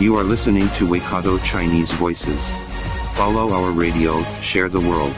[0.00, 2.40] You are listening to Waikato Chinese Voices.
[3.12, 5.12] Follow our radio, share the world.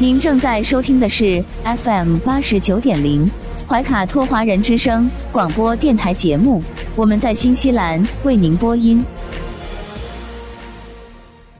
[0.00, 3.30] 您正在收听的是 FM 八十九点零
[3.68, 6.60] 怀卡托华人之声广播电台节目，
[6.96, 9.04] 我们在新西兰为您播音。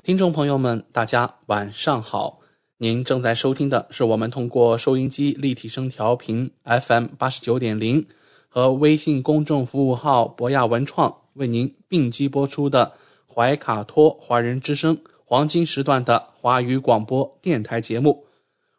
[0.03, 2.41] 听众朋友们，大家晚上好！
[2.79, 8.05] 您正在收听的是我们通过收音机立体声调频 FM 八十九点零
[8.49, 12.93] 和微信公众服务号博雅文创为您并机播出的
[13.33, 18.27] 怀卡托华人之声黄金时段的华语广播电台节目。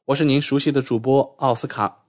[0.06, 2.04] 我是您熟悉的主播奥斯卡。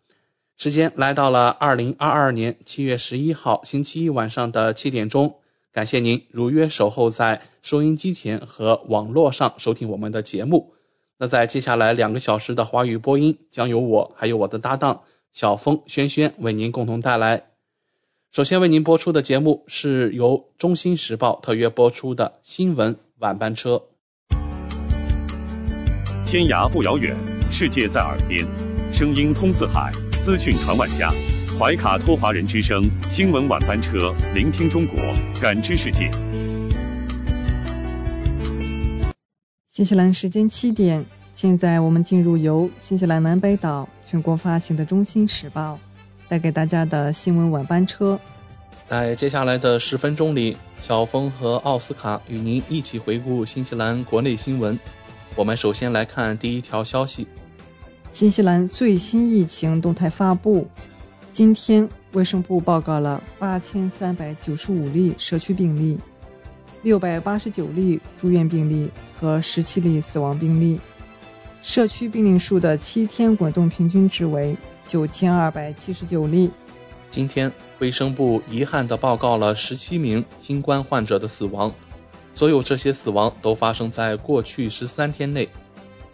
[0.57, 5.37] 时间来到了二零二二年七月十一号星期一晚上的七点钟。
[5.73, 10.75] 感谢您如约守候在收音机前和网络上收听我们的节目。
[11.19, 17.50] 那在接下来两个小时的华语播音，将由我还有我的搭档小峰、轩轩为您共同带来。
[18.33, 23.83] 首先为您播出的节目是由《中新时报》特约播出的新闻晚班车。
[26.25, 27.13] 天涯不遥远，
[27.51, 28.47] 世界在耳边，
[28.93, 31.13] 声音通四海，资讯传万家。
[31.59, 34.97] 怀卡托华人之声新闻晚班车，聆听中国，
[35.43, 36.09] 感知世界。
[39.69, 45.75] 新西兰时间七点，现在我们进入由新西兰南北岛全国发行的《中新时报》
[46.31, 48.17] 带给大家的新闻晚班车。
[48.87, 54.79] 在接下来的十分钟里，小峰和奥斯卡与您一起回顾新西兰国内新闻。
[55.35, 57.27] 我们首先来看第一条消息：
[58.13, 60.69] 新西兰最新疫情动态发布。
[61.33, 65.99] 今天，卫生部报告了八千三百九十五例社区病例，
[66.83, 68.89] 六百八十九例住院病例
[69.19, 70.81] 和十七例死亡病例。
[71.63, 74.57] 社区病例数的七天滚动平均值为
[74.91, 76.51] 九千二百七十九例。
[77.11, 81.73] 今天，卫生部遗憾地报告了十七名新冠患者的死亡，
[82.35, 85.49] 所有这些死亡都发生在过去十三天内。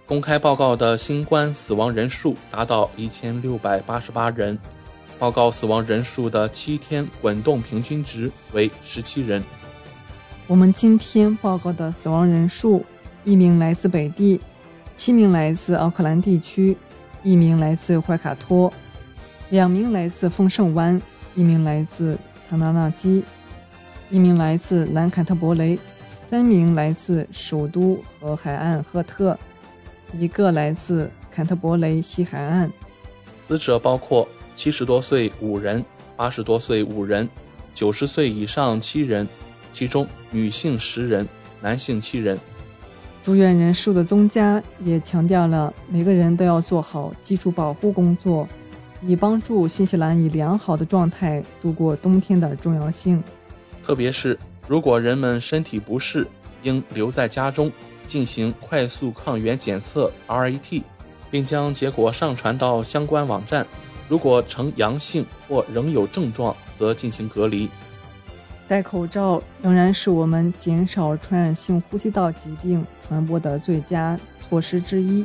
[0.05, 4.59] 公开报告的新冠死亡人数达到一千六百八十八人。
[5.19, 9.43] 报告死亡人数的七天滚动平均值为十七人。
[10.47, 12.85] 我们今天报告的死亡人数：
[13.25, 14.39] 一名来自北地，
[14.97, 16.77] 七名来自奥克兰地区，
[17.27, 18.73] 一名来自怀卡托，
[19.51, 21.03] 两名来自丰盛湾，
[21.35, 22.17] 一名来自
[22.49, 23.25] 唐纳纳基，
[24.11, 25.77] 一名来自南坎特伯雷，
[26.25, 29.37] 三名来自首都和海岸赫特，
[30.17, 32.71] 一个来自坎特伯雷西海岸。
[33.49, 34.29] 死者包括。
[34.55, 35.85] 七十多岁五人，
[36.17, 37.29] 八十多岁五人，
[37.75, 39.29] 九十岁以上七人，
[39.71, 41.29] 其中女性十人，
[41.61, 42.39] 男性七人。
[43.27, 48.49] 住院人数的增加也强调了每个人都要做好基础保护工作，
[49.03, 53.21] 以帮助新西兰以良好的状态度过冬天的重要性。
[53.83, 54.39] 特别是
[54.69, 56.25] 如果人们身体不适，
[56.63, 57.69] 应留在家中
[58.07, 60.83] 进行快速抗原检测 （RAT），
[61.29, 63.67] 并将结果上传到相关网站。
[64.09, 67.69] 如果呈阳性或仍有症状，则进行隔离。
[68.69, 75.25] 戴口罩仍然是我们减少传染性呼吸道疾病传播的最佳措施之一。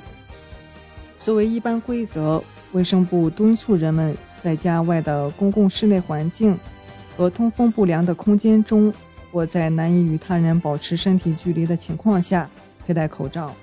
[1.18, 6.58] 作为一般规则，卫生部敦促人们在家外的公共室内环境
[7.18, 8.94] 和通风不良的空间中，
[9.32, 12.50] 或在难以与他人保持身体距离的情况下
[12.86, 13.54] 佩戴口罩。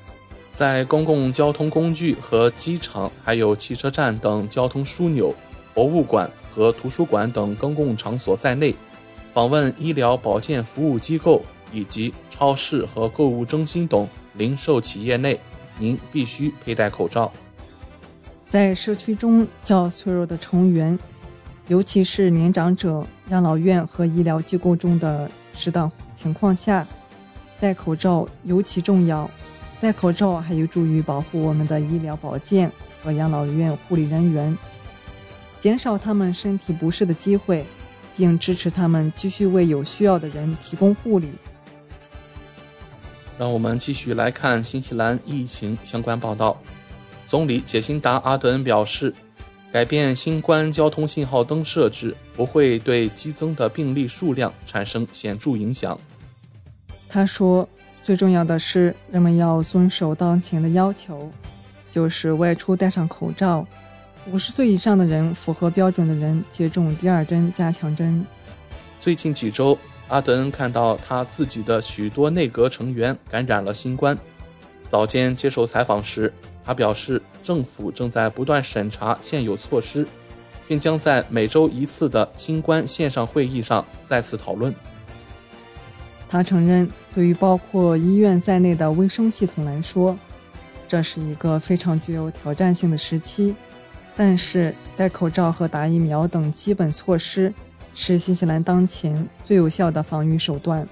[0.50, 5.32] 在公共交通工具和机场、还有汽车站等交通枢纽、
[5.72, 8.74] 博物馆和图书馆等公共场所在内，
[9.38, 15.38] 访问医疗保健服务机构以及超市和购物中心等零售企业内，
[15.79, 17.32] 您必须佩戴口罩。
[18.49, 20.99] 在社区中较脆弱的成员，
[21.69, 26.84] 尤其是年长者、养老院和医疗机构中的适当情况下，
[27.61, 29.31] 戴口罩尤其重要。
[29.81, 32.69] 戴口罩还有助于保护我们的医疗保健
[33.05, 34.58] 和养老院护理人员，
[35.61, 37.64] 减少他们身体不适的机会，
[38.19, 41.31] 并支持他们继续为有需要的人提供护理。
[43.38, 46.61] 让我们继续来看新西兰疫情相关报道。
[47.29, 49.15] 总理杰辛达·阿德恩表示，
[49.73, 55.97] 改变新冠交通信号灯设置不会对激增的病例数量产生显著影响。
[57.09, 57.69] 他说，
[58.03, 61.31] 最重要的是人们要遵守当前的要求，
[61.88, 63.65] 就是外出戴上口罩。
[64.32, 68.25] 五十岁以上的人符合标准的人接种第二针加强针。
[69.00, 69.78] 最近几周，
[70.08, 74.16] 阿德恩看到他自己的许多内阁成员感染了新冠。
[74.90, 76.32] 早间接受采访时，
[76.64, 80.06] 他表示，政府正在不断审查现有措施，
[80.66, 84.74] 并将在每周一次的新冠线上会议上再次讨论。
[86.28, 90.19] 他承认，对于包括医院在内的卫生系统来说，
[90.86, 93.54] 这是一个非常具有挑战性的时期。
[94.19, 97.55] 但是，戴口罩和打疫苗等基本措施
[97.94, 100.85] 是新西兰当前最有效的防御手段。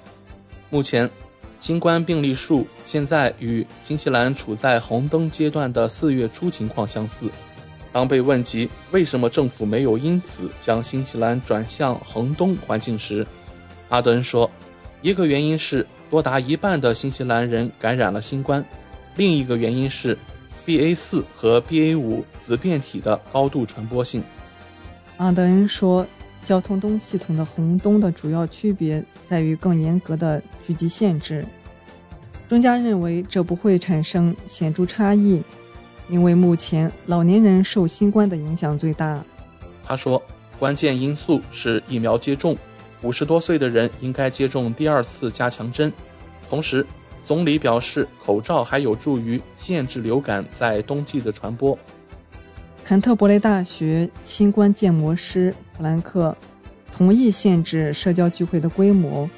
[0.70, 1.10] 目前，
[1.58, 7.28] 新冠病例数现在与新西兰处在红灯阶段的四月初情况相似。
[7.92, 13.26] 当被问及为什么政府没有因此将新西兰转向恒东环境时，
[13.88, 14.48] 阿德恩说
[15.02, 18.64] ：“一个原因是多达一半的新西兰人感染了新冠，
[19.16, 20.16] 另一个原因是。”
[20.66, 24.22] BA 四和 BA 五子变体的高度传播性。
[25.16, 26.04] 阿德恩说，
[26.42, 31.46] 交通东系统的红东的主要区别在于更严格的聚集限制。
[32.48, 35.42] 专家认为这不会产生显著差异，
[36.08, 39.24] 因为目前老年人受新冠的影响最大。
[39.84, 40.20] 他说，
[40.58, 42.56] 关键因素是疫苗接种，
[43.02, 45.92] 五十多岁的人应该接种第二次加强针，
[46.50, 46.84] 同时。
[47.26, 51.76] 总理表示，口罩还有助于限制流感在冬季的传播。
[52.84, 56.36] 坎特伯雷大学新冠建模师普兰克
[56.92, 59.28] 同意限制社交聚会的规模，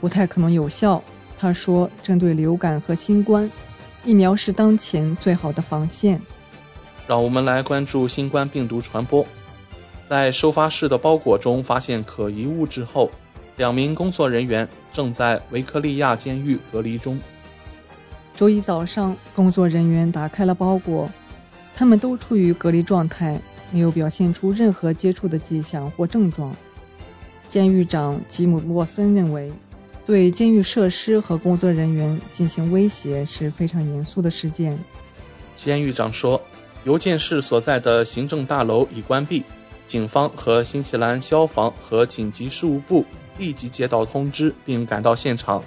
[0.00, 1.04] 不太可能有效。
[1.36, 3.50] 他说：“针对流感和新冠，
[4.02, 6.18] 疫苗是当前最好的防线。”
[7.06, 9.22] 让我们来关注新冠病毒传播。
[10.08, 13.10] 在收发室的包裹中发现可疑物质后。
[13.58, 17.20] 两名工作人员正在维克利亚监狱隔离中。
[18.34, 21.10] 周一早上，工作人员打开了包裹，
[21.74, 23.38] 他们都处于隔离状态，
[23.70, 26.56] 没有表现出任何接触的迹象或症状。
[27.46, 29.52] 监狱长吉姆·沃森认为，
[30.06, 34.78] 对监狱设施和工作人员进行威胁是非常严肃的事件。
[35.54, 36.40] 监狱长说
[36.84, 39.42] ：“邮件室所在的行政大楼已关闭，
[39.86, 43.04] 警方和新西兰消防和紧急事务部。”
[43.38, 45.62] 立即接到通知并赶到现场。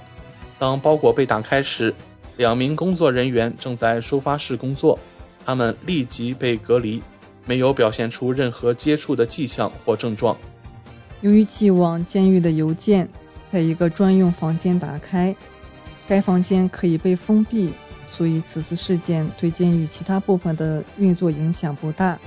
[0.58, 1.94] 当包裹被打开时，
[2.38, 4.98] 两名工作人员正在收发室工作，
[5.46, 7.02] 他们立即被隔离，
[7.46, 10.36] 没有表现出任何接触的迹象或症状。
[11.22, 13.08] 由于寄往监狱的邮件
[13.50, 15.36] 在一个专用房间打开，
[16.08, 17.74] 该房间可以被封闭，
[18.10, 22.18] 所以此次事件对监狱其他部分的运作影响不大。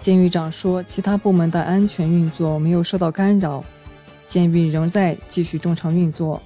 [0.00, 3.64] 监狱长说，其他部门的安全运作没有受到干扰。
[4.26, 6.40] 监狱仍在继续正常运作。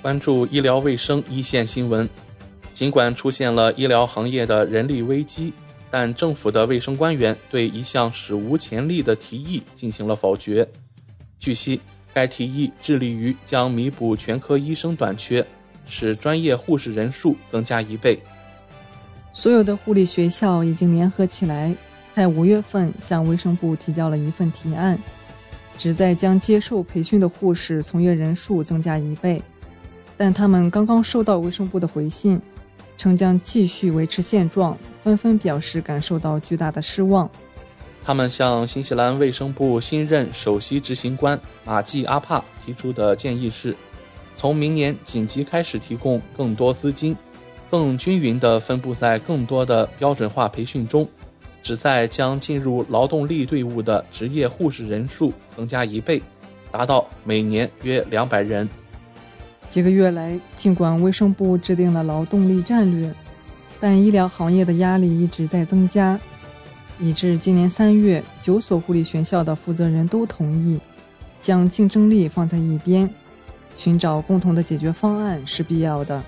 [0.00, 2.08] 关注医疗卫生一线新闻。
[2.74, 5.52] 尽管出现了医疗行业的人力危机，
[5.90, 10.68] 但政府的卫生官员对一项史无前例的提议进行了否决。
[11.40, 11.80] 据悉，
[12.14, 15.44] 该提议致力于将弥补全科医生短缺，
[15.86, 18.16] 使专业护士人数增加一倍。
[19.32, 21.74] 所有的护理学校已经联合起来，
[22.12, 24.96] 在五月份向卫生部提交了一份提案。
[25.78, 29.40] 旨在将接受培训的护士从业人数增加一倍，
[30.16, 32.38] 但他们刚刚收到卫生部的回信，
[32.96, 37.30] 称将继续维持现状，纷纷表示感受到巨大的失望。
[38.02, 43.76] 他们向新西兰卫生部新任首席执行官马季阿帕提出的建议是，
[44.36, 47.16] 从明年紧急开始提供更多资金，
[47.70, 51.06] 更均匀地分布在更多的标准化培训中。
[51.68, 56.22] 旨在将进入劳动力队伍的职业护士人数增加一倍，
[56.70, 58.66] 达到每年约两百人。
[59.68, 63.12] 几个月来，尽管卫生部制定了劳动力战略，
[63.78, 66.18] 但医疗行业的压力一直在增加，
[66.98, 70.80] 以致今年三月，九所护理学校的负责人都同意
[71.38, 73.06] 将竞争力放在一边，
[73.76, 76.22] 寻找共同的解决方案是必要的。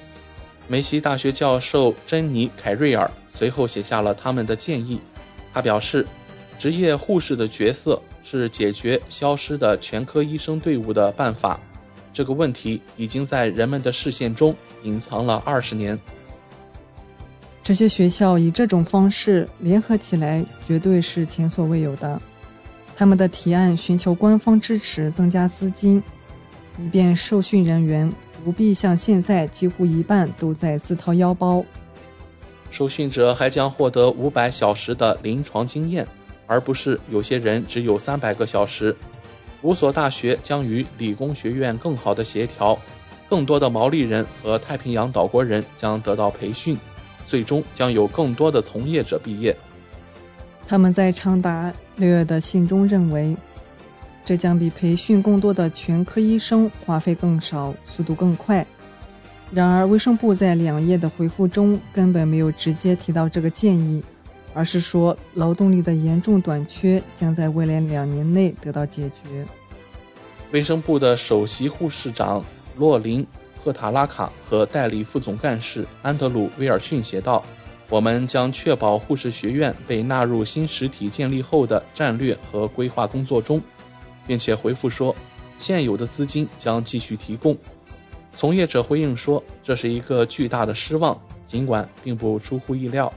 [0.68, 5.00] 梅西大学教授珍妮·凯瑞尔随后写下了他们的建议。
[5.52, 6.06] 他表示，
[6.58, 11.58] 职业护士的角色是解决消失的全科医生队伍的办法。
[12.12, 15.98] 这个问题已经在人们的视线中隐藏了二十年。
[17.62, 22.20] 这些学校以这种方式联合起来，绝对是前所未有的。
[22.96, 26.02] 他们的提案寻求官方支持，增加资金，
[26.78, 28.12] 以便受训人员
[28.44, 31.64] 不必像现在几乎一半都在自掏腰包。
[32.70, 36.06] 受训者还将获得五百小时的临床经验，
[36.46, 38.96] 而不是有些人只有三百个小时。
[39.62, 42.78] 五所大学将与理工学院更好的协调，
[43.28, 46.78] 更多的毛利人和太平洋岛国人将得到培训，
[47.26, 49.54] 最终将有更多的从业者毕业。
[50.66, 53.36] 他们在长达六月的信中认为，
[54.24, 58.64] 这将比培训更多的全科医生花费更少，速度更快。
[59.52, 64.02] 然而，卫生部在两页的回复中根本没有直接提到这个建议，
[64.54, 69.44] 而是说劳动力的严重短缺将在未来两年内得到解决。
[70.52, 72.44] 卫生部的首席护士长
[72.76, 73.22] 洛林·
[73.56, 77.44] 赫塔拉卡和代理副总干事安德鲁·威尔逊写道。
[77.88, 83.60] 我们将确保护士学院被纳入新实体建立后的战略和规划工作中，
[84.28, 85.12] 并且回复说，
[85.58, 87.56] 现有的资金将继续提供。
[88.34, 93.12] 从业者回应说，这是一个巨大的失望，尽管并不出乎意料。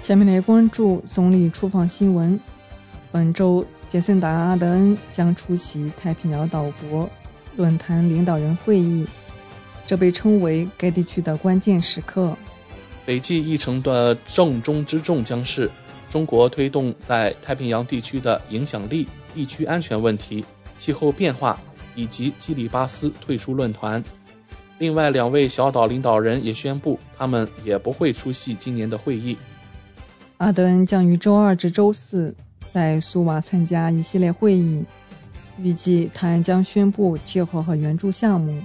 [0.00, 2.38] 下面来关注总理出访新闻。
[3.10, 7.08] 本周，杰森达·阿德恩将出席太平洋岛国
[7.56, 9.06] 论坛领导人会议，
[9.86, 12.36] 这被称为该地区的关键时刻。
[13.04, 15.70] 斐济议程的重中之重将是
[16.08, 20.44] 中国推动在太平洋地区的影响力、地区安全问题、
[20.78, 21.60] 气候变化
[21.94, 24.02] 以及基里巴斯退出论坛。
[24.78, 29.36] 另外两位小岛领导人也宣布，他们也不会出席今年的会议。
[30.38, 32.34] 阿德恩将于周二至周四
[32.72, 34.82] 在苏瓦参加一系列会议，
[35.60, 38.60] 预计他将宣布气候和援助项目，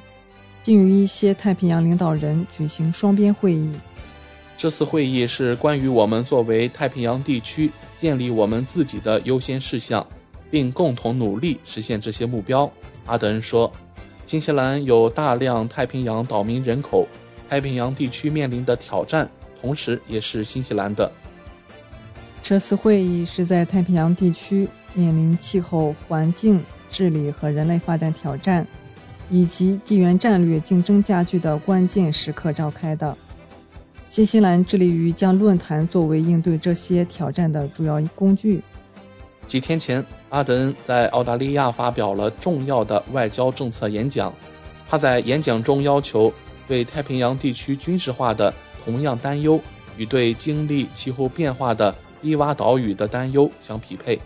[0.63, 3.71] 并与一些太平洋领导人举行双边会议。
[4.57, 10.03] 这次会议是关于我们作为太平洋地区建立我们自己的优先事项，
[10.49, 12.67] 并共同努力实现这些目标。
[13.07, 13.71] 阿德恩说
[14.27, 17.07] ：“新西兰有大量太平洋岛民人口，
[17.49, 19.27] 太平洋地区面临的挑战，
[19.59, 21.11] 同时也是新西兰的。”
[22.43, 28.67] 这次会议是在太平洋地区面临气候、环境治理和人类发展挑战，
[29.29, 33.17] 以及地缘战略竞争加剧的关键时刻召开的。
[34.09, 38.61] 新西兰致力于将论坛作为应对这些挑战的主要工具。
[39.45, 44.33] 几天前，阿德恩在澳大利亚发表了重要的外交政策演讲。
[44.89, 46.33] 他在演讲中要求
[46.67, 48.53] 对太平洋地区军事化的
[48.83, 49.59] 同样担忧
[49.97, 54.19] 与对经历气候变化的低洼岛屿的担忧相匹配。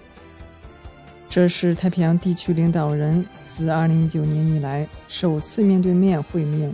[1.29, 6.73] 这是太平洋地区领导人自2019年以来首次面对面会面。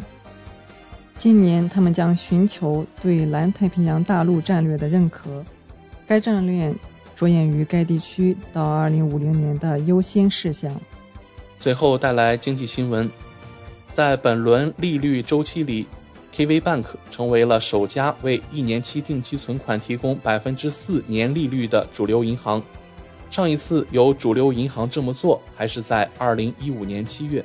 [1.15, 5.43] 今年，他们将寻求对南太平洋大陆战略的认可。
[6.05, 6.74] 该战略
[7.17, 10.71] 着眼于该地区到二零五零年的优先事项。
[11.59, 13.09] 最后带来经济新闻，
[13.91, 15.88] 在本轮利率周期里
[16.31, 22.62] ，KV Bank 成为了首家为一年期定期存款提供百分之四年利率的主流银行。
[23.31, 27.43] 上一次有主流银行这么做，还是在二零一五年七月。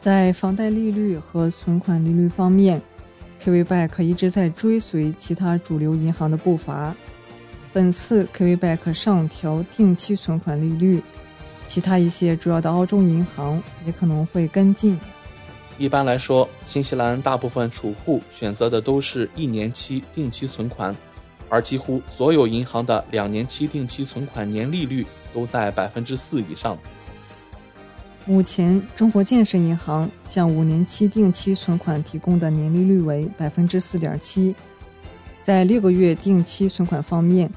[0.00, 2.80] 在房贷利率和存款利率方面
[3.44, 6.94] ，KVBank 一直在追随其他主流银行的步伐。
[7.72, 11.02] 本次 KVBank 上调定期存款利率，
[11.66, 15.00] 其他一些主要的澳洲银行也可能会跟进。
[15.78, 20.94] 一般来说，新西兰大部分储户选择的都是一年期定期存款，
[21.48, 26.76] 而几乎所有银行的两年期定期存款年利率都在百分之四以上。
[28.26, 34.54] 目前，中国建设银行向五年期定期存款提供的年利率为百分之四点七。
[35.40, 37.50] 在六个月定期存款方面，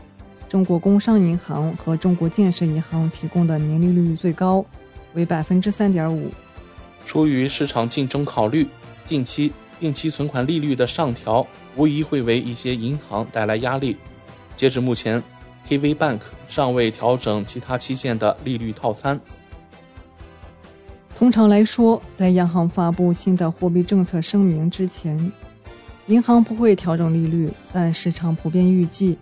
[0.56, 4.64] 中国工商银行和中国建设银行提供的年利率最高，
[5.14, 6.32] 为百分之三点五。
[7.04, 8.66] 出于市场竞争考虑，
[9.04, 11.46] 近期定期存款利率的上调
[11.76, 13.98] 无疑会为一些银行带来压力。
[14.56, 15.22] 截至目前
[15.68, 19.20] ，KV Bank 尚未调整其他期限的利率套餐。
[21.18, 25.34] 通常来说，在央行发布新的货币政策声明之前，
[26.08, 27.52] 银行不会调整利率。
[27.74, 29.18] 但市场普遍预计，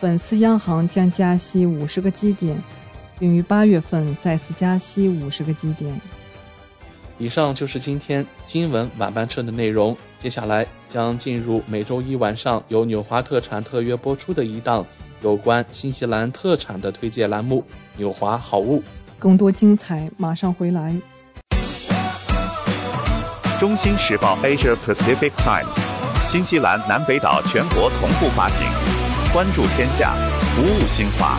[0.00, 2.56] 本次央行将加息五十个基点，
[3.18, 6.00] 并于八月份再次加息五十个基点。
[7.18, 9.94] 以上就是今天新闻晚班车的内容。
[10.16, 14.86] 接下来将进入每周一晚上由纽华特产特约播出的一档
[15.20, 17.62] 有关新西兰特产的推介栏目——
[17.98, 18.82] 纽华好物。
[19.18, 20.96] 更多精彩马上回来。
[23.58, 25.78] 中新时报 Asia Pacific Times，
[26.26, 28.66] 新西兰南北岛全国同步发行。
[29.32, 31.38] 关注天下，服务新华，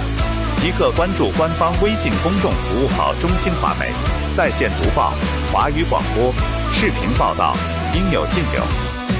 [0.57, 3.91] 即刻关注官方微信公众服务号“中新华媒”，
[4.33, 5.13] 在线读报、
[5.51, 6.33] 华语广播、
[6.71, 7.53] 视频报道，
[7.93, 8.63] 应有尽有。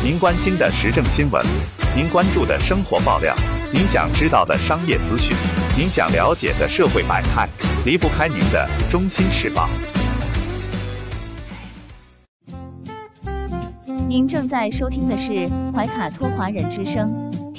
[0.06, 1.46] 您关心的时政新闻，
[1.96, 2.46] 您关注。
[2.46, 3.36] 的生活爆料，
[3.74, 5.36] 您想知道的商业资讯，
[5.78, 7.50] 您想了解的社会百态，
[7.84, 9.68] 离不开您的中新时报。
[14.08, 17.31] 您正在收听的是怀卡托华人之声，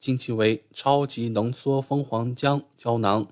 [0.00, 3.28] 金奇维超级浓缩蜂皇浆胶囊、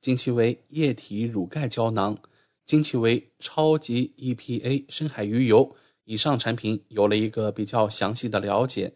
[0.00, 2.16] 金奇维液体乳钙胶囊、
[2.64, 8.94] 金奇维超级 EPA 深海鱼油以上产品有了一个比较详细的了解。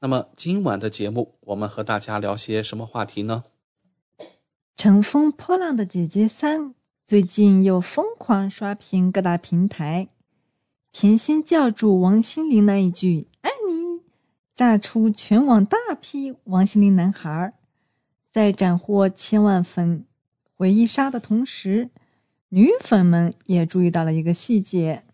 [0.00, 3.44] 那么今晚的节目，我们和大家聊些什么话题呢？
[4.76, 6.74] 乘风破浪的姐姐三
[7.06, 10.08] 最近又疯狂刷屏各大平台，
[10.92, 13.50] 甜心教主王心凌那一句“爱”，
[14.56, 17.52] 炸出全网大批王心凌男孩，
[18.30, 20.06] 在斩获千万粉
[20.54, 21.90] 回忆杀的同时，
[22.48, 25.04] 女粉们也注意到了一个细节：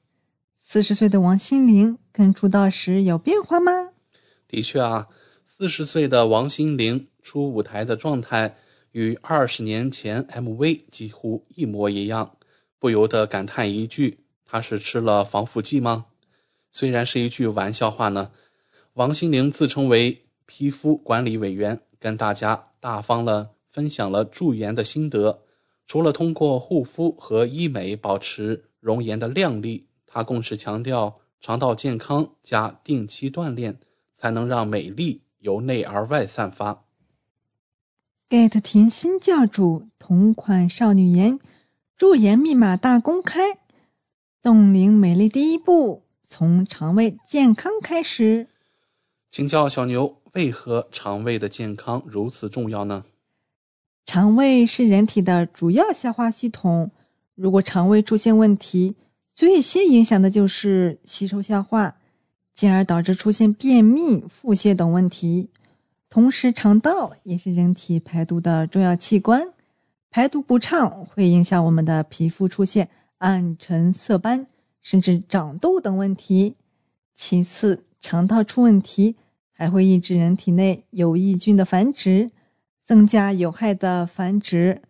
[0.57, 3.91] 四十岁的王心凌跟出道时有变化吗？
[4.47, 5.09] 的确啊，
[5.45, 8.55] 四十岁的王心凌出舞台的状态
[8.93, 12.37] 与二十年前 MV 几乎一模一样，
[12.79, 16.07] 不由得感叹一句：“她是吃了防腐剂吗？”
[16.71, 18.31] 虽然是一句玩笑话呢。
[18.95, 25.45] 王心凌自称为皮肤管理委员，跟大家大方了分享了驻颜的心得。
[25.87, 33.81] 除了通过护肤和医美保持容颜的靓丽，她更是强调肠道健康加定期锻炼，
[34.15, 36.85] 才能让美丽由内而外散发。
[38.29, 41.39] get 甜心教主同款少女颜
[41.97, 43.59] 驻颜密码大公开，
[44.43, 48.49] 冻龄美丽第一步从肠胃健康开始。
[49.33, 53.03] 请教小牛，为何肠胃的健康如此重要呢？
[54.05, 56.91] 肠胃是人体的主要消化系统，
[57.35, 58.95] 如果肠胃出现问题，
[59.33, 61.97] 最先影响的就是吸收消化，
[62.55, 65.49] 进而导致出现便秘、腹泻等问题。
[66.11, 69.49] 同时，肠道也是人体排毒的重要器官，
[70.11, 74.47] 排毒不畅会影响我们的皮肤出现暗沉、色斑，
[74.83, 76.57] 甚至长痘等问题。
[77.15, 79.17] 其次，肠道出问题
[79.63, 82.33] 还会抑制人体内有益菌的繁殖，
[82.83, 84.83] 增加有害的繁殖，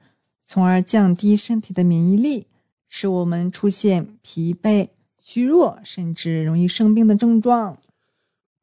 [0.47, 2.47] 从而降低身体的免疫力，
[2.89, 7.77] 使我们出现疲惫、虚弱，甚至容易生病的症状。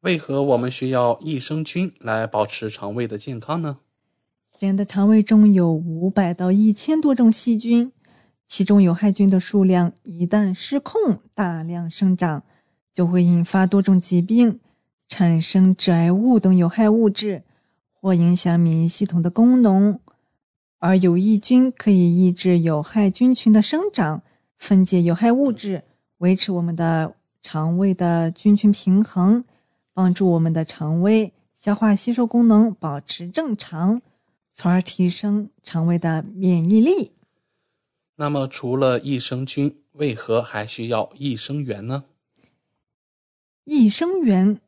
[0.00, 3.78] 为何我们需要益生菌来保持肠胃的健康呢？
[4.58, 7.92] 人的肠胃中有五百到一千多种细菌，
[8.48, 12.42] 其中有害菌的数量一旦失控，大量生长，
[12.92, 14.58] 就会引发多种疾病，
[15.10, 17.42] 产生致癌物等有害物质，
[17.92, 19.98] 或影响免疫系统的功能。
[20.78, 24.22] 而有益菌可以抑制有害菌群的生长，
[24.56, 25.82] 分解有害物质，
[26.18, 29.44] 维持我们的肠胃的菌群平衡。
[29.92, 34.00] 帮助我们的肠胃消化吸收功能保持正常，
[34.52, 37.12] 从而提升肠胃的免疫力。
[38.14, 42.04] 那么，除了益生菌，为何还需要益生元呢？
[43.64, 44.60] 益生元，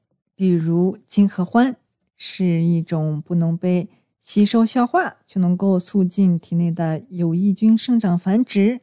[0.42, 1.76] 比如金合欢，
[2.16, 8.80] 是一种不能被吸收消化，却能够促进体内的有益菌生长繁殖，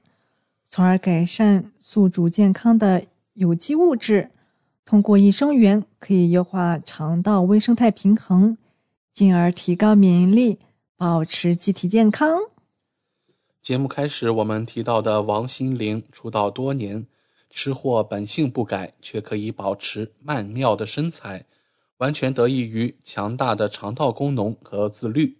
[0.63, 4.31] 从而改善宿主健康的有机物质。
[4.85, 8.57] 通过益生元可以优化肠道微生态平衡，
[9.11, 10.59] 进而提高免疫力，
[10.95, 12.39] 保持机体健康。
[13.61, 17.05] 节目开始，我们提到的王心凌出道多年，
[17.49, 21.45] 吃货本性不改，却可以保持曼妙的身材，
[21.97, 25.37] 完全得益于强大的肠道功能和自律。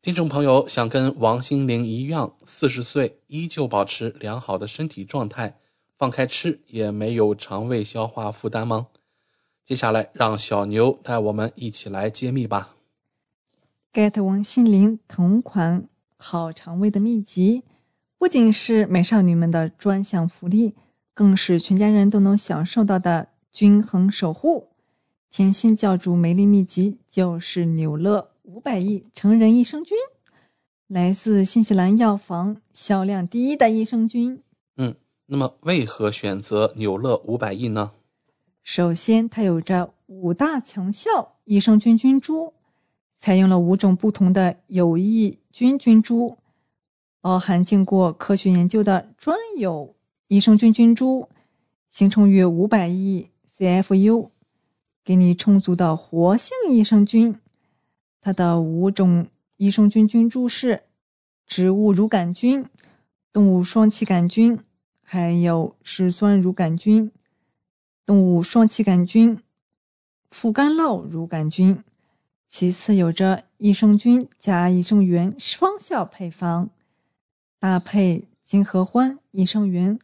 [0.00, 5.58] 听众朋友想跟王心凌一样，四十岁依旧保持良好的身体状态？
[5.96, 8.88] 放开吃也没有肠胃消化负担吗？
[9.64, 12.74] 接下来让小牛带我们一起来揭秘吧。
[13.92, 17.62] get 王心凌同款好肠胃的秘籍，
[18.18, 20.74] 不仅是美少女们的专享福利，
[21.14, 24.68] 更是全家人都能享受到的均衡守护。
[25.30, 29.96] 甜心教主美丽秘籍就是纽乐五百亿成人益生菌，
[30.86, 34.42] 来自新西兰药房销量第一的益生菌。
[34.76, 34.94] 嗯。
[35.26, 37.92] 那么，为何选择纽乐五百亿呢？
[38.62, 42.52] 首先，它有着五大强效益生菌菌株，
[43.14, 46.36] 采用了五种不同的有益菌菌株，
[47.22, 49.94] 包含经过科学研究的专有
[50.32, 51.28] 益生菌菌株，
[51.90, 54.30] 形成约五百亿 CFU，
[55.04, 57.38] 给你充足的活性益生菌。
[58.22, 59.26] 它的五种
[59.58, 60.84] 益生菌菌株是
[61.46, 62.64] 植物乳杆菌、
[63.30, 64.58] 动物双歧杆菌。
[65.02, 67.12] 还有嗜酸乳杆菌、
[68.06, 69.38] 动物双歧杆菌、
[70.30, 71.84] 副干酪乳杆菌。
[72.48, 76.70] 其次，有着益生菌加益生元双效配方，
[77.58, 79.98] 搭配金合欢益生元，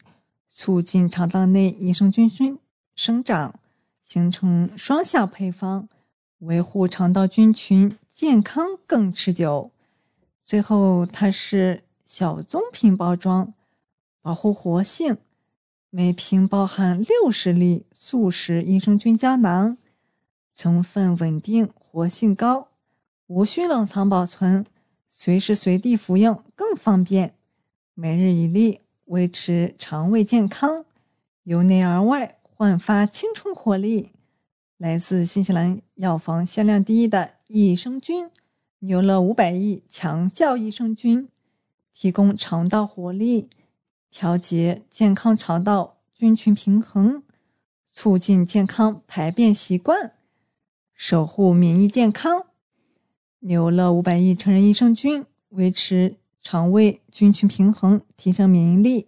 [0.49, 2.59] 促进肠道内益生菌菌
[2.97, 3.55] 生长，
[4.03, 5.89] 形成双向配方，
[6.39, 9.71] 维护肠道菌群健康更持久。
[10.43, 13.53] 最后，它是小棕瓶包装。
[14.21, 15.17] 保护活性，
[15.89, 19.79] 每瓶包含六十粒素食益生菌胶囊，
[20.55, 22.69] 成分稳定，活性高，
[23.27, 24.67] 无需冷藏保存，
[25.09, 27.35] 随时随地服用更方便。
[27.95, 30.85] 每日一粒，维持肠胃健康，
[31.45, 34.11] 由内而外焕发青春活力。
[34.77, 38.31] 来自新西兰药房销量第一的益生菌，
[38.81, 41.29] 牛乐五百亿强效益生菌，
[41.93, 43.49] 提供肠道活力。
[44.11, 47.23] 调节健康肠道菌群平衡，
[47.93, 50.13] 促进健康排便习惯，
[50.95, 52.47] 守护免疫健康。
[53.41, 56.17] 牛乐五百亿成人益生菌，维持
[56.51, 59.07] 肠胃菌群平衡，提升免疫力，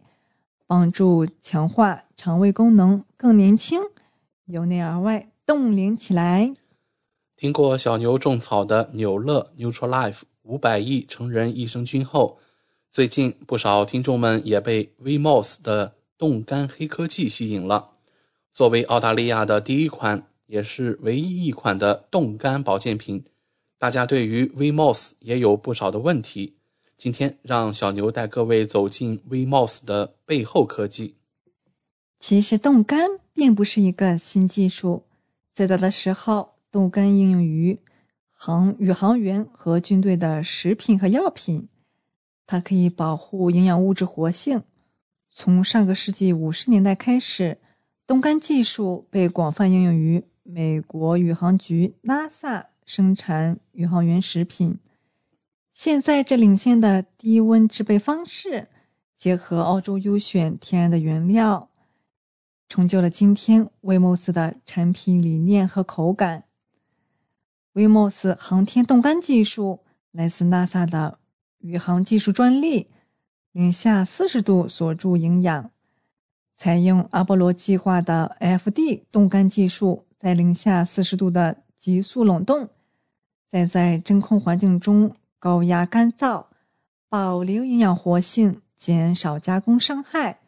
[0.67, 3.81] 帮助强化肠胃功能，更年轻，
[4.45, 6.55] 由内而外冻龄起来。
[7.39, 12.39] 听过小牛种草的纽乐 Neutralife 五百亿成人益生菌后。
[12.93, 17.95] 最近不少听众们也被 VMOS 的冻干黑科技吸引了。
[18.53, 23.25] 作为澳大利亚的第一款，也是唯一一款的冻干保健品，
[23.79, 26.59] 大家对于 VMOS 也有不少的问题。
[27.01, 31.17] 今天让小牛带各位走进 VMOS 的背后科技。
[32.19, 35.05] 其实冻干并不是一个新技术，
[35.49, 37.79] 最早的时候，冻干应用于
[38.31, 41.71] 航宇航员和军队的食品和药品。
[42.47, 44.63] 它可以保护营养物质活性。
[45.31, 47.57] 从上个世纪五十年代开始，
[48.07, 54.79] 冻干技术被广泛应用于美国宇航局 NASA 生产宇航员食品。
[55.83, 58.69] 现在，这领先的低温制备方式，
[59.17, 61.71] 结合澳洲优选天然的原料，
[62.69, 66.45] 成就了今天威莫斯的产品理念和口感。
[67.73, 71.19] 威莫斯航天冻干技术来自 NASA 的。
[71.61, 72.89] 宇航技术专利，
[73.53, 75.71] 零下四十度锁住营养，
[76.55, 82.69] 采用阿波罗计划的 FD 冻干技术，在零下四十度的急速冷冻，
[83.49, 86.45] 再在真空环境中高压干燥，
[87.09, 90.41] 保留营养活性，减少加工伤害，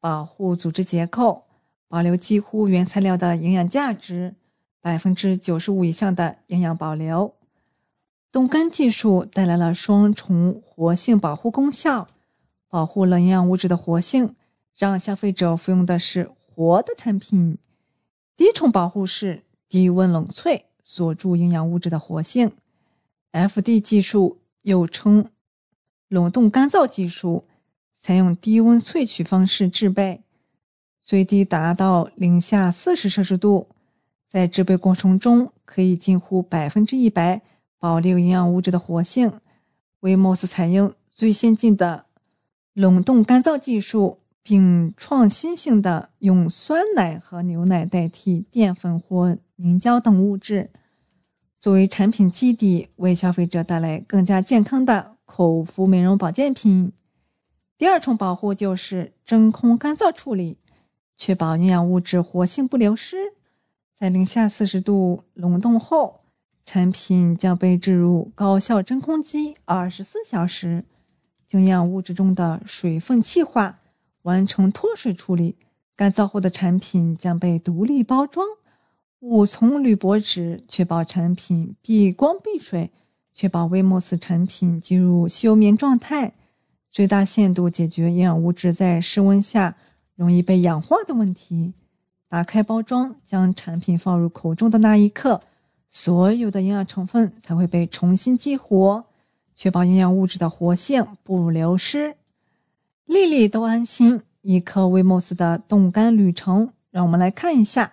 [0.00, 1.44] 保护组织结构，
[1.86, 4.34] 保留几乎原材料的营养价值，
[4.80, 7.34] 百分之九十五以上的营养保留。
[8.32, 12.08] 冻干技术带来了双重活性保护功效，
[12.70, 14.34] 保护了营养物质的活性，
[14.74, 17.58] 让消费者服用的是活的产品。
[18.38, 22.52] 第一重保护是低温冷萃，锁住营养物质的活性。
[23.32, 25.30] FD 技术又称
[26.08, 27.44] 冷冻干燥技术，
[27.96, 30.22] 采用低温萃取方式制备，
[31.02, 33.68] 最低达到零下四十摄氏度，
[34.26, 37.42] 在制备过程中可以近乎百分之一百。
[37.82, 39.40] 保留营养物质的活性。
[40.00, 42.04] 威莫斯采用最先进的
[42.74, 50.68] 冷冻干燥技术，并创新性的用酸奶和牛奶代替淀粉或凝胶等物质
[51.60, 56.92] 作为产品基底，为消费者带来更加健康的口服美容保健品。
[57.76, 60.56] 第二重保护就是真空干燥处理，
[61.16, 63.34] 确保营养物质活性不流失。
[63.92, 66.18] 在零下四十度冷冻后。
[66.62, 70.84] 产品将被置入高效真空机，二十四小时，
[71.50, 73.80] 营养物质中的水分气化，
[74.22, 75.56] 完成脱水处理。
[75.96, 78.46] 干燥后的产品将被独立包装，
[79.20, 82.90] 五层铝箔纸确保产品避光避水，
[83.34, 86.32] 确保威莫斯产品进入休眠状态，
[86.90, 89.76] 最大限度解决营养物质在室温下
[90.16, 91.74] 容易被氧化的问题。
[92.30, 95.42] 打开包装，将产品放入口中的那一刻。
[95.90, 99.04] 所有的营养成分才会被重新激活，
[99.54, 102.16] 确保营养物质的活性不流失。
[103.04, 106.72] 粒粒都安心，一颗威莫斯的冻干旅程。
[106.90, 107.92] 让我们来看一下：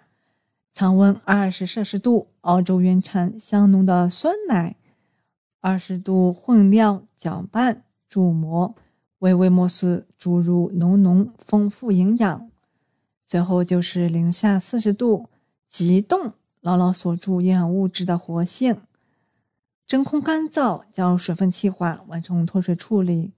[0.78, 4.76] 常温二十摄氏度，澳洲原产香浓的酸奶；
[5.60, 8.76] 二十度混料搅拌注膜，
[9.18, 12.52] 为威莫斯注入浓浓丰富营养。
[13.26, 15.30] 最后就是零下四十度
[15.68, 16.34] 急冻。
[16.62, 18.82] 牢牢锁住营养物质的活性，
[19.88, 23.32] 真空干燥将水分气化，完成脱水处理。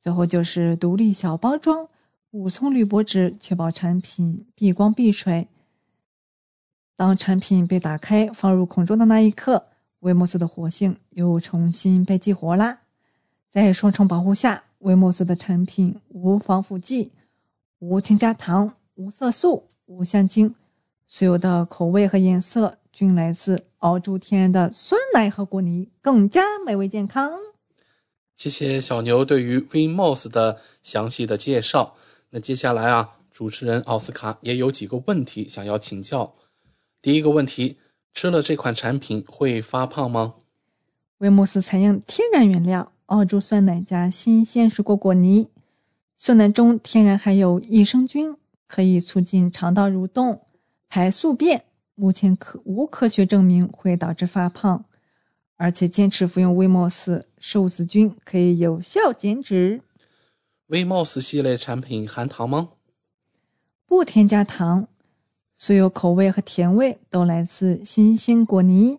[0.00, 1.88] 最后就是独立小包装，
[2.30, 5.48] 五层铝箔纸确保产品避光避水。
[6.96, 9.64] 当产品被打开放入孔中的那一刻，
[10.00, 12.80] 威莫斯的活性又重新被激活啦。
[13.50, 17.12] 在双重保护下，威莫斯的产品无防腐剂、
[17.78, 20.54] 无添加糖、无色素、无香精。
[21.06, 27.32] 所有的口味和颜色均来自澳洲天然的酸奶和果泥，更加美味健康。
[28.36, 31.94] 谢谢小牛对于 VMOS 的详细的介绍。
[32.30, 36.34] 那接下来啊，主持人奥斯卡也有几个问题想要请教。
[37.04, 37.76] 第一个问题，
[38.14, 40.36] 吃了这款产品会发胖吗？
[41.18, 45.50] 威莫斯采用天然原料，澳洲酸奶加新鲜水果果泥，
[46.16, 48.34] 酸奶中天然含有益生菌，
[48.66, 50.46] 可以促进肠道蠕动。
[50.88, 54.86] 排宿便，目前可无科学证明会导致发胖，
[55.56, 59.82] 而且坚持服用威莫斯瘦子菌可以有效减脂。
[60.68, 62.70] 威莫斯系列产品含糖吗？
[63.84, 64.88] 不添加糖，
[65.56, 68.98] 所有口味和甜味都来自新鲜果泥。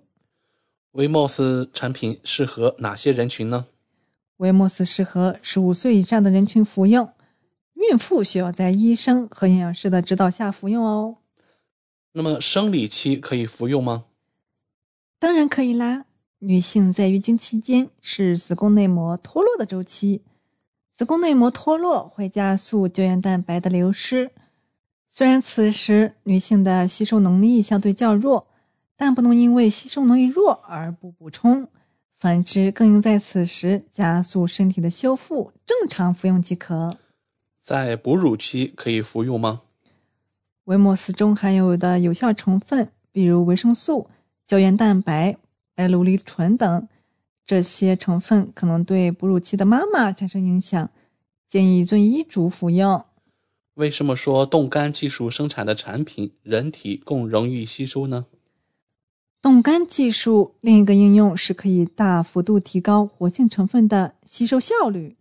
[0.92, 3.66] 威莫斯产品适合哪些人群呢？
[4.38, 7.10] 威莫斯适合十五岁以上的人群服用，
[7.74, 11.18] 孕妇需要在医生和营养师的指导下服用哦。
[12.14, 14.06] 那么生理期可以服用吗？
[15.20, 16.06] 当然可以啦。
[16.40, 20.22] 女性在月经期间是子宫内膜脱落的周期，
[20.92, 24.32] 子宫内膜脱落会加速胶原蛋白的流失。
[25.18, 28.48] 虽然此时女性的吸收能力相对较弱，
[28.98, 31.70] 但不能因为吸收能力弱而不补充。
[32.18, 36.98] 反之，更应在此时加速身体的修复，正常服用即可。
[37.62, 39.62] 在哺乳期可以服用吗？
[40.66, 44.10] 维莫斯中含有的有效成分，比如维生素、
[44.46, 45.38] 胶原蛋白、
[45.74, 46.90] 白藜芦醇等，
[47.46, 50.90] 这些成分可能对哺乳期的妈妈产生影响，
[51.48, 53.06] 建议遵医嘱服用。
[53.76, 58.26] 为什么说冻干技术生产的产品人体更容易吸收呢？
[59.42, 65.18] 冻干技术另一个应用是可以大幅度提高活性成分的吸收效率。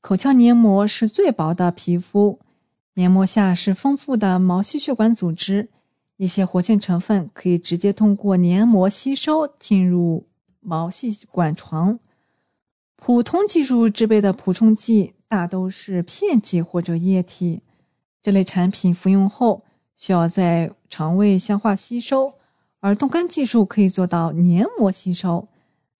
[0.00, 2.40] 口腔黏膜是最薄的皮肤。
[2.94, 5.68] 黏膜下是丰富的毛细血管组织，
[6.16, 10.26] 一些活性成分可以直接通过黏膜吸收进入
[10.60, 11.98] 毛细管床。
[12.96, 17.60] 普通技术制备的补充剂大都是片剂或者液体，
[18.22, 19.62] 这类产品服用后
[19.96, 22.34] 需要在肠胃消化吸收，
[22.80, 25.48] 而冻干技术可以做到黏膜吸收。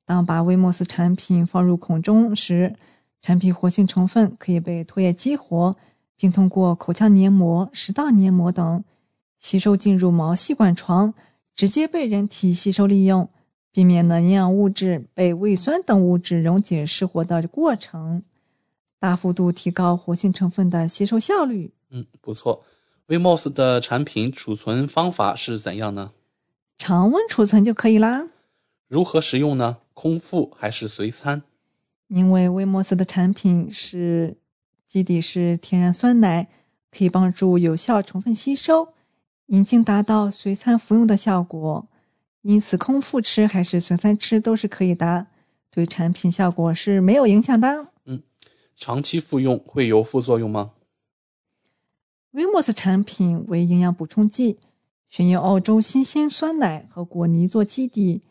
[0.05, 2.77] 当把威莫斯产品放入口中时，
[3.21, 5.75] 产品活性成分可以被唾液激活。
[6.21, 8.85] 并通过口腔黏膜、食道黏膜等
[9.39, 11.15] 吸收进入毛细管床，
[11.57, 13.27] 直接被人体吸收利用，
[13.73, 18.23] 避免了营养物质被胃酸等物质溶解失活的过程，
[18.99, 21.73] 大幅度提高活性成分的吸收效率。
[21.91, 22.65] 嗯，不错。
[23.07, 26.13] Vmos 的产品储存方法是怎样呢？
[26.79, 28.29] 常温储存就可以啦。
[28.89, 29.79] 如何使用呢？
[29.95, 31.43] 空腹还是随餐？
[32.09, 34.37] 因为 Vmos 的产品是。
[34.87, 36.49] 基底是天然酸奶，
[36.91, 38.89] 可以帮助有效成分吸收，
[39.47, 41.87] 已经达到随餐服用的效果。
[42.43, 45.29] 因此，空腹吃还是随餐吃都是可以的，
[45.71, 47.87] 对产品效果是没有影响的。
[48.07, 48.21] 嗯，
[48.75, 50.73] 长期服用会有副作用吗
[52.33, 54.59] ？Vmos 产品为营养补充剂，
[55.09, 58.23] 选用澳洲新鲜酸奶和果泥做基底，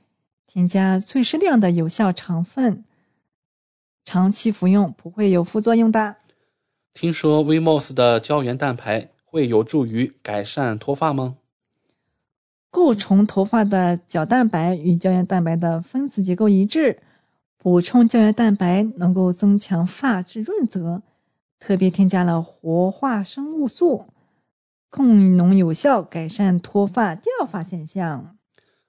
[0.48, 2.84] 添加最适量的有效成分，
[4.06, 6.16] 长期服用不会有副作用的。
[6.94, 11.36] 听说 Vmos 的胶原蛋白会有助于改善脱发吗？
[12.72, 17.02] 构成头发的角蛋白与胶原蛋白的分子结构一致，
[17.58, 21.02] 补充胶原蛋白能够增强发质润泽。
[21.60, 24.08] 特别添加了活化生物素，
[24.90, 28.38] 更能有效改善脱发掉发现象。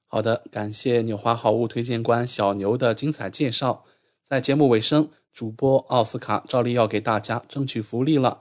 [0.06, 3.84] 好的，感谢纽华好物推荐官小牛的精彩介绍。
[4.24, 5.10] 在节目尾声。
[5.32, 8.40] 主播奥斯卡照例要给大家争取福利了。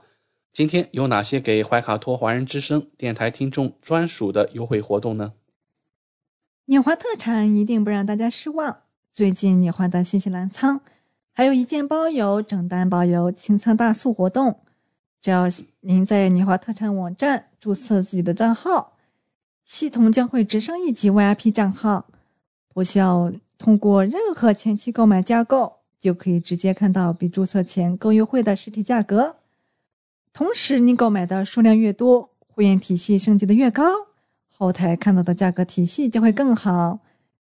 [0.52, 5.34] 今天有哪些给怀卡托华人之声电台听众专属的优惠活动呢？
[6.64, 8.78] 纽华特产一定不让大家失望。
[9.12, 10.80] 最近纽华的新西兰仓
[11.40, 14.60] 还有一件包邮、整单包邮清仓大促活动，
[15.22, 15.46] 只要
[15.80, 18.98] 您在纽华特产网站注册自己的账号，
[19.64, 22.04] 系统将会直升一级 VIP 账号，
[22.74, 25.78] 不需要通过任何前期购买加购。
[25.98, 29.36] 就可以直接看到比注册前更优惠的实体价格。
[30.34, 33.82] 同时，你购买的数量越多，会员体系升级的越高，
[34.46, 36.98] 后台看到的价格体系就会更好，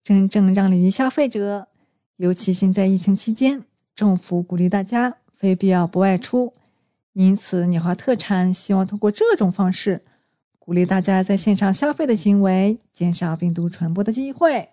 [0.02, 1.68] 真正让利于消费者。
[2.16, 6.52] 尤其现在疫情期间，政府鼓励大家非必要不外出，
[7.12, 10.02] 因此鸟华特产希望通过这种方式，
[10.58, 14.70] 鼓励大家在线上消费的行为，减少病毒传播的机会。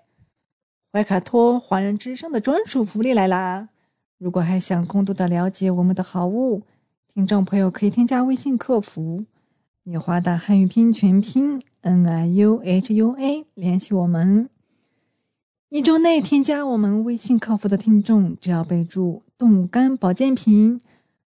[0.91, 3.69] 怀卡托华人之声的专属福利来啦！
[4.17, 6.63] 如果还想更多的了解我们的好物，
[7.13, 9.25] 听众朋友可以添加微信客服
[9.83, 14.49] “纽华的汉语拼音全拼 N I U H U A” 联系我们。
[15.71, 20.81] 一周内添加我们微信客服的听众，只要备注“冻干保健品”，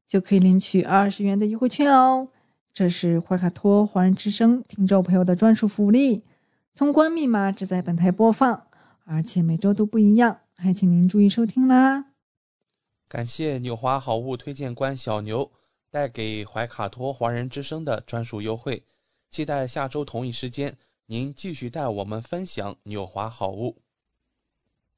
[0.08, 2.26] 就可以领取二十元的优惠券哦。
[2.74, 6.24] 这是怀卡托华人之声听众朋友的专属福利，
[6.74, 8.64] 通关密码只在本台播放。
[9.04, 12.06] 而且每周都不一样，还请您注意收听啦！
[13.08, 15.52] 感谢纽华好物推荐官小牛
[15.88, 18.82] 带给怀卡托华人之声的专属优惠，
[19.30, 23.81] 期待下周同一时间您继续带我们分享纽华好物。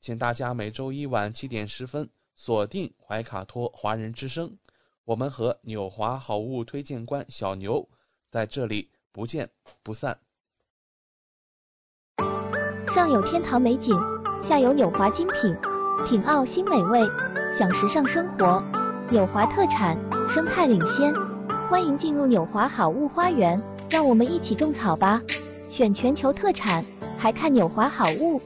[0.00, 4.56] 请大家每周一晚七点十分锁定怀卡托华人之声。
[5.04, 7.86] 我们和纽华好物推荐官小牛
[8.30, 9.50] 在这里不见
[9.82, 10.18] 不散。
[12.88, 13.94] 上有天堂美景，
[14.42, 15.54] 下有纽华精品，
[16.06, 17.00] 品澳新美味，
[17.52, 18.62] 享时尚生活。
[19.10, 19.98] 纽华特产，
[20.28, 21.12] 生态领先，
[21.68, 25.20] 欢迎进入纽华好物花园，让我们一起种草吧！
[25.68, 26.84] 选全球特产，
[27.18, 28.40] 还看纽华好物。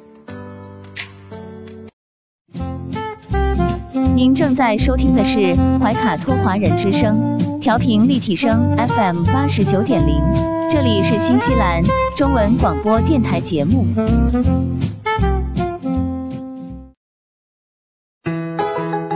[4.15, 10.23] 您正在收听的是怀卡托华人之声，调频立体声 FM 八十九点零，
[10.71, 11.83] 这里是新西兰
[12.17, 13.85] 中文广播电台节目。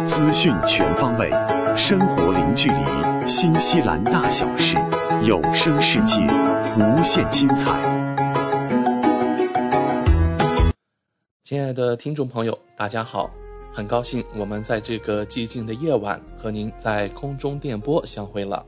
[0.04, 1.30] 资讯全方位，
[1.76, 2.76] 生活零距离，
[3.24, 4.76] 新西兰大小事，
[5.22, 6.16] 有声世界，
[6.76, 7.70] 无限精彩。
[11.44, 13.30] 亲爱的听众朋友，大家好。
[13.72, 18.64] 很高兴我们在这个寂静的夜晚和您在空中电波相会了。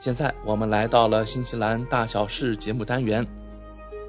[0.00, 3.24] 现在我们来到了新西兰大小事节目单元，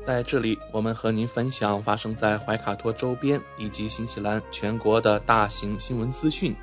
[0.07, 6.55] 在这里我们和您分享发生在怀卡托周边以及新西兰全国的大型新闻资讯。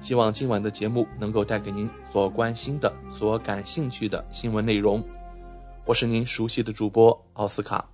[0.00, 5.02] 希望今晚的节目能够带给您所关心的、所感兴趣的新闻内容。
[5.86, 7.88] 我是您熟悉的主播奥斯卡。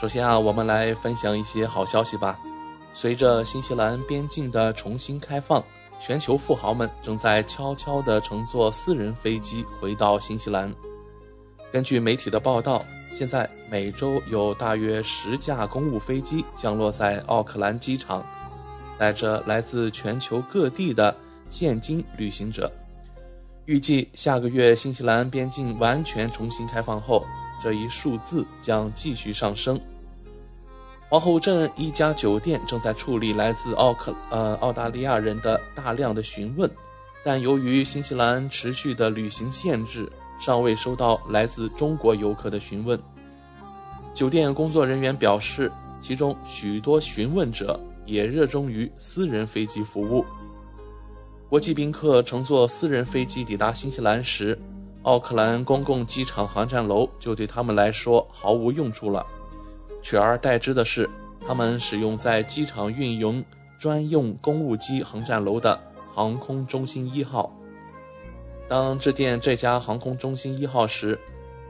[0.00, 2.40] 首先啊，我们来分享一些好消息吧。
[2.92, 5.62] 随着新西兰边境的重新开放，
[6.00, 10.74] 全球富豪们正在悄悄地乘坐私人飞机回到新西兰。
[11.72, 12.84] 根据媒体的报道，
[13.14, 18.26] 现在每周有大约十架公务飞机降落在奥克兰机场，
[18.98, 21.16] 载着来自全球各地的
[21.48, 22.70] 现金旅行者。
[23.66, 27.24] 预计下个月新西兰边境完全重新开放后，
[27.62, 29.80] 这一数字将继续上升。
[31.10, 36.70] 皇后镇一家酒店正在处理来自奥克呃澳大利亚人的大量的询问，
[37.24, 40.08] 但由于新西兰持续的旅行限制，
[40.38, 42.96] 尚未收到来自中国游客的询问。
[44.14, 45.68] 酒店工作人员表示，
[46.00, 50.24] 其中许多询问者也热衷于私人飞机服务。
[51.48, 54.56] 国际宾客乘坐私人飞机抵达新西兰时，
[55.02, 59.26] 奥克兰公共机场航站楼就对他们来说毫无用处了。
[60.02, 61.08] 取而代之的是，
[61.46, 63.44] 他们使用在机场运营
[63.78, 65.80] 专用公务机航站楼的
[66.12, 67.54] 航空中心一号。
[68.68, 71.18] 当致电这家航空中心一号时，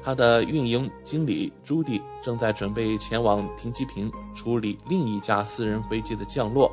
[0.02, 6.70] 他的运营经理朱迪正在准备前往停机坪处理另一架私人飞机的降落。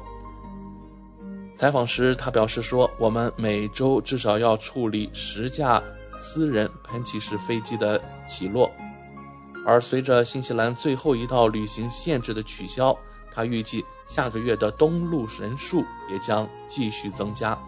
[1.58, 5.82] 采访时，他表示说：“我们每周至少要处理十架
[6.20, 8.72] 私人喷气式飞机的起落。”
[9.68, 12.98] 而随着新西兰最后一道旅行限制的取消，
[13.30, 17.60] 他预计下个月的东路人数也将继续增加。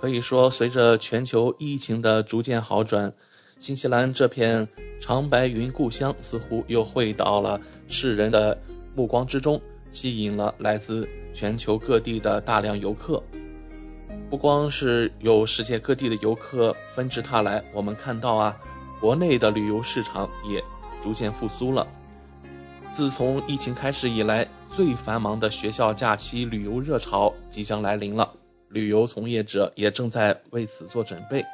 [0.00, 3.12] 可以说，随着全球疫情的逐渐好转，
[3.60, 4.66] 新西兰这片
[5.00, 8.60] 长白云故乡似乎又回到了世人的
[8.96, 9.62] 目光之中，
[9.92, 13.22] 吸引了来自全球各地的大量游客。
[14.28, 18.56] 不光是有世界各地的游客纷至沓来，我们看到啊，
[19.00, 20.60] 国内的旅游市场也。
[21.02, 21.86] 逐渐复苏了。
[22.94, 24.46] 自从疫情开始以来，
[24.76, 28.30] 最繁忙的学校假期旅游热潮即将来临了，
[28.68, 31.44] 旅游从业者也正在为此做准备。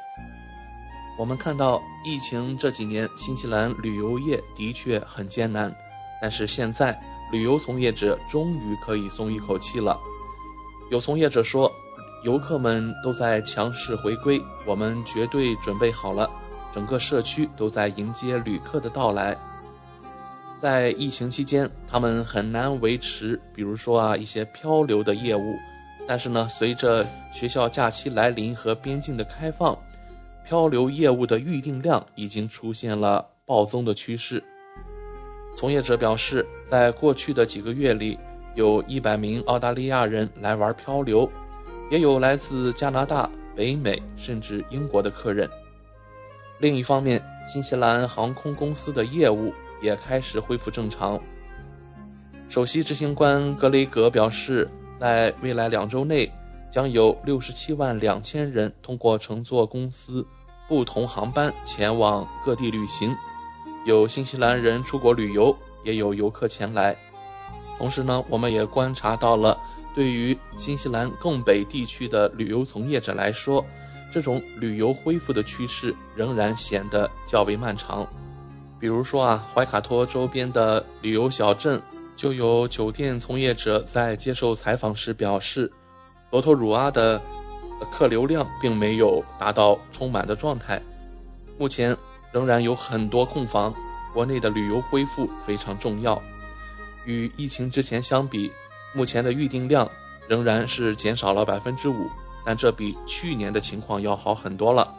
[1.17, 5.73] 我们看到，疫情这几年，新西兰旅游业的确很艰难，
[6.21, 6.97] 但是现在
[7.31, 9.99] 旅游从业者终于可以松一口气了。
[10.91, 11.71] 有从业者说，
[12.23, 16.29] 游客们都在强势回归，我们绝对准备好了。
[16.73, 19.37] 整个社区都在迎接旅客的到来。
[20.55, 25.55] 在疫情期间，他们很难维持，比如说啊一些漂流的业务。
[26.07, 29.77] 但是呢，随着学校假期来临和边境的开放，
[30.43, 34.43] 漂流业务的预订量已经出现了暴增的趋势。
[35.55, 38.17] 从业者表示，在过去的几个月里，
[38.55, 41.29] 有一百名澳大利亚人来玩漂流，
[41.91, 45.49] 也有来自加拿大、北美甚至英国的客人。
[46.59, 51.17] 另一方面，新西兰航空公司的业务也开始恢复正常。
[52.49, 56.29] 首席执行官格雷格表示，在未来两周内，
[56.69, 60.27] 将有六十七万两千人通过乘坐公司
[60.67, 63.15] 不同航班前往各地旅行，
[63.85, 65.55] 有新西兰人出国旅游，
[65.85, 66.93] 也有游客前来。
[67.77, 69.57] 同时呢，我们也观察到了，
[69.95, 73.65] 对于新西兰更北地区的旅游从业者来说，
[74.11, 78.07] 这种旅游恢复的趋势仍然显得较为漫长。
[78.79, 81.81] 比如说啊，怀卡托周边的旅游小镇，
[82.15, 85.71] 就有酒店从业者在接受采访时表示。
[86.31, 87.19] 罗托鲁阿的
[87.91, 90.79] 客流量并没有达到充满的状态，
[91.57, 91.97] 目前
[92.31, 93.73] 仍然有很多空房。
[94.13, 96.21] 国内的旅游恢复非常重要。
[97.05, 98.51] 与疫情之前相比，
[98.93, 99.89] 目前的预订量
[100.27, 102.07] 仍然是减少了百分之五，
[102.49, 104.91] 但这比去年的情况要好很多了。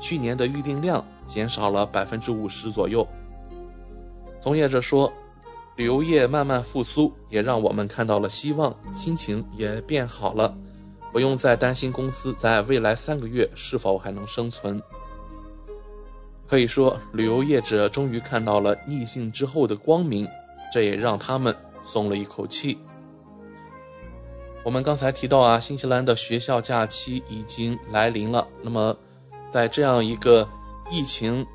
[0.00, 3.06] 去年的预订量减少了百分之五十左右。
[4.40, 5.12] 从业者说，
[5.76, 10.52] 旅游业慢慢复苏，也让我们看到了希望，心情也变好了。
[11.12, 14.82] 不用再担心公司在未来三个月是否还能生存。
[16.48, 20.26] 可以说，旅游业者终于看到了逆境之后的光明，
[20.72, 21.54] 这也让他们
[21.84, 22.76] 松了一口气。
[24.66, 28.44] 我们刚才提到啊，新西兰的学校假期已经来临了。
[28.62, 28.96] 那么，
[29.48, 30.46] 在这样一个
[30.90, 31.46] 疫情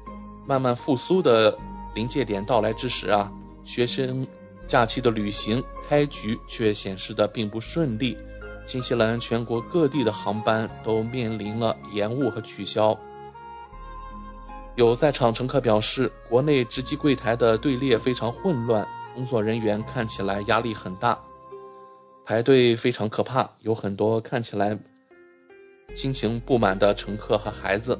[0.47, 1.53] 慢慢复苏的
[1.93, 3.30] 临界点到来之时啊，
[3.66, 4.26] 学生
[4.66, 8.18] 假期的旅行开局却显示的并不顺利。
[8.66, 12.97] 新西兰全国各地的航班都面临了延误和取消。
[14.78, 21.20] 有在场乘客表示，国内值机柜台的队列非常混乱，工作人员看起来压力很大，
[22.32, 23.50] 排队非常可怕。
[23.60, 24.78] 有很多看起来
[25.94, 28.00] 心情不满的乘客和孩子。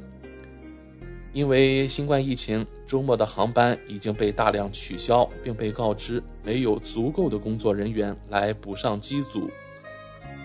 [1.34, 9.52] 因为新冠疫情，周末的航班已经被大量取消，并被告知没有足够的工作人员来补上机组。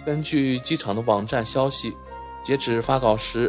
[0.04, 1.92] 根据机场的网站消息，
[2.42, 3.48] 截止发稿时，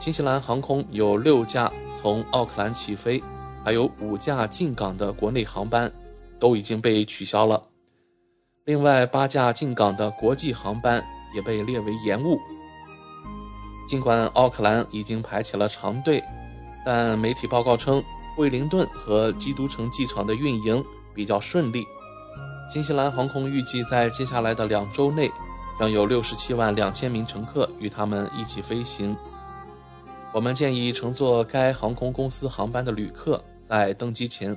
[0.00, 3.22] 新西兰航空有六架从奥克兰起飞，
[3.64, 5.92] 还有五架进港的国内航班
[6.40, 7.69] 都已经被取消了。
[8.70, 11.04] 另外八架进港的国际航班
[11.34, 12.38] 也被列为延误。
[13.88, 16.22] 尽管奥克兰已经排起了长队，
[16.86, 18.00] 但媒体报告称，
[18.36, 21.84] 惠灵顿和基督城机场的运营比较顺利。
[22.72, 25.28] 新西兰航空预计在接下来的两周内。
[25.80, 29.16] 将有六十七万两千名乘客与他们一起飞行。
[30.30, 34.54] 我们建议乘坐该航空公司航班的旅客在登机前，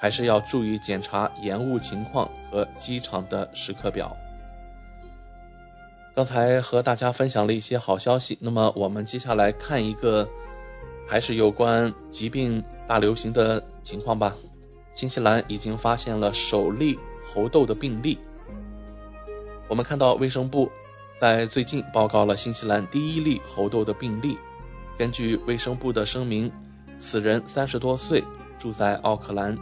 [0.00, 4.16] 还是要注意检查延误情况和机场的时刻表。
[6.16, 10.26] 刚才和大家分享了一些好消息，那么我们接下来看一个，
[11.06, 14.34] 还是有关疾病大流行的情况吧。
[14.94, 18.18] 新西兰已经发现了首例猴痘的病例。
[19.68, 20.70] 我们看到卫生部
[21.20, 24.36] 在最近报告了新西兰第一例猴痘的病例。
[24.98, 26.50] 根据卫生部的声明，
[26.98, 28.22] 此人三十多岁，
[28.58, 29.56] 住在奥克兰，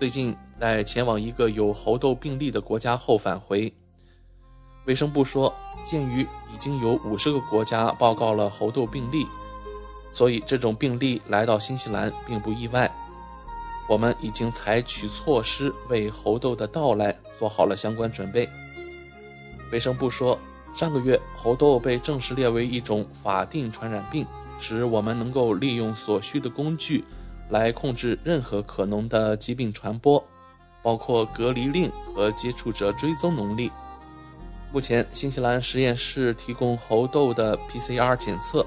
[0.00, 3.70] 最近在前往一个有猴痘病例的国家后返回。
[4.86, 9.26] 卫生部说，鉴于已经有五十个国家报告了猴痘病例，
[10.10, 12.90] 所以这种病例来到新西兰并不意外。
[13.90, 18.48] 我们已经采取措施为猴痘的到来做好了相关准备。
[19.70, 20.38] 卫生部说，
[20.74, 24.26] 上个月猴痘被正式列为一种法定传染病，
[24.60, 27.04] 使我们能够利用所需的工具
[27.50, 30.24] 来控制任何可能的疾病传播，
[30.82, 33.70] 包括隔离令和接触者追踪能力。
[34.72, 38.64] 目前，新西兰实验室提供猴痘的 PCR 检测，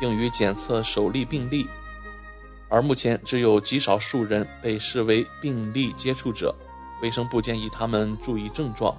[0.00, 1.66] 用于检测首例病例，
[2.70, 6.54] 而目前只有极少数人被视为病例接触者。
[7.02, 8.96] 卫生部建议他们注意症状。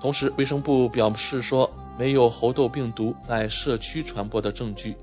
[0.00, 4.96] 同时，卫生部表示说，没有猴痘病毒在社区传播的证据，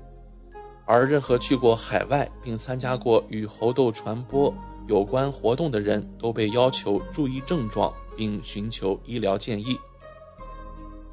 [0.92, 4.52] 而任何去过海外并参加过与猴痘传播
[4.88, 9.78] 有关活动的人都被要求注意症状并寻求医疗建议。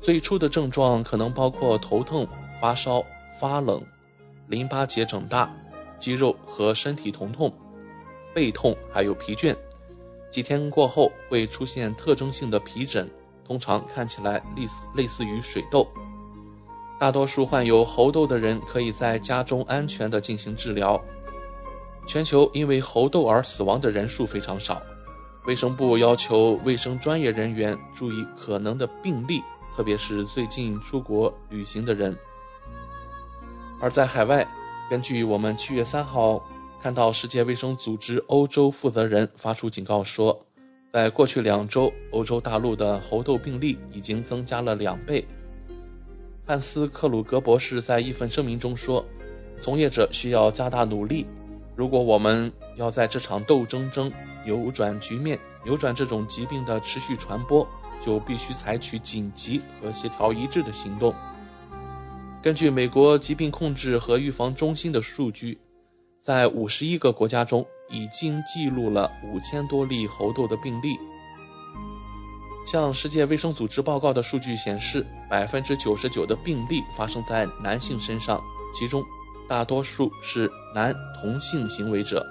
[0.01, 2.28] 最初的症状可能包括头痛、
[2.59, 3.05] 发烧、
[3.39, 3.80] 发冷、
[4.47, 5.55] 淋巴结肿大、
[5.99, 7.53] 肌肉和身体疼痛、
[8.34, 9.55] 背痛，还有疲倦。
[10.32, 13.07] 几天过后会出现特征性的皮疹。
[13.45, 15.88] 通常看起来类似类似于水痘，
[17.00, 21.00] 大多数患有猴痘的人可以在家中安全地进行治疗。
[22.08, 24.82] 全球因为猴痘而死亡的人数非常少。
[25.45, 29.41] 卫生部要求卫生专业人员注意可能的病例，
[29.76, 32.18] 特别是最近出国旅行的人。
[33.80, 34.45] 而在海外，
[34.89, 36.43] 根据我们七月三号
[36.82, 40.38] 看到世界卫生组织欧洲负责人发出警告说。
[40.93, 45.28] 在过去两周，欧洲大陆的猴痘病例已经增加了两倍。
[46.48, 49.06] 汉斯·克鲁格博士在一份声明中说
[49.62, 51.28] ：“从业者需要加大努力。
[51.76, 54.10] 如果我们要在这场斗争中
[54.45, 57.68] 扭转局面，扭转这种疾病的持续传播，
[58.00, 61.14] 就必须采取紧急和协调一致的行动。”
[62.41, 65.60] 根据美国疾病控制和预防中心的数据，
[66.22, 70.98] 在五十一个国家中已经记录了五千多例猴痘的病例。
[72.68, 78.43] 向世界卫生组织报告的数据显示，百分之九十九的病例发生在男性身上，
[78.78, 79.01] 其中
[79.47, 82.28] 大多数是男同性行为者。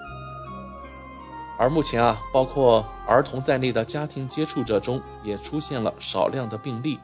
[1.57, 6.99] 而目前啊，包括儿童在内的家庭接触者中也出现了少量的病例。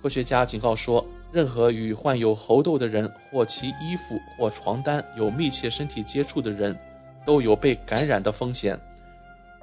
[0.00, 6.78] 科学家警告说，任何与患有猴痘的人或其衣服或床单有密切身体接触的人，
[7.26, 8.78] 都有被感染的风险。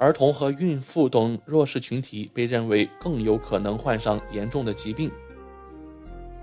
[0.02, 5.08] 儿童和孕妇等弱势群体被认为更有可能患上严重的疾病。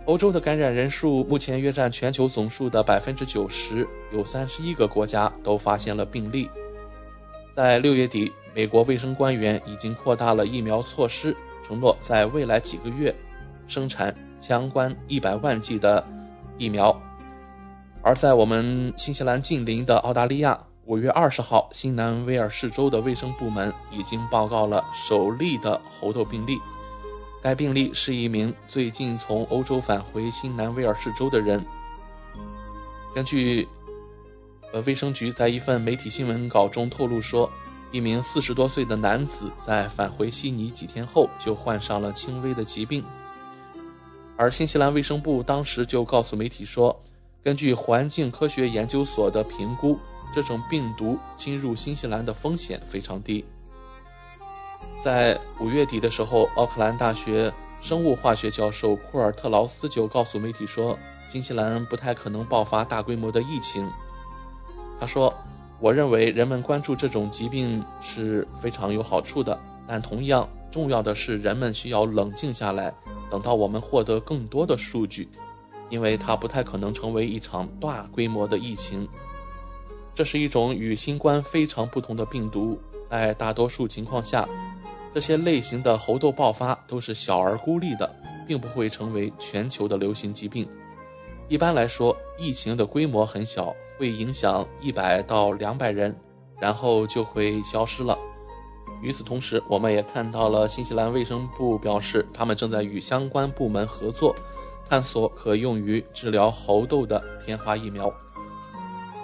[0.06, 6.50] 欧洲的感染人数目前约占全球总数的百分之九十，有三十一个国家都发现了病例。
[7.54, 11.36] 在六月底，美国卫生官员已经扩大了疫苗措施，
[11.68, 13.14] 承诺在未来几个月
[13.68, 16.02] 生产相关一百万剂的
[16.58, 16.98] 疫苗。
[18.02, 20.58] 而在我们新西兰近邻的澳大利亚。
[20.90, 26.60] 五月二十号，新南威尔士州的卫生部门已经报告了首例的猴痘病例。
[27.44, 31.64] 该病例是一名最近从欧洲返回新南威尔士州的人。
[33.14, 33.68] 根据
[34.74, 37.48] 呃卫生局在一份媒体新闻稿中透露说，
[37.92, 43.06] 一名四十多岁的男子在返回悉尼几天后就患上了轻微的疾病。
[44.36, 47.00] 而新西兰卫生部当时就告诉媒体说，
[47.44, 49.96] 根据环境科学研究所的评估。
[50.34, 53.46] 这种病毒侵入新西兰的风险非常低。
[55.04, 57.52] 在五月底的时候，奥克兰大学
[57.82, 63.90] 生物化学教授库尔特劳斯就告诉媒体说，新西兰不太可能爆发大规模的疫情。
[65.00, 65.34] 他说
[65.80, 69.58] ：“我认为人们关注这种疾病是非常有好处的，
[69.88, 72.94] 但同样重要的是，人们需要冷静下来，
[73.30, 75.30] 等到我们获得更多的数据，
[75.90, 79.08] 因为它不太可能成为一场大规模的疫情。”
[80.20, 82.78] 这是一种与新冠非常不同的病毒，
[83.10, 84.46] 在大多数情况下，
[85.14, 88.14] 这些类型的猴痘爆发都是小而孤立的，
[88.46, 90.68] 并不会成为全球的流行疾病。
[91.48, 96.14] 一般来说，疫情的规模很小，会影响一百到两百人，
[96.60, 98.20] 然后就会消失了。
[99.02, 104.36] 与此同时，我们也看到了新西兰卫生部表示，他们正在与相关部门合作，
[104.90, 108.14] 探索可用于治疗猴痘的天花疫苗。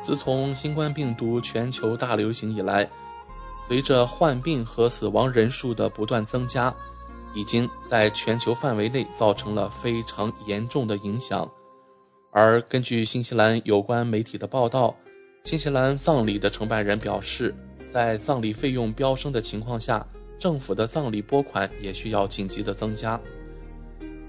[0.06, 2.88] 自从新冠病毒全球大流行以来，
[3.68, 6.72] 随着患病和死亡人数的不断增加，
[7.34, 11.49] 已经在全球范围内造成了非常严重的影响。
[12.30, 14.95] 而根据新西兰有关媒体的报道，
[15.43, 17.56] 新西兰葬礼的承办人表示，
[17.91, 20.06] 在葬礼费用飙升的情况下，
[20.38, 23.20] 政府的葬礼拨款也需要紧急的增加。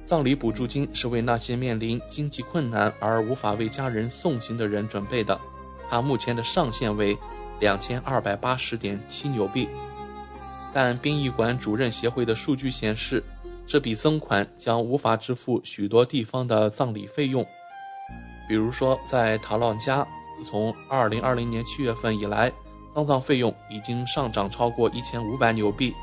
[0.02, 5.38] 葬礼补助金是为那些面临经济困难而无法为家人送行的人准备的。
[5.88, 7.16] 它目前的上限为
[7.60, 9.68] 两千二百八十点七纽币，
[10.72, 13.22] 但殡仪馆主任协会的数据显示，
[13.66, 17.46] 这笔增款将无法支付许多地方的葬礼费用。
[18.48, 20.06] 比如说，在塔朗加，
[20.36, 22.52] 自从二零二零年七月份以来，
[22.94, 25.94] 丧葬费用已经上涨超过一千五百纽币，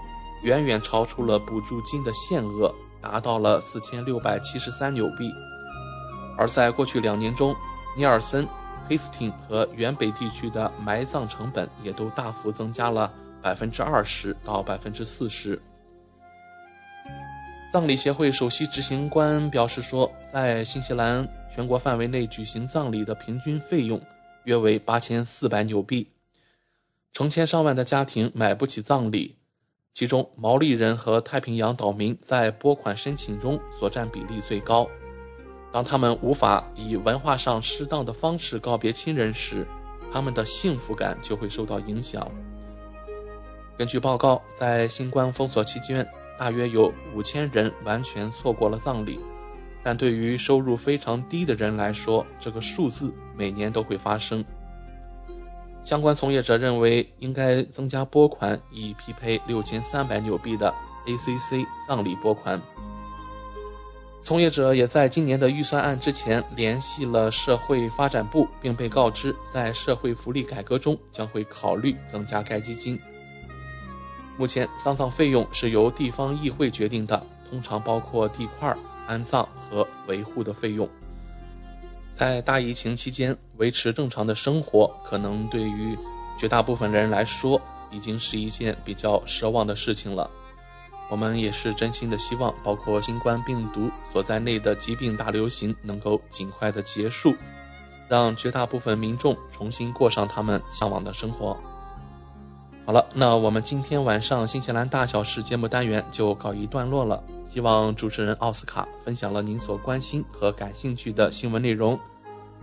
[0.41, 5.31] 远远超出了补助金的限额，达到了四千六百七十三纽币。
[6.37, 7.55] 而在过去两年中，
[7.95, 8.47] 尼尔森。
[8.87, 13.11] 黑斯汀和原北地区的埋葬成本也都大幅增加了
[13.41, 15.61] 百分之二十到百分之四十。
[17.71, 23.99] 葬礼协会首席执行官表示说，在新西兰全国范围内举行葬礼的平均费用
[24.43, 26.11] 约为八千四百纽币，
[27.13, 29.37] 成千上万的家庭买不起葬礼，
[29.93, 34.87] 其中毛利人和太平洋岛民在拨款申请中所占比例最高。
[35.73, 39.65] 当他们无法以文化上适当的方式告别亲人时，
[40.11, 42.25] 他们的幸福感就会受到影响。
[43.75, 46.07] 根据报告，在新冠封锁期间，
[46.37, 49.19] 大约有五千人完全错过了葬礼。
[49.83, 54.45] 但对于收入非常低的人来说，这个数字每年都会发生。
[55.83, 60.71] 相关从业者认为，应该增加拨款，以匹配六千三百纽币的
[61.07, 62.61] ACC 葬礼拨款。
[64.23, 72.97] 从业者也在今年的预算案之前联系了社会发展部，并被告知在社会福利改革中将会考虑增加该基金。
[74.37, 78.73] 目前丧葬费用是由地方议会决定的，通常包括地块、
[79.05, 80.87] 安葬和维护的费用。
[82.17, 85.97] 在大疫情期间，维持正常的生活，可能对于
[86.39, 87.61] 绝大部分人来说，
[87.91, 90.31] 已经是一件比较奢望的事情了。
[91.13, 97.35] 我们也是真心的希望，包括新冠病毒所在内的疾病大流行能够尽快的结束，
[98.09, 101.55] 让绝大部分民众重新过上他们向往的生活。
[102.83, 107.23] 好了，那我们今天晚上新西兰大小事节目单元就告一段落了。
[107.47, 111.99] 希望主持人奥斯卡分享了您所关心和感兴趣的新闻内容。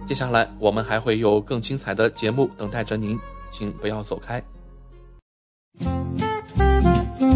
[0.08, 3.16] 接下来我们还会有更精彩的节目等待着您，
[3.52, 4.42] 请不要走开。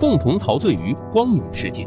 [0.00, 1.86] 共同陶醉于光影世界。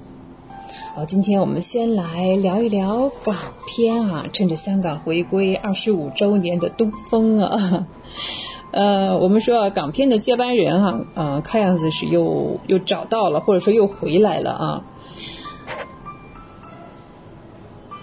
[0.93, 3.33] 好，今天我们先来聊一聊港
[3.65, 7.87] 片啊，趁着香港回归二十五周年的东风啊，
[8.71, 14.83] 呃，我们说港片的接班人哈，嗯，看样子是又又找到了，或者说又回来了啊。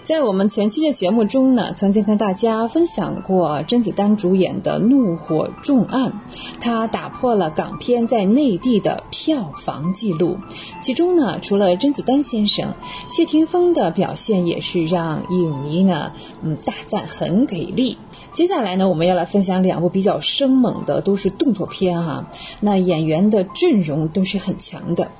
[0.09, 6.11] 在我们前期的节目中呢，曾经跟大家分享过甄子丹主演的《怒火重案》，
[6.59, 10.39] 它打破了港片在内地的票房纪录。
[10.81, 12.73] 其中呢，除了甄子丹先生，
[13.07, 17.95] 谢霆锋的表现也是让影迷呢，嗯，大赞很给力。
[18.33, 22.25] 接下来呢，我们要来分享两部比较生猛的，都是动作片哈。
[22.61, 25.11] 那演员的阵容都是很强的。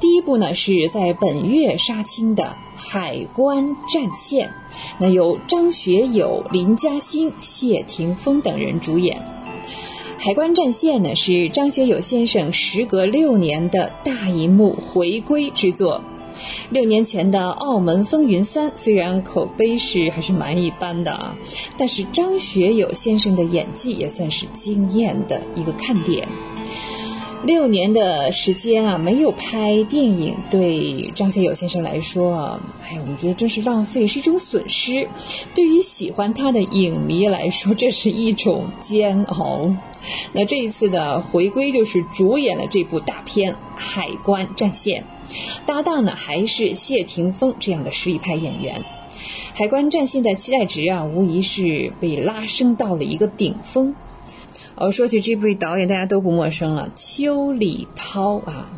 [0.00, 2.56] 第一部呢，是在本月杀青的。
[2.78, 4.50] 海关战线，
[4.98, 9.20] 那由张学友、林嘉欣、谢霆锋等人主演。
[10.18, 16.02] 海关战线呢是张学友先生时隔六年的大银幕回归之作。
[16.70, 21.36] 六年前的《澳门风云三》虽然口碑是还是蛮一般的啊，
[21.76, 26.28] 但是张学友先生的演技也算是惊艳的一个看点。
[27.44, 35.08] 六年的时间啊，没有拍电影，对张学友先生来说啊，哎，我们觉得真是浪费，是一种损失。
[35.54, 39.62] 对于喜欢他的影迷来说，这是一种煎熬。
[40.32, 45.04] 那这一次的回归，就是主演了这部大片《海关战线》，
[45.64, 48.80] 搭档呢还是谢霆锋这样的实力派演员。
[49.54, 53.94] 《海关战线》的期待值啊，无疑是被拉升到了一个顶峰。
[54.80, 58.70] 哦，说起这部导演，大家都不陌生了，邱礼涛啊。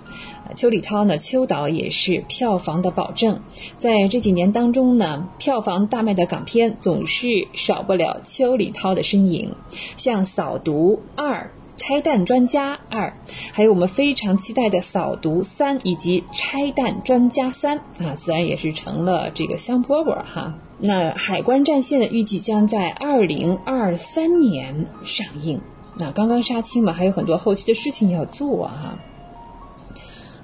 [0.56, 3.40] 邱礼涛呢，邱导也是票房的保证。
[3.78, 9.54] 在这几年当中呢，票房大卖的港片总是少不了邱礼涛的身影，
[9.96, 11.34] 像《扫毒二》
[11.76, 13.14] 《拆弹专家二》，
[13.52, 20.58] 还有我们非常期待的《扫毒三》以及《拆弹专家三》啊，自然也是成了这个香饽饽哈。
[20.78, 25.60] 那《海关战线》，预计将在二零二三年上映。
[26.00, 28.98] 那刚刚杀青嘛，还有很多后期的事情要做哈。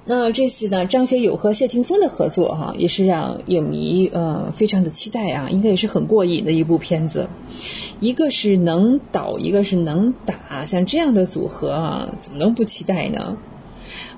[0.05, 7.27] 那这次呢，张学友和谢霆锋的合作哈，也是让影迷呃非常的期待啊，应该也是很过瘾的一部片子。
[7.99, 13.35] 一个是能导，一个是能打，像这样的组合啊，怎么能不期待呢？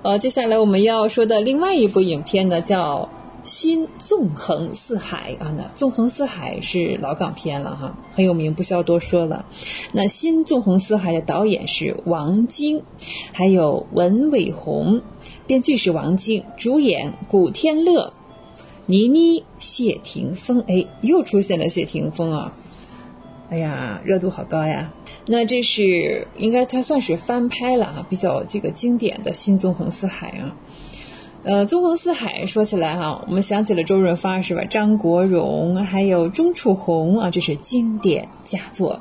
[0.03, 3.09] 呃，接下来我们要说的另外一部影片呢，叫。
[3.43, 9.45] 新纵横四海啊，那纵横四海是老港片了哈，很有名，不需要多说了。
[9.91, 12.83] 那新纵横四海的导演是王晶，
[13.31, 15.01] 还有文伟鸿，
[15.47, 18.13] 编剧是王晶，主演古天乐、
[18.85, 20.63] 倪妮、谢霆锋。
[20.67, 22.53] 哎，又出现了谢霆锋啊！
[23.49, 24.93] 哎呀，热度好高呀！
[25.25, 30.55] 那这是应该他算是翻拍了啊，比较这个经典的新纵横四海啊。
[31.41, 34.63] 呃，纵横四海说起来哈，我们想起了周润发是吧？
[34.65, 38.99] 张国荣还有钟楚红啊，这是经典佳作，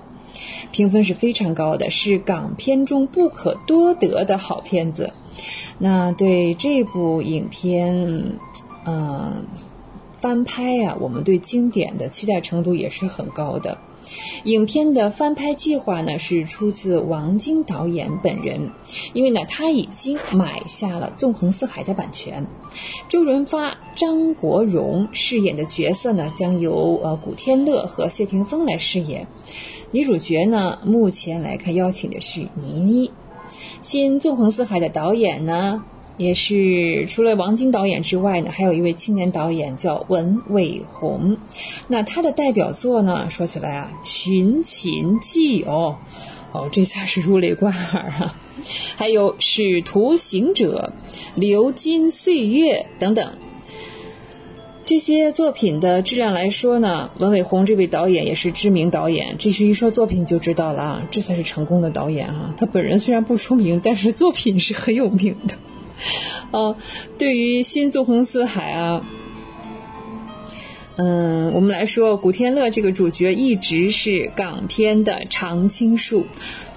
[0.70, 5.12] 评分是非常高的，是港片中不可多得的好片子。
[5.78, 8.38] 那对这部影片，
[8.86, 9.44] 嗯，
[10.12, 13.78] 翻拍呀，我们对经典的期待程度也是很高的。
[14.44, 18.70] 影片的翻拍计划呢，是出自王晶导演本人，
[19.12, 22.46] 因为呢，他已经买下了《纵横四海》的版权。
[23.08, 29.26] 周润发、张国荣饰演的角色呢，将由呃古天乐和谢霆锋来饰演。
[29.90, 33.10] 女主角呢，目前来看邀请的是倪妮。
[33.80, 35.82] 新《纵横四海》的导演呢？
[36.18, 41.38] 也是除了王晶导演之外呢，还有一位青年导演叫文伟鸿。
[41.86, 45.96] 那他的代表作呢，说起来啊，《寻秦记》哦，
[46.52, 48.34] 哦，这下是如雷贯耳啊。
[48.98, 50.92] 还有《使徒行者》
[51.40, 53.38] 《流金岁月》等等
[54.84, 59.36] 这些作品的质量来说呢，文伟鸿这位导演也是知名导演。
[59.38, 62.54] 这是一说作品就知道了啊，这才是成功的导演啊。
[62.56, 65.54] 他本人虽然不出名，但是作品是很有名的。
[66.50, 66.76] 呃，
[67.18, 69.04] 对于新纵横四海啊，
[70.96, 76.26] 嗯，我们来说，古天乐这个主角一直是港片的常青树，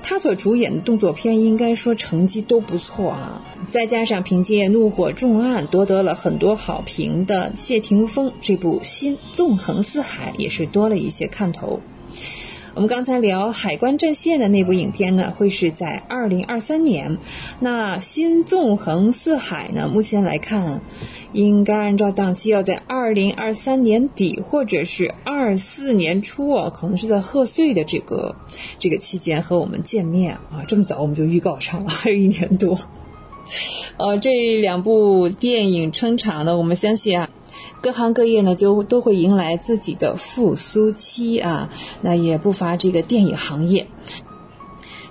[0.03, 3.41] 他所主演的动作片应该说成绩都不错啊。
[3.69, 11.79] 再加上凭借《怒火重案》夺得了很多好评的谢霆锋，这部新纵横四海也是多了一些看头。
[12.73, 17.17] 我们刚才聊海关战线的那部影片呢，会是在二零二三年。
[17.59, 20.81] 那新纵横四海呢，目前来看，
[21.33, 28.35] 应该按照档期要在二零二三年底或者是二四年初啊，可能是在贺岁的这个
[28.79, 30.63] 这个期间和我们见面啊。
[30.65, 32.77] 这么早我们就预告上了，还有一年多。
[33.97, 37.29] 呃，这两部电影撑场呢，我们相信啊。
[37.81, 41.69] 各行各业呢，就都会迎来自己的复苏期啊，
[42.01, 43.87] 那也不乏这个电影行业。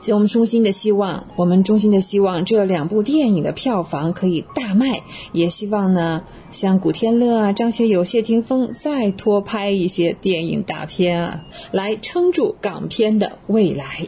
[0.08, 14.06] 我们衷心的希望，我们衷心的希望这两部电影的票房可以大卖，也希望呢，像古天乐啊、张学友、谢霆锋再多拍一些电影大片啊，来撑住港片的未来。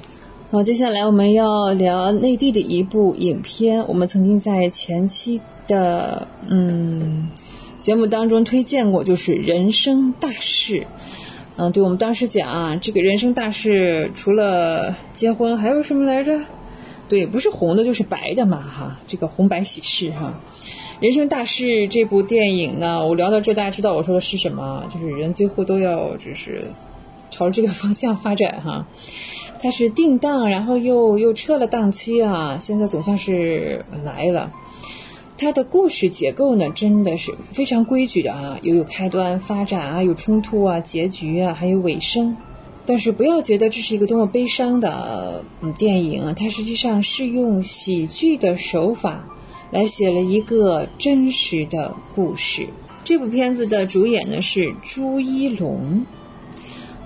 [0.50, 7.28] 好，接下来我们要聊内地的一部影片，我们曾经在前期的嗯。
[7.82, 10.86] 节目当中推荐过，就是人生大事。
[11.56, 16.40] 嗯，对我们当时讲啊，这个人生大事除了结婚还有什么来着？
[17.08, 20.32] 对，不是红的就是白的嘛，哈，这个红白喜事哈。
[21.00, 24.84] 人生大事这部电影呢，我聊到这，大家知道我说的是什么？
[24.94, 26.64] 就是人最后都要就是
[27.30, 28.86] 朝这个方向发展哈。
[29.60, 34.50] 它是定档，然后又又撤了档期啊，现在总算是来了。
[35.42, 42.36] 它的故事结构呢，真的是非常规矩的啊，有有开端、发展啊，有冲突啊、结局啊，还有尾声。
[42.86, 45.42] 但是不要觉得这是一个多么悲伤的
[45.76, 49.24] 电影啊，它实际上是用喜剧的手法
[49.72, 52.68] 来写了一个真实的故事。
[53.02, 56.06] 这部片子的主演呢是朱一龙，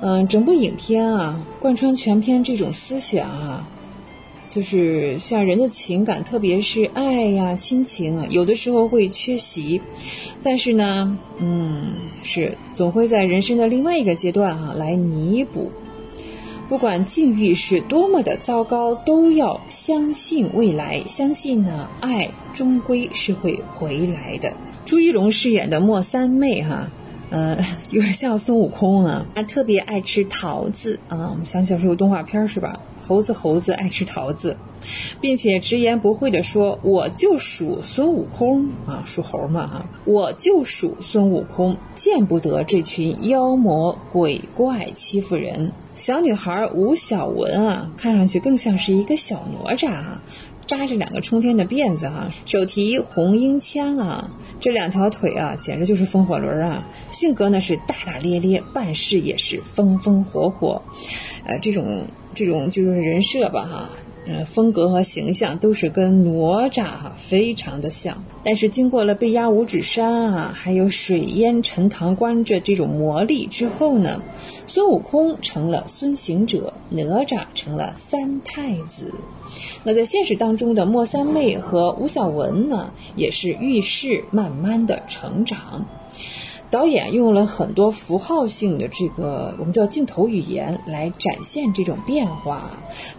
[0.02, 3.66] 嗯，整部影片啊，贯穿全片这种思想啊。
[4.56, 9.82] 就是像人的情感，特别是爱呀、亲情啊，有的时候会缺席，
[10.42, 11.92] 但是呢，嗯，
[12.22, 15.70] 是总会在人生的另外一个阶段哈来弥补。
[16.70, 24.50] 不管境遇是多么的糟糕，都要相信未来，相信呢，爱终归是会回来的。
[24.86, 26.88] 朱一龙饰演的莫三妹哈，
[27.28, 27.58] 呃，
[27.92, 32.80] 有点像孙悟空啊，他特别爱吃桃子啊，我们想起来是个动画片是吧？
[33.06, 34.56] 猴子，猴子爱吃桃子，
[35.20, 50.20] 并且直言不讳地说：“我就属孙悟空啊，属猴嘛啊，我就属孙悟空，见不得这群妖魔鬼怪欺负人。”小女孩吴小文啊，看上去更像是一个小哪吒啊，
[50.66, 54.30] 扎着两个冲天的辫子哈，手提红缨枪啊，
[54.60, 56.86] 这两条腿啊，简直就是风火轮啊！
[57.12, 60.82] 性格呢是大大咧咧，办事也是风风火火，
[61.46, 62.06] 呃，这种。
[62.38, 63.90] 这种就是人设吧，哈，
[64.26, 68.22] 嗯，风格和形象都是跟哪吒哈非常的像。
[68.44, 74.20] 但是经过了被压五指山啊，还有水淹陈塘关这这种磨砺之后呢，
[74.66, 79.14] 孙悟空成了孙行者，哪吒成了三太子。
[79.82, 85.86] 那在现实当中的莫三妹和吴小文呢，也是遇事慢慢的成长。
[86.70, 92.70] 导演用了很多符号性的这个我们叫镜头语言来展现这种变化。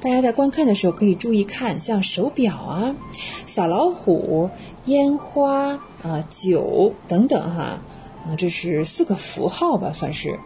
[0.01, 2.95] 大家在观看的时候可以注意看，像手表啊、
[3.45, 4.49] 小老虎、
[4.85, 7.79] 烟花啊、酒等等哈。
[8.27, 10.37] 啊，这是四个符号吧，算是。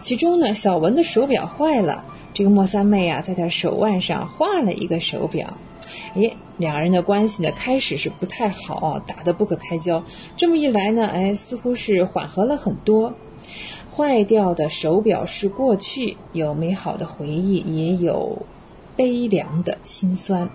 [0.00, 5.52] 其中呢，小文的手表坏了，这个莫三妹啊，在她手腕上画了一个手表。
[6.14, 10.02] 哎，两人的关系呢，开始是不太好啊，打得不可开交。
[10.36, 13.12] 这么一来呢，哎，似乎是缓和了很多。
[13.94, 18.44] 坏掉的手表是过去，有美好的回忆，也有
[18.96, 20.48] 悲凉的心酸。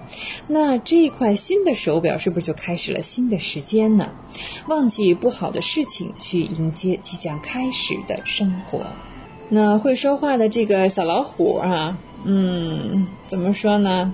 [0.48, 4.10] 那这块新的手表是不是就开始了新的时间呢？
[4.68, 8.82] 忘记不好的事情，去迎接即将开始的生活。
[9.48, 14.14] 那会说话的这个小老虎啊，嗯，怎么说呢？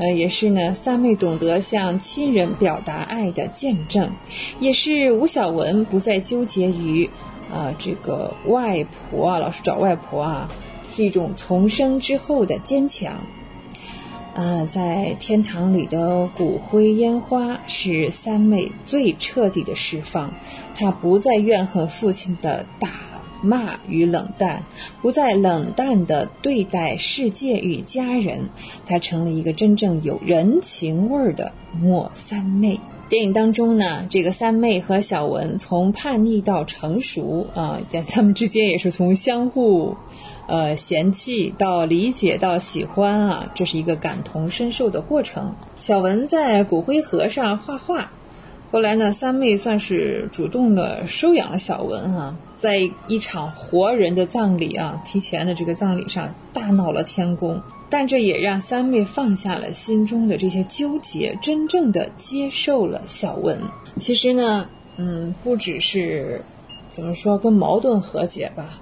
[0.00, 4.10] 呃，也是呢，三妹懂得向亲人表达爱的见证，
[4.58, 7.10] 也是吴小文不再纠结于，
[7.52, 10.48] 啊，这个外婆啊，老是找外婆啊，
[10.96, 13.14] 是一种重生之后的坚强。
[14.32, 20.32] 啊，在天堂里的骨灰烟花是三妹最彻底的释放，
[20.74, 22.88] 她不再怨恨父亲的打。
[23.42, 24.62] 骂与冷淡，
[25.00, 28.48] 不再冷淡的对待世界与家人，
[28.86, 32.78] 她成了一个真正有人情味儿的莫三妹。
[33.08, 39.96] 电影当中呢，这个三妹和小文从叛逆到成熟啊，他们之间也是从相互，
[40.46, 45.52] 呃嫌弃到理解到喜欢啊，这是一个感同身受的过程。
[45.76, 48.12] 小文在骨灰盒上画画。
[48.70, 57.58] 后来呢，三妹算是主动的收养了小文哈，在一场活人的葬礼啊，提前的这个葬礼上大闹了天宫，
[57.88, 63.58] 但这也让三妹放下了心中的这些纠结，真正的接受了小文。
[63.98, 66.42] 其实呢，嗯，不只是
[66.92, 68.78] 怎么说跟矛盾和解吧，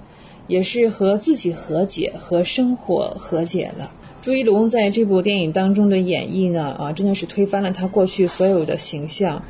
[0.48, 3.92] 也是和自己和解，和生活和解了。
[4.20, 9.40] 朱一龙在这部电影当中的演绎呢，啊，真的是推翻了他过去所有的形象。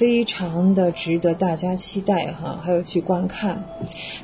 [0.00, 3.62] 非常的值得大家期待哈，还有去观看。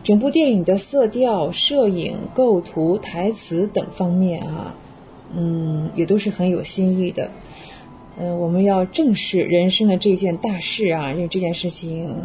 [0.02, 4.74] 整部电影的色调、摄影、构图、台词等方面啊，
[5.34, 7.30] 嗯，也都是很有新意的。
[8.18, 12.22] 嗯，我们要正视人生的这件大事啊，因为这件事情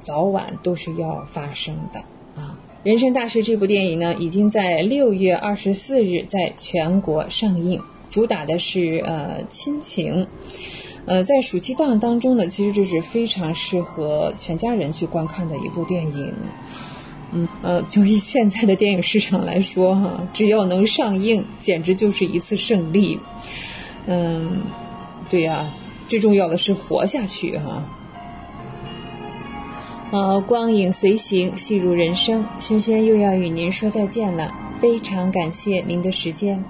[0.00, 2.00] 早晚都是要发生的
[2.34, 2.58] 啊。
[2.82, 7.80] 人生大事这部电影呢，已经在六月二十四日在全国上映，
[8.10, 10.26] 主打的是呃亲情。
[11.08, 16.34] 呃，在暑期档当中呢，其实这是非常适合全家人去观看的一部电影。
[17.32, 23.18] 嗯，呃，就以现在的电影市场来说，哈，只要能上映，简直就是一次胜利。
[24.06, 24.60] 嗯，
[25.30, 25.70] 对呀，
[26.08, 27.82] 最重要的是活下去，哈。
[30.10, 36.62] 呃，光影随行，戏如人生，轩轩又要与您说再见了，非常感谢您的时间。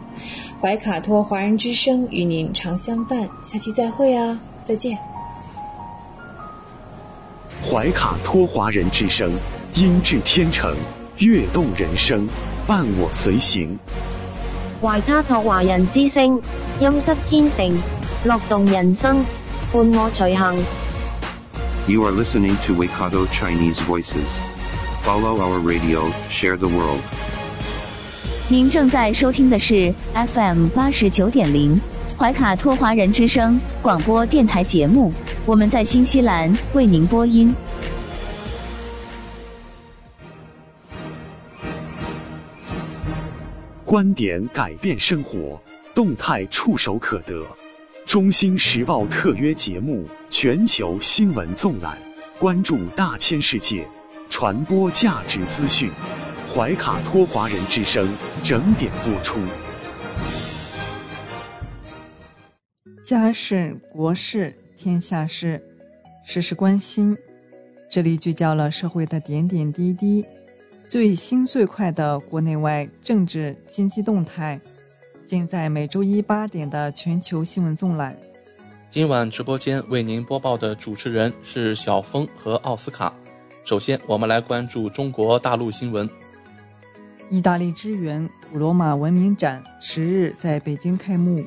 [0.60, 4.98] 怀卡托华人之声与您常相伴，下期再会啊，再见。
[7.64, 9.30] 怀卡托华人之声，
[9.74, 10.74] 音质天成，
[11.18, 12.28] 悦动人生，
[12.66, 13.78] 伴我随行。
[14.82, 16.42] 怀卡托华人之声，
[16.80, 17.78] 音质天成，
[18.24, 19.24] 乐动人生，
[19.72, 20.56] 伴我随行。
[21.86, 24.26] You are listening to Waikato Chinese Voices.
[25.04, 26.98] Follow our radio, share the world.
[28.50, 31.78] 您正在收听的是 FM 八十九点零
[32.16, 35.12] 怀卡托华人之声广播电台节目，
[35.44, 37.54] 我们在新西兰为您播音。
[43.84, 45.60] 观点改变生活，
[45.94, 47.46] 动态触手可得。
[48.06, 51.98] 中新时报特约节目《全球新闻纵览》，
[52.40, 53.86] 关注大千世界，
[54.30, 55.92] 传播价值资讯。
[56.58, 59.38] 怀卡托华人之声整点播出。
[63.04, 65.62] 家事、国事、天下事，
[66.24, 67.16] 事事关心。
[67.88, 70.26] 这里聚焦了社会的点点滴滴，
[70.84, 74.60] 最新最快的国内外政治经济动态，
[75.24, 78.18] 尽在每周一八点的全球新闻纵览。
[78.90, 83.14] 今晚直播间为您播报的主持人是小峰和奥斯卡。
[83.62, 86.10] 首先，我们来关注中国大陆新闻。
[87.30, 91.44] 意大利之源古罗马文明展十日在北京开幕。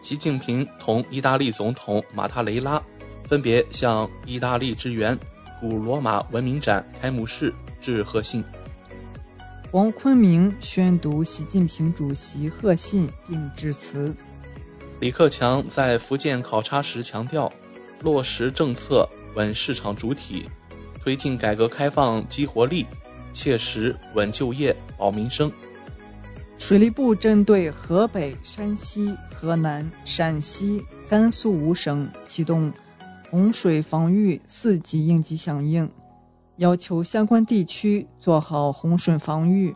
[0.00, 2.82] 习近平同意大利总统马塔雷拉
[3.28, 5.16] 分别向意大利之源
[5.60, 8.42] 古罗马文明展开幕式致贺信。
[9.70, 14.12] 王昆明宣读习近平主席贺信并致辞。
[14.98, 17.50] 李克强在福建考察时强调，
[18.00, 20.48] 落实政策稳市场主体，
[21.00, 22.86] 推进改革开放激活力。
[23.32, 25.50] 切实稳就业、保民生。
[26.58, 32.72] 水利部针对河北、山西、河南、陕西、甘肃五省启动
[33.30, 35.90] 洪水防御四级应急响应，
[36.58, 39.74] 要求相关地区做好洪水防御。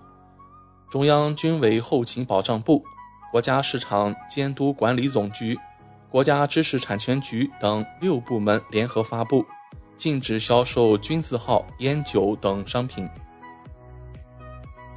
[0.89, 2.85] 中央军委后勤保障部、
[3.33, 5.59] 国家市场监督管理总局、
[6.09, 9.45] 国家知识产权局等六部门联合发布，
[9.97, 13.09] 禁止销售军字号烟酒等商品。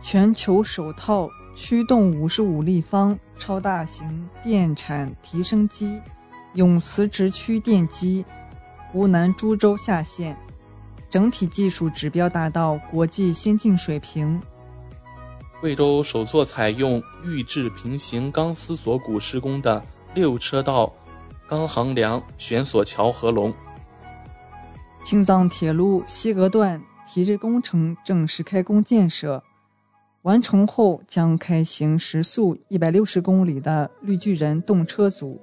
[0.02, 6.02] 全球首套驱动五十五立方超大型电产提升机——
[6.56, 8.26] 永磁直驱电机，
[8.92, 10.38] 湖南株洲下线，
[11.10, 14.42] 整体技术指标达到国际先进水平。
[15.60, 19.84] 贵州首座采用预制平行钢丝锁骨施工的
[20.16, 20.92] 六车道
[21.48, 23.54] 钢横梁悬索桥合龙。
[25.04, 29.44] 青藏铁路西格段提质工程正式开工建设，
[30.24, 35.40] 完成后将开行时速一百六十公里的绿巨人动车组。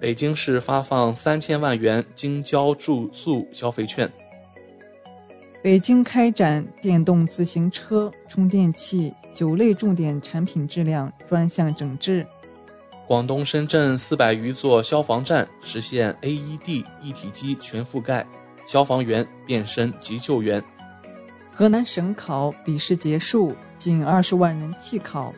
[0.00, 4.10] 北京市发放三千万元京郊住宿消费券。
[5.62, 9.14] 北京开展电动自行车、充电器。
[9.34, 12.26] 九类重点产品质量专项整治。
[13.06, 18.26] 广东深圳四百余座消防站实现 AED 一体机全覆盖，
[18.66, 20.62] 消防员变身急救员。
[21.50, 25.34] 河南省考笔试结束，近二十万人弃考。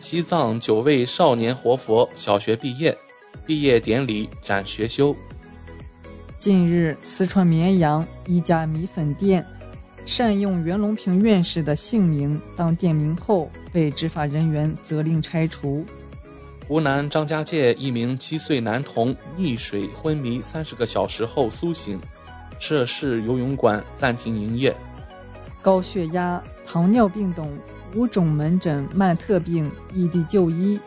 [0.00, 2.96] 西藏九位少年活佛小学毕业，
[3.44, 5.14] 毕业典礼展学修。
[6.38, 9.44] 近日，四川绵阳一家米粉店。
[10.06, 15.84] 善用袁隆平院士的姓名当店名后，被执法人员责令拆除。
[16.66, 22.00] 湖南张家界一名七岁男童溺水昏迷三十个小时后苏醒，
[22.58, 24.74] 涉事游泳馆暂停营业。
[25.60, 27.58] 高血压、糖尿病等
[27.94, 30.78] 五种门诊慢特病异地就医，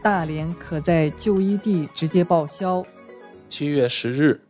[0.00, 2.82] 大连可在就医地直接报销。
[3.48, 4.40] 七月十日，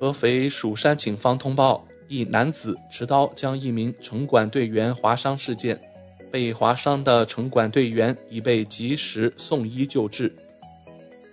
[0.00, 1.86] 合肥蜀山警方通报。
[2.08, 5.80] 一男子持刀将一名城管队员划伤事件，
[6.28, 10.34] 被划伤的城管队员已被及时送医救治。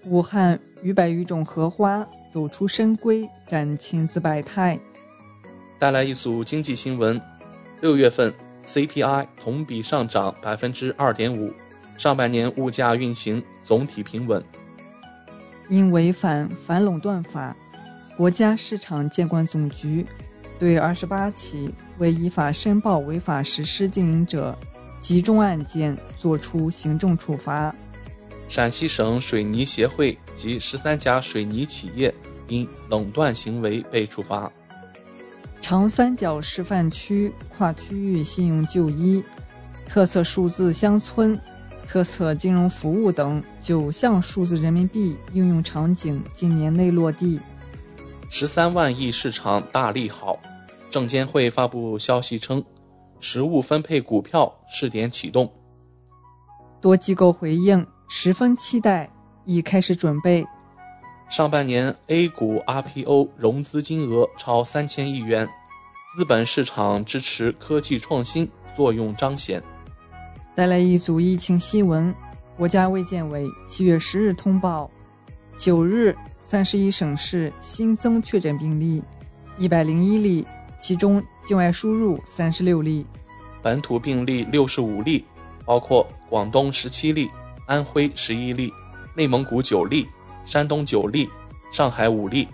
[0.06, 4.80] 武汉逾百余种荷花走出深闺，展千姿百态。
[5.80, 7.20] 带来一组经济新闻：
[7.82, 8.32] 六月份
[8.68, 11.52] CPI 同比上涨百分之二点五，
[11.98, 14.44] 上半年物价运行总体平稳。
[15.70, 17.56] 因违反反垄断法，
[18.16, 20.06] 国家市场监管总局。
[20.60, 24.58] 对二十八起未依法申报违法实施经营者
[25.00, 27.74] 集中案件作出行政处罚。
[28.48, 32.12] 陕西省水泥协会及十三家水泥企业
[32.48, 34.52] 因垄断行为被处罚。
[35.62, 39.24] 长三角示范区跨区域信用就医、
[39.86, 41.38] 特色数字乡村、
[41.86, 47.40] 特色金融服务等九项数字人民币应用场景今年内落地。
[48.30, 50.38] 十三万亿市场大利好，
[50.90, 52.64] 证监会发布消息称，
[53.20, 55.52] 实物分配股票试点启动。
[56.80, 59.10] 多机构回应十分期待，
[59.46, 60.46] 已开始准备。
[61.30, 65.48] 上半年 A 股 RPO 融资金额超三千亿元，
[66.16, 69.62] 资本市场支持科技创新作用彰显。
[70.56, 72.14] 带来一组疫情新闻，
[72.56, 74.90] 国家卫健委七月十日通报，
[75.58, 76.16] 九日。
[76.40, 79.04] 三十一省市新增确诊病例
[79.58, 80.48] 一百零一例，
[80.80, 83.06] 其中境外输入三十六例，
[83.62, 85.26] 本土病例六十五例，
[85.66, 87.30] 包括广东十七例、
[87.66, 88.72] 安徽十一例、
[89.14, 90.08] 内蒙古九例、
[90.48, 91.30] 山东九例、
[91.74, 92.48] 上海五例，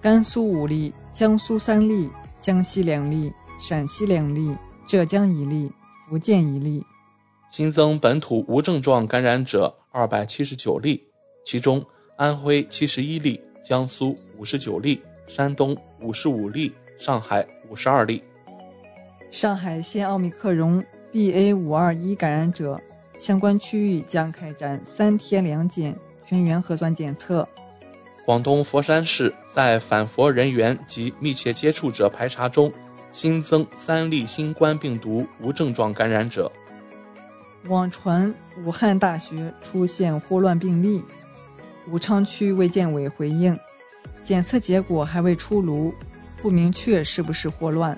[0.00, 4.56] 甘肃五例、江苏三例、江西两例、陕西两例、
[4.86, 5.72] 浙江一例、
[6.08, 6.86] 福建一例。
[7.50, 11.04] 新增本土无症状感染者二百七十九例，
[11.44, 11.84] 其中。
[12.16, 18.20] 安徽七十一例，江苏五十九例，山东五十五例，上海五十二例。
[19.30, 22.80] 上海现奥密克戎 BA 五二一感染者，
[23.16, 25.96] 相关区域将开展三天两检
[26.28, 27.48] 全员核酸检测。
[28.26, 32.70] 广东佛山市在返佛人员及密切接触者排查中
[33.10, 36.52] 新增三例新冠病毒无症状感染者。
[37.68, 38.34] 网传
[38.66, 41.02] 武汉大学出现霍乱病例。
[41.90, 43.58] 武昌区卫健委回应，
[44.22, 45.94] 检测结果还未出炉，
[46.42, 47.96] 不明确是不是霍乱。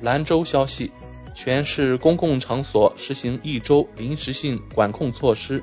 [0.00, 0.90] 兰州消息，
[1.34, 5.62] 全市公共场所实行一周临时性管控措施。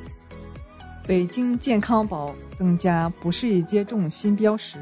[1.08, 4.78] 北京健康宝增加不适宜接种新标识。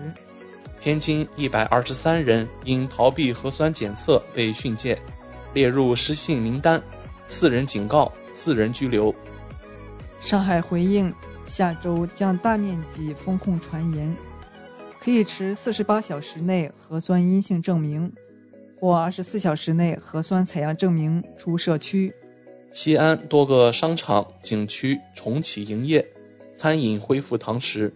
[0.80, 4.98] 天津一百二十三人因逃避核酸检测被训诫，
[5.54, 6.82] 列入失信名单，
[7.28, 9.14] 四人警告，四人拘留。
[10.20, 11.14] 上海回应。
[11.44, 14.18] 下周将大面积封控传言。
[15.00, 18.12] 可以持四十八小时内核酸阴性证明
[18.80, 22.12] 或二十四小时内核酸采样证明出社区。
[22.72, 26.04] 西安多个商场、景区重启营业，
[26.56, 27.94] 餐饮恢复堂食。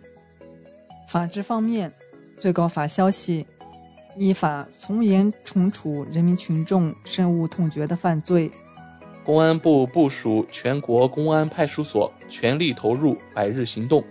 [1.08, 1.92] 法治方面，
[2.38, 3.46] 最高法消息，
[4.18, 8.52] 依法从严惩处人民群众深恶痛绝的犯罪。
[9.26, 14.04] 公安部部署全国公安派出所，全力投入百日行动。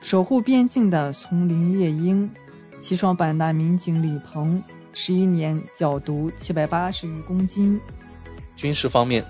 [0.00, 2.30] 守护边境的丛林猎鹰，
[2.78, 7.78] 西双版纳民警李鹏，十一年缴毒七百八十余公斤。
[8.56, 9.24] 军事方面，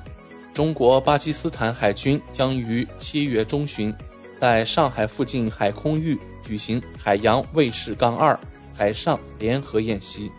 [0.52, 3.94] 中国巴基斯坦海军将于七月中旬，
[4.40, 8.38] 在上海附近海空域举行海洋卫士杠二
[8.76, 10.30] 海上联合演习。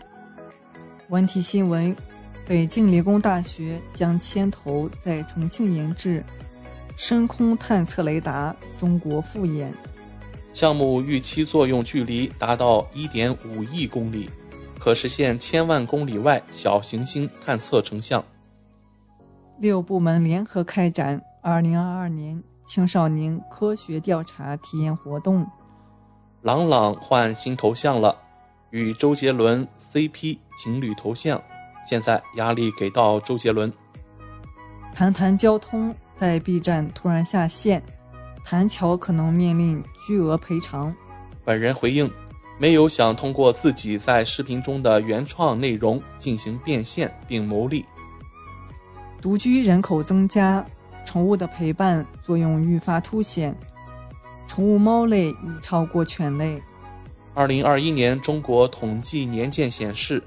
[1.08, 1.96] 文体新闻：
[2.46, 6.22] 北京理工大学将牵头在重庆研制
[6.96, 9.72] 深空探测雷达，中国复研。
[10.52, 13.36] 项目预期作用距离达到1.5
[13.72, 14.28] 亿公里，
[14.78, 18.22] 可实现千万公里外小行星探测成像。
[19.62, 25.46] 六部门联合开展2022年青少年科学调查体验活动。
[26.40, 28.18] 朗朗换新头像了，
[28.70, 31.40] 与周杰伦 CP 情侣头像，
[31.88, 33.72] 现在压力给到周杰伦。
[34.92, 37.80] 谈谈交通，在 B 站突然下线。
[38.44, 40.92] 谭桥可能面临巨额赔偿。
[41.44, 42.10] 本人回应，
[42.58, 47.84] 没有想通过自己在视频中的原创内容进行变现并牟利。
[49.22, 50.66] 独居人口增加，
[51.04, 53.56] 宠物的陪伴作用愈发凸显，
[54.48, 56.60] 宠物猫类已超过犬类。
[57.32, 60.20] 二零二一年中国统计年鉴显示，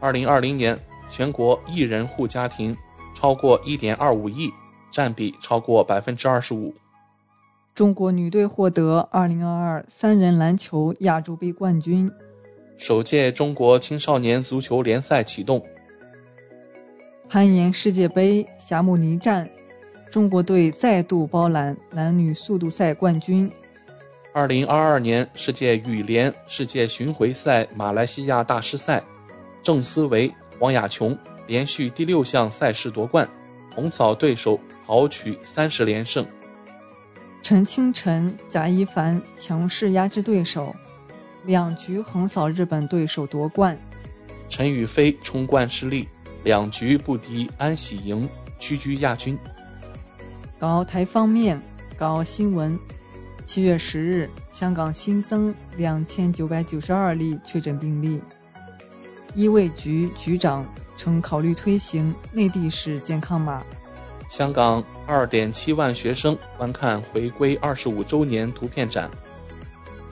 [0.00, 0.76] 二零二零年
[1.08, 2.76] 全国一人户家庭
[3.14, 4.50] 超过一点二五亿，
[4.90, 6.74] 占比超过百分之二十五。
[7.72, 12.10] 中国女队获得二零二二三人篮球亚洲杯冠军。
[12.76, 15.64] 首届中国青少年足球联赛启动。
[17.30, 19.48] 攀岩世界杯霞慕尼站，
[20.10, 23.48] 中国队再度包揽男女速度赛冠军。
[24.34, 29.00] 二零二二年世界羽联世界巡回赛马来西亚大师赛，
[29.62, 30.28] 郑思维、
[30.58, 31.16] 王雅琼
[31.46, 33.30] 连续第六项赛事夺冠，
[33.76, 36.26] 横扫对手，豪取三十连胜。
[37.42, 40.74] 陈清晨、贾一凡强势压制对手，
[41.44, 43.78] 两局横扫日本对手夺冠。
[44.48, 46.08] 陈雨菲冲冠失利，
[46.44, 49.38] 两局不敌安喜莹，屈居亚军。
[50.58, 51.60] 港澳台方面，
[51.98, 52.78] 港澳新闻：
[53.44, 58.20] 七月十日，香港新增两千九百九十二例确诊病例。
[59.34, 63.62] 医卫局局长称，考虑推行内地式健康码。
[64.28, 69.10] 香港二点七万学生观看回归二十五周年图片展。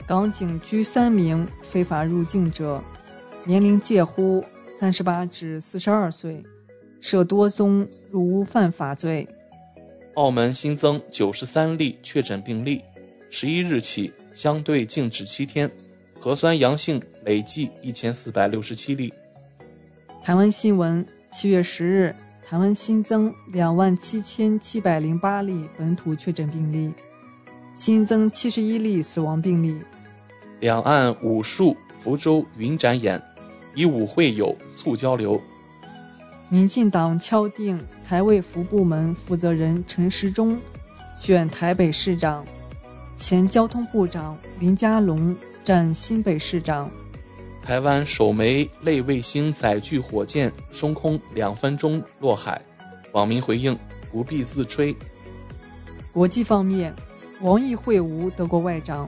[0.07, 2.83] 港警拘三名非法入境者，
[3.43, 4.43] 年龄介乎
[4.79, 6.41] 三十八至四十二岁，
[7.01, 9.27] 涉多宗入屋犯法罪。
[10.13, 12.81] 澳门新增九十三例确诊病例，
[13.29, 15.69] 十一日起相对静止七天，
[16.17, 19.13] 核酸阳性累计一千四百六十七例。
[20.23, 22.15] 台湾新闻：七月十日。
[22.47, 26.91] 台湾新增两万七千七百零八例本土确诊病例，
[27.73, 29.77] 新增七十一例死亡病例。
[30.61, 33.21] 两岸武术福州云展演，
[33.75, 35.41] 以武会友，促交流。
[36.49, 40.59] 民进党敲定台卫福部门负责人陈时中
[41.19, 42.43] 选台北市长，
[43.15, 46.89] 前交通部长林佳龙占新北市长。
[47.61, 52.59] 台湾首枚类卫星载具火箭升空两分钟落海，
[53.11, 53.77] 网民回应
[54.11, 54.95] 不必自吹。
[56.11, 56.91] 国际方面，
[57.41, 59.07] 王毅会晤德国外长，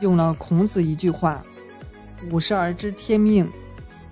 [0.00, 1.44] 用了孔子一句话
[2.32, 3.48] ：“五十而知天命。”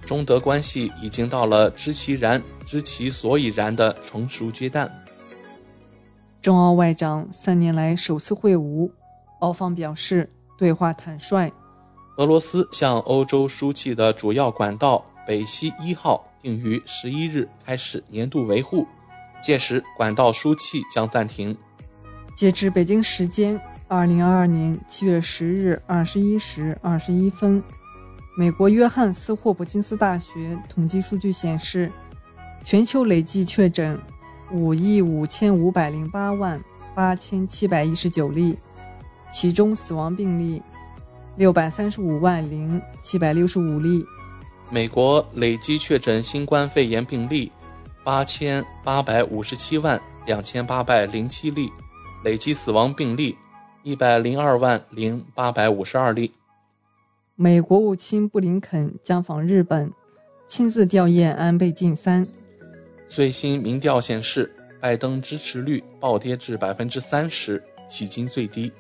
[0.08, 4.90] 中德关系已经到了知其然、知其所以然的成熟阶段。
[6.40, 8.90] 中澳外长三年来首次会晤，
[9.40, 11.52] 澳方表示对话坦率。
[12.16, 18.86] 俄罗斯向欧洲输气的主要管道北溪一号定于十一日开始年度维护，
[19.42, 21.54] 届时管道输气将暂停。
[22.34, 27.62] 截至北京时间二零二二年七月十日二十一时二十一分，
[28.38, 31.90] 美国约翰斯霍普金斯大学统计数据显示，
[32.62, 34.00] 全球累计确诊
[34.52, 36.62] 五亿五千五百零八万
[36.94, 38.56] 八千七百一十九例，
[39.32, 40.62] 其中死亡病例。
[41.34, 44.06] 六百三十五万零七百六十五例，
[44.70, 47.50] 美国累计确诊新冠肺炎病例
[48.04, 51.72] 八千八百五十七万两千八百零七例，
[52.22, 53.36] 累计死亡病例
[53.82, 56.30] 一百零二万零八百五十二例。
[57.40, 59.92] 美国务卿布林肯将访日本，
[60.48, 62.26] 亲自吊唁安倍晋三。
[63.08, 68.72] 最新民调显示，拜登支持率暴跌至百分之三十，迄今最低。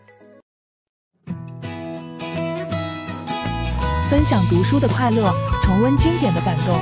[4.10, 5.32] 分享读书的快乐，
[5.62, 6.80] 重温经典的感动。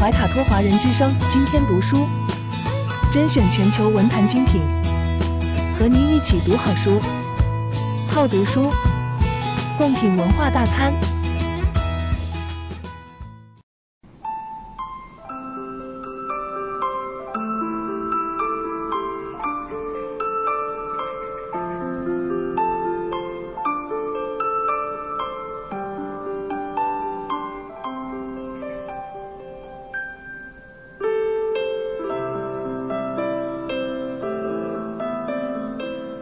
[0.00, 2.06] 怀卡托华人之声今天读书，
[3.12, 4.62] 甄选全球文坛精品，
[5.78, 6.98] 和您一起读好书，
[8.08, 8.70] 好读书，
[9.76, 11.15] 贡品文化大餐。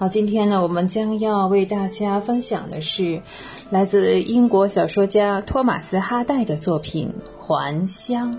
[0.00, 3.20] 好，今天呢，我们将要为大家分享的是
[3.68, 8.32] 来自英国小说家托马斯·哈代的作品《还乡》。《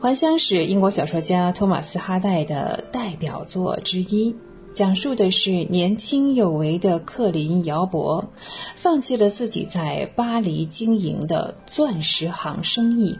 [0.00, 4.34] 还乡》是英国小说家托马斯·哈代的代表作之一。
[4.78, 8.24] 讲述的是年轻有为的克林姚博，
[8.76, 13.18] 放弃了自己在巴黎经营的钻石行生意，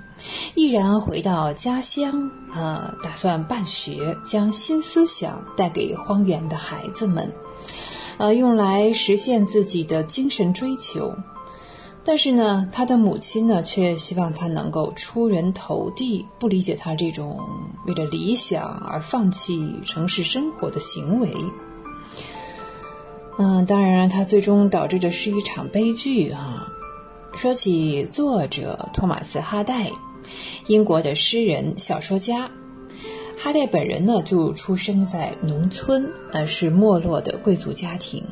[0.55, 7.33] 毅然回到家乡，呃，打算办学，将新思想带给荒原的孩子们，
[8.19, 11.13] 呃，用来实现自己的精神追求。
[12.09, 17.39] 但是呢，他的母亲呢，却希望他能够出人头地，不理解他这种
[17.85, 21.31] 为了理想而放弃城市生活的行为。
[23.39, 26.67] 嗯，当然，他最终导致的是一场悲剧啊。
[27.35, 29.93] 说起作者托马斯·哈代，
[30.67, 32.51] 英国的诗人、小说家，
[33.37, 38.25] 哈代本人呢，就出生在农村，呃，是没落的贵族家庭。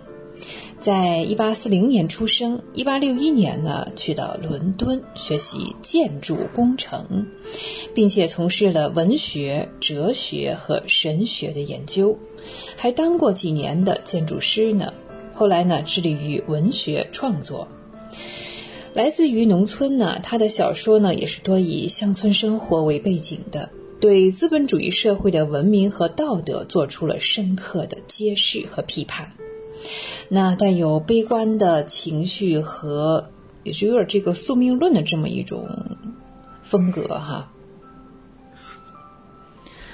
[0.81, 7.27] 在一八四零年出生，一八六一年呢去到伦敦学习建筑工程，
[7.93, 12.17] 并且从事了文学、哲学和神学的研究，
[12.77, 14.93] 还当过几年的建筑师呢。
[15.35, 17.67] 后来呢致力于文学创作。
[18.95, 23.69] 来自于农村呢，他的小说呢也是多以乡村生活为背景的，
[24.01, 29.33] 对资本主义社会的文明和道德做出了深刻的揭示和批判。
[30.29, 33.31] 那带有悲观的情绪和，
[33.63, 35.69] 也是有点这个宿命论的这么一种
[36.63, 37.51] 风格哈。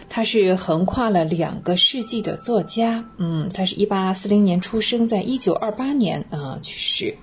[0.09, 7.17] 他是横跨了两个世纪的作家，嗯，他是一八四零年出生，在一九二八年啊去世。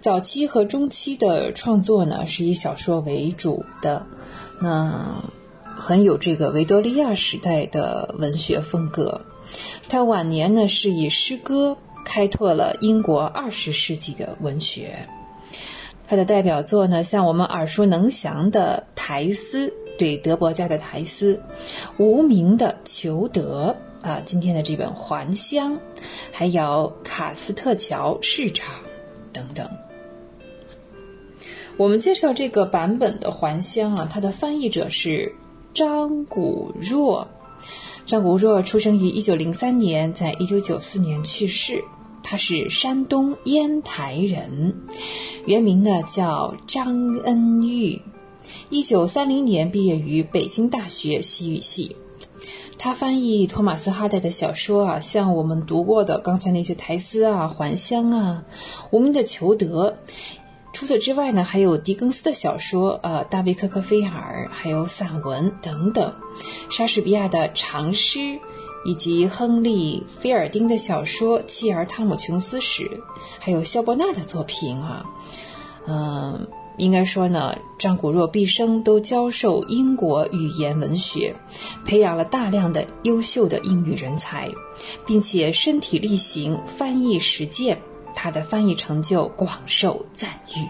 [0.00, 4.06] 早期和中期的创作呢，是以小说为主的，
[4.62, 5.22] 那
[5.62, 9.20] 很有这个维多利亚时代的文学风格。
[9.88, 15.08] 他晚年呢，是以诗歌开拓了英国二十世纪的文学。
[16.06, 19.68] 他的代表作呢，像我们耳熟能详的《苔丝》，
[19.98, 21.34] 对德伯家的《苔丝》，
[21.98, 23.76] 《无名的裘德》
[24.06, 25.74] 啊，今天的这本《还乡》，
[26.32, 28.74] 还有《卡斯特桥市场》
[29.32, 29.68] 等等。
[31.76, 35.34] 我们介绍这个版本的《还乡》啊，它的翻译者是
[35.74, 37.28] 张古若。
[38.08, 41.84] 张国若出生于一九零三年，在一九九四年去世。
[42.22, 44.74] 他是山东烟台人，
[45.44, 48.00] 原名呢叫张恩玉。
[48.70, 51.96] 一九三零年毕业于北京大学西语系。
[52.78, 58.42] 他翻译托马斯哈代的小说啊，像我们读过的刚才那些《苔丝》啊、《还乡》啊、
[58.90, 59.90] 《无名的裘德》。
[60.72, 66.14] 除此之外呢，还有狄更斯的小说，呃，大卫·科克菲尔，还有散文等等，
[66.70, 68.38] 莎士比亚的长诗，
[68.84, 72.84] 以及亨利·菲尔丁的小说《妻儿汤姆琼斯史》，
[73.40, 75.04] 还有肖伯纳的作品啊，
[75.86, 76.46] 嗯，
[76.76, 81.34] 应该说呢，张古若毕生都教授英国语言文学，
[81.86, 84.48] 培养了大量的优秀的英语人才，
[85.06, 87.80] 并且身体力行翻译实践。
[88.20, 90.66] 他的翻译成就广受赞誉。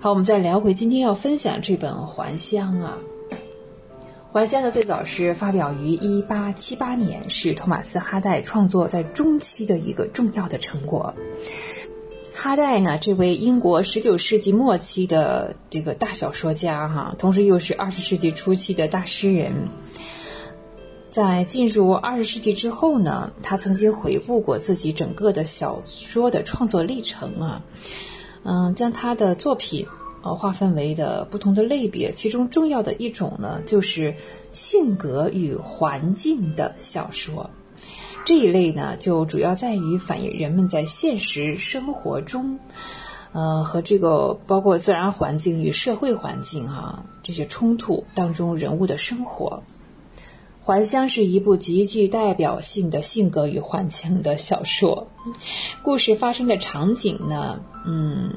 [0.00, 2.98] 好，我们再聊回今天要分享这本《还乡》啊，
[4.32, 11.14] 《还乡》呢最早是发表于一八七八年，是托马斯·哈代创作在中期的一个重要的成果。
[12.32, 19.52] 哈代呢，这位英国十九世纪末期的这个大小说家哈，同时又是二十世纪初期的大诗人。
[21.14, 27.62] 在进入二十世纪之后呢，他曾经回顾过自己整个的小说的创作历程啊，
[28.42, 29.86] 嗯，将他的作品
[30.24, 34.16] 呃划分为的不同的类别，其中重要的一种呢，就是
[34.50, 37.48] 性格与环境的小说。
[38.24, 42.58] 这一类呢，就主要在于反映人们在现实生活中，
[43.30, 49.62] 呃，和这个包括自然环境与社会环境啊这些冲突当中人物的生活。
[50.66, 55.06] 《还乡》是一部极具代表性的性格与环境的小说，
[55.82, 58.32] 故事发生的场景呢，嗯，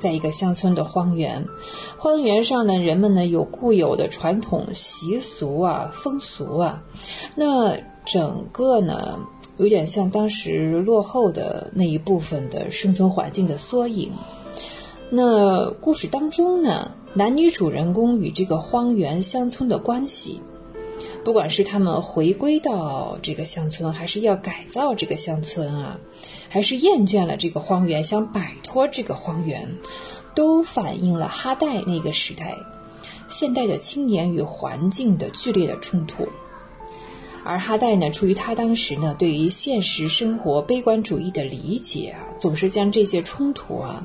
[0.00, 1.46] 在一个乡村的荒原，
[1.98, 6.82] 荒原上呢，人们呢有固有的传统习俗啊、风俗啊，
[7.36, 7.76] 那
[8.06, 9.18] 整个呢
[9.58, 14.10] 有点像当时落后的那一部分的生存环境的缩影。
[15.10, 20.40] 那故事当中呢，男女主人公与这个荒原乡村的关系。
[21.24, 26.00] 不管是他们回归到这个乡村，还是要改造这个乡村啊，
[26.48, 29.76] 还是厌倦了这个荒原，想摆脱这个荒原，
[30.34, 32.56] 都反映了哈代那个时代
[33.28, 36.28] 现代的青年与环境的剧烈的冲突。
[37.44, 44.04] 而哈代呢，出于他当时呢对于现实生活悲观主义的理解啊，总是将这些冲突啊，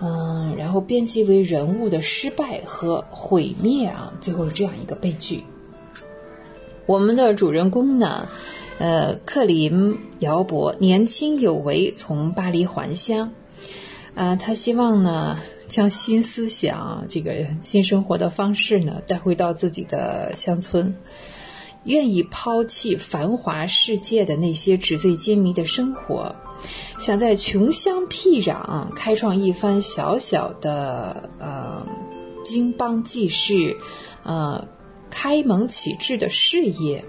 [0.00, 5.44] 嗯，然后编辑为人物的失败和毁灭啊，最后是这样一个悲剧。
[6.92, 8.28] 我们的主人公呢，
[8.78, 13.32] 呃，克林姚博年轻有为，从巴黎还乡，
[14.14, 15.38] 啊，他希望呢
[15.68, 20.94] 将新思想、这个新生活的方式呢带回到自己的乡村，
[21.84, 26.36] 愿意抛弃繁华世界的那些纸醉金迷的生活，
[26.98, 31.86] 想在穷乡僻壤开创一番小小的呃
[32.44, 33.78] 经邦济世，
[34.24, 34.68] 呃。
[35.12, 37.04] 开蒙启智的事业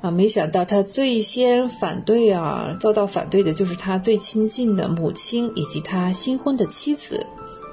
[0.00, 7.26] 啊，没想到他最先反对啊，遭到反对的就是他最亲近的母亲以及他新婚的妻子。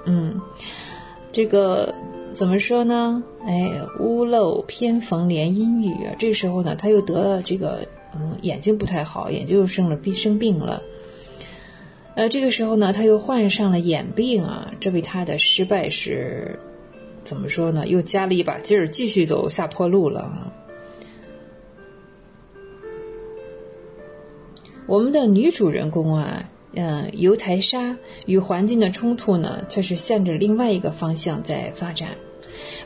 [0.06, 0.42] 嗯，
[1.32, 1.96] 这个
[2.34, 3.24] 怎么说呢？
[3.48, 6.16] 哎，屋漏偏逢连阴雨啊！
[6.20, 10.84] 这时候呢，他又得了这个嗯眼睛不太好，眼睛又生了病生病了。
[12.16, 16.60] 呃，这个时候呢，他又患上了眼病啊，这为他的失败是。
[17.24, 17.88] 怎么说呢？
[17.88, 20.52] 又加了一把劲儿，继续走下坡路了。
[24.86, 32.10] 我们的女主人公啊，嗯，犹太莎与环境的冲突呢，却是向着另外一个方向在发展。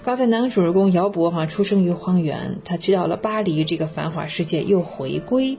[0.07, 5.57] 刚才男主人公姚博哈出生于荒原，他去到了巴黎这个繁华世界，又回归。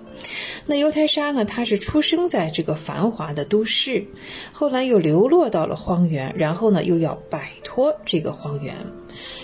[0.64, 4.06] 那犹太莎呢，她是出生在这个繁华的都市，
[4.52, 8.74] 后来又流落到了荒原，然后呢又要摆脱这个荒原。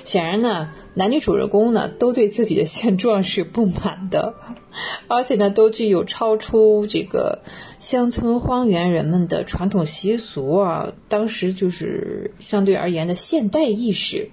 [0.05, 4.32] 显然呢，男女主人公呢都对自己的现状是不满的，
[5.09, 7.40] 而且呢都具有超出这个
[7.78, 14.31] 乡村荒原人们的传统习俗啊，当时就是相对而言的现代意识。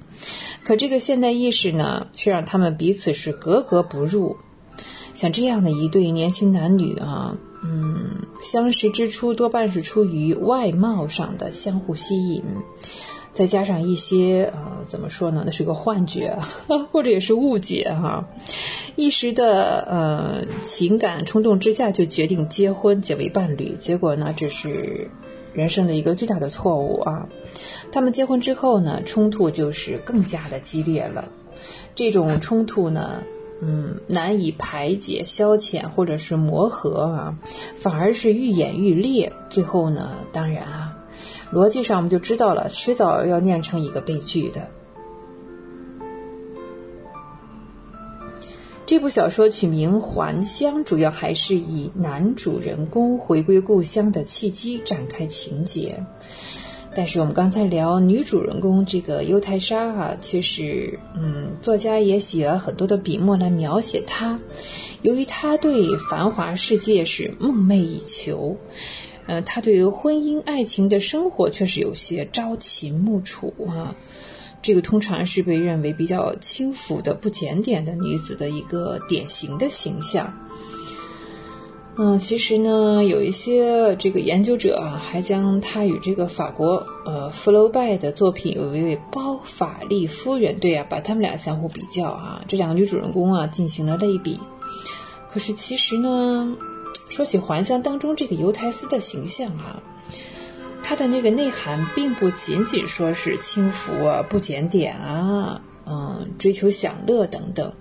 [0.64, 4.38] 可这个现代意识呢，却让他们彼此是格格不入。
[5.14, 12.42] 像这样的一对年轻男女啊，嗯，相识之初多半是出于外貌上的相互吸引，
[13.34, 15.44] 再加上一些呃，怎么说呢？
[15.46, 16.40] 那是个幻觉，
[16.92, 18.26] 或者也是误解哈。
[18.96, 25.10] 一时的呃情感冲动之下，就决定结婚结为伴侣，结果呢，这是
[25.54, 27.28] 人生的一个巨大的错误啊。
[27.92, 31.30] 他们结婚之后呢，冲突就是更加的激烈了。
[31.94, 33.22] 这种冲突呢，
[33.62, 37.38] 嗯，难以排解、消遣或者是磨合啊，
[37.76, 39.34] 反而是愈演愈烈。
[39.50, 40.98] 最后呢，当然啊，
[41.52, 44.68] 逻辑上我们就知道了，迟早要酿成一个悲剧的。
[48.86, 56.04] 这部小说取名《还乡》，主要还是以男主人公回归故乡的契机展开情节。
[56.94, 64.40] 但是我们刚才聊女主人公这个犹太莎哈，却是嗯，作家也写了很多的笔墨来描写她。
[65.02, 68.58] 由于她对繁华世界是梦寐以求，
[69.26, 73.96] 呃，她对于婚姻爱情的生活却是有些朝秦暮楚啊。
[74.62, 80.38] 这个通常是被认为比较轻浮的、不检点的女子的一个典型的形象。
[82.04, 94.40] 嗯，其实呢，有一些这个研究者啊，还将他与这个法国呃福楼拜的作品有一位包法利夫人，对啊，把他们俩相互比较啊，这两个女主人公啊进行了类比。
[95.32, 96.58] 可是其实呢，
[97.10, 99.84] 说起还乡当中这个尤台斯的形象啊，
[100.82, 107.72] 他的那个内涵并不仅仅说是轻浮啊、不检点啊、嗯、追求享乐等等。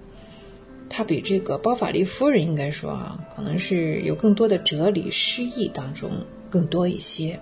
[0.91, 6.11] 他比这个包法利夫人应该说啊，可能是有更多的哲理诗意当中
[6.51, 7.41] 更多一些，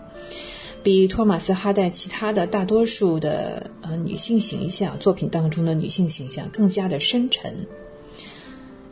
[0.83, 7.67] 比托马斯哈代其他的大多数的呃女性形象作品当中的女性形象更加的深沉。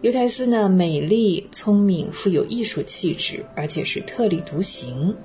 [0.02, 5.16] 尤台斯呢，美丽、聪明、富有艺术气质，而且是特立独行，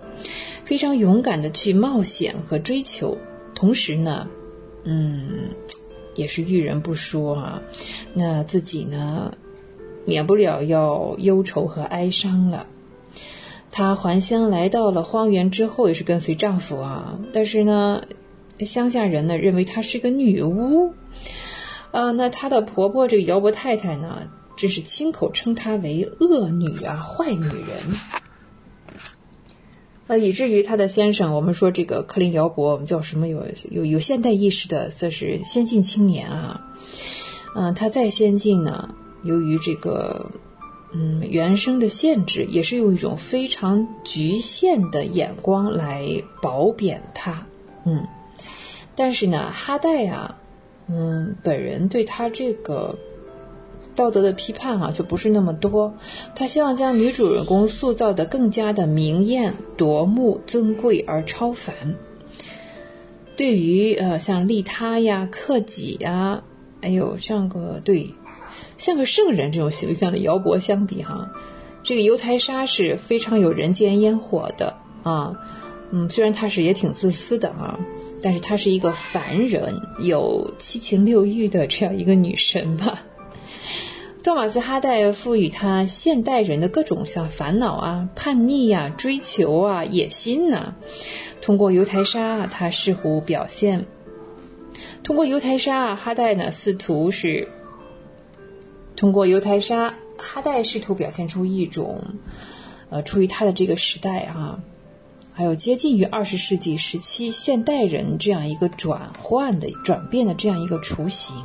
[0.66, 3.18] 非常勇敢的去冒险和追求，
[3.54, 4.30] 同时呢，
[4.86, 5.50] 嗯，
[6.16, 7.62] 也是遇人不淑啊，
[8.14, 9.34] 那自己呢，
[10.06, 12.68] 免不了要忧愁和哀伤了。
[13.72, 18.04] 她还乡来到了荒原之后，也是跟随丈夫啊，但是呢，
[18.60, 20.94] 乡下人呢认为她是个女巫，
[21.92, 24.30] 啊，那她的婆婆这个姚伯太太呢。
[24.58, 27.80] 真是亲口称她为恶女啊，坏女人。
[30.12, 36.68] 呃，以至于她的先生，我们说这个克林姚伯，我们叫什么有有有现代意识的，算是先进青年啊。
[37.56, 38.94] 嗯，他再先进呢，
[39.24, 40.30] 由于这个
[40.92, 47.48] 嗯原生的限制，也是用一种非常局限的眼光来褒贬他。
[47.86, 48.06] 嗯，
[48.98, 50.38] 但是呢，哈代啊，
[50.90, 52.98] 嗯，本人对他这个。
[53.96, 55.94] 道德的批判啊，就不是那么多。
[56.36, 61.76] 他希望将女主人公塑造的更加的明艳夺目、尊贵而超凡。
[63.36, 66.44] 对于呃，像利他呀、克己呀，
[66.82, 68.14] 哎呦，像个对，
[68.78, 71.32] 像个圣人这种形象的姚博相比哈，
[71.84, 75.40] 这个犹太莎是非常有人间烟火的啊。
[75.94, 77.78] 嗯，虽然他是也挺自私的啊，
[78.22, 83.02] 但是她是一个凡人，有七情六欲的这样一个女神吧。
[84.24, 90.76] 托马斯哈代赋予他现代人的各种像烦恼啊、叛逆呀、追求啊、野心呐。
[91.42, 93.86] 通过犹太沙，他试图表现；
[95.02, 97.48] 通过犹太沙，哈代呢试图是
[98.96, 102.04] 通过犹太沙，哈代试图表现出一种，
[102.92, 104.60] 呃，出于他的这个时代啊，
[105.34, 111.36] 还有接近于二十世纪时期现代人这样一个转换的、转变的这样一个雏形。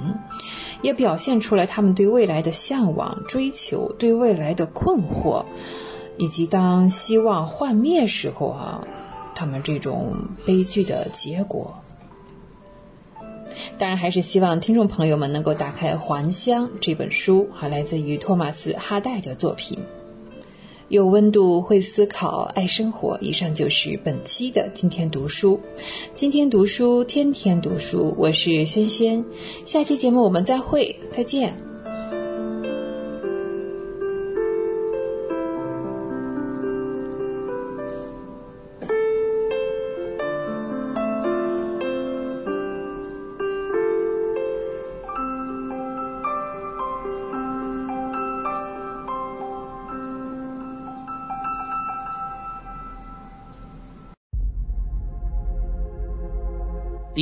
[0.82, 5.44] 也表现出来他们对未来的向往、追求，对未来的困惑，
[6.16, 8.86] 以及当希望幻灭时候啊，
[9.34, 11.82] 他们这种悲剧的结果。
[13.78, 19.80] 当然，还是希望听众朋友们能够打开《还乡》这本书，哈来自于托马斯·哈代的作品。
[20.88, 23.18] 有温度，会思考，爱生活。
[23.20, 25.58] 以上就是本期的今天读书。
[26.14, 28.14] 今天读书，天天读书。
[28.16, 29.24] 我是萱萱，
[29.64, 31.65] 下期节目我们再会，再见。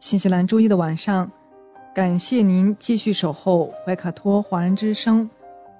[0.00, 1.30] 新西兰周一的晚上，
[1.94, 5.28] 感谢您继续守候怀卡托华人之声，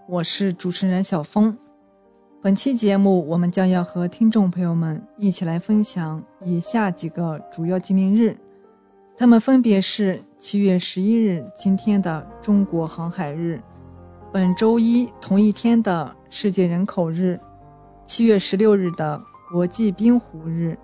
[0.06, 1.56] 我是主持人小峰。
[2.42, 8.36] 本期节目，我们将要和听众朋友们一起来分享以下几个主要纪念日，
[9.16, 13.58] 他们分别是七月十一日今天的中国航海日，
[14.30, 17.40] 本周一同一天的世界人口日，
[18.04, 19.18] 七月十六日的
[19.50, 20.76] 国际冰壶日，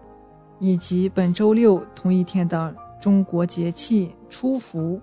[0.58, 2.74] 以及本周六同一天的。
[3.06, 5.00] 中国节气初伏，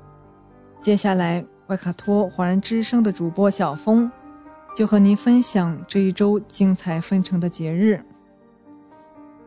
[0.82, 4.12] 接下来外卡托华人之声的主播小峰
[4.76, 8.04] 就和您分享这一周精彩纷呈的节日。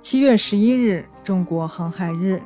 [0.00, 2.40] 七月十一日，中国航海日，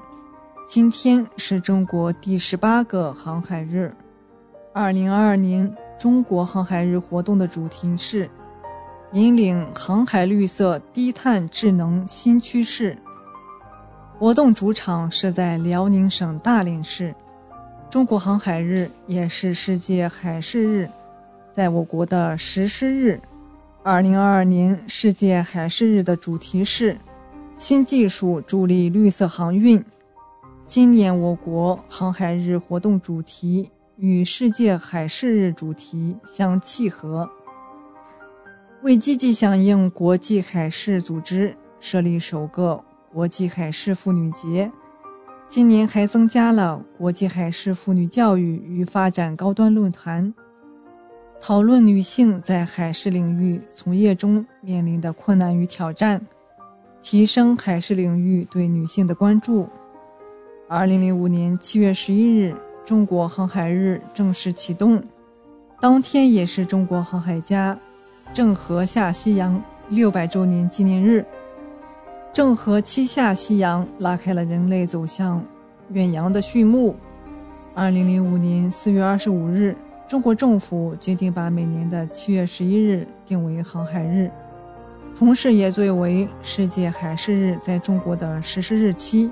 [0.67, 3.95] 今天是中国第十八个航海日。
[4.75, 8.29] 二零二二年中国航海日活动的主题是
[9.13, 12.99] 引领航海绿色低碳智能新趋势。
[14.21, 17.15] 活动主场是在辽宁省大连市。
[17.89, 20.87] 中国航海日也是世界海事日
[21.55, 23.19] 在我国的实施日，
[23.83, 26.95] 二零二二年世界海事日的主题是
[27.57, 29.83] “新技术助力绿色航运”。
[30.69, 37.27] 今年我国航海日活动主题与世界海事日主题相契合。
[38.83, 42.79] 为积极响应国际海事组织设立首个
[43.13, 44.71] 国际海事妇女节，
[45.49, 50.33] 今年还增加了国际海事妇女教育与发展高端论坛，
[51.41, 56.25] 讨论女性在海事领域从业中面临的困难与挑战，
[57.03, 59.69] 提升海事领域对女性的关注。
[60.69, 62.55] 二零零五年七月十一日，
[62.85, 65.03] 中国航海日正式启动，
[65.81, 67.77] 当天也是中国航海家。
[68.33, 71.27] 郑和下西洋六百周年纪念日，
[72.33, 75.45] 郑和七下西洋拉开了人类走向
[75.91, 76.95] 远洋的序幕。
[77.75, 79.77] 二零零五年四月二十五日，
[80.07, 84.31] 中国政府决定把每年的七月十一日定为航海日，
[85.17, 89.29] 同时也作为世界海事日在中国的实施日期。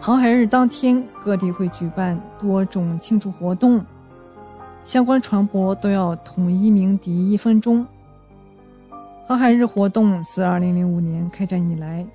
[0.00, 3.84] 航海日当天，各地会举办多种庆祝活动，
[4.82, 7.86] 相关船舶都要统一鸣笛一分钟。
[9.28, 12.06] 航海日活动自2005年开展以来，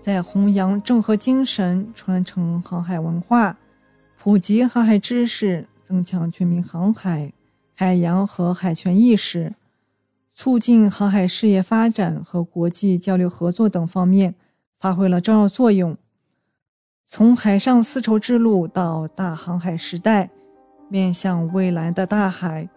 [0.00, 3.58] 在弘扬郑和精神、传承航海文化、
[4.16, 7.32] 普及航海知识、增强全民航海、
[7.74, 9.52] 海洋和海权意识、
[10.30, 14.32] 促进航海事业发展和国际交流合作等方面
[14.78, 15.96] 发挥了重要作用。
[17.04, 20.30] 从海上丝绸之路到大航海时代，
[20.88, 22.68] 面向未来的大海，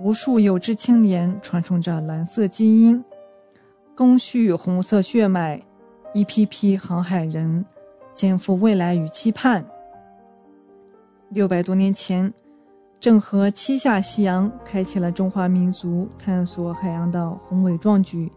[0.00, 3.00] 无数有志青年传承着蓝色基因。
[3.98, 5.60] 赓续红色血脉，
[6.14, 7.66] 一批批航海人
[8.14, 9.66] 肩负未来与期盼。
[11.30, 12.32] 六百多年前，
[13.00, 18.30] 郑和七下西洋，开启了中华民族探索海洋的宏伟壮举。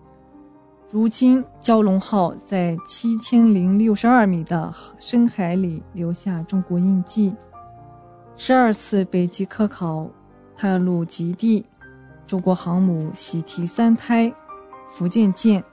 [0.90, 7.36] 如今，蛟龙号在七千零六十二米的深海里留下中国印记。
[8.36, 10.10] 十二次北极科考
[10.56, 11.64] 探路极地，
[12.26, 14.34] 中国航母喜提三胎。
[14.92, 15.64] 福建舰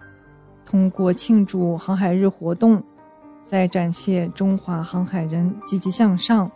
[0.65, 2.81] 通过庆祝航海日活动，
[3.43, 6.51] 在展现中华航海人积极向上、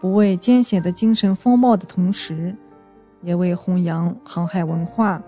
[0.00, 2.54] 不畏艰险的精神风貌的同时，
[3.22, 5.22] 也为弘扬航海文化、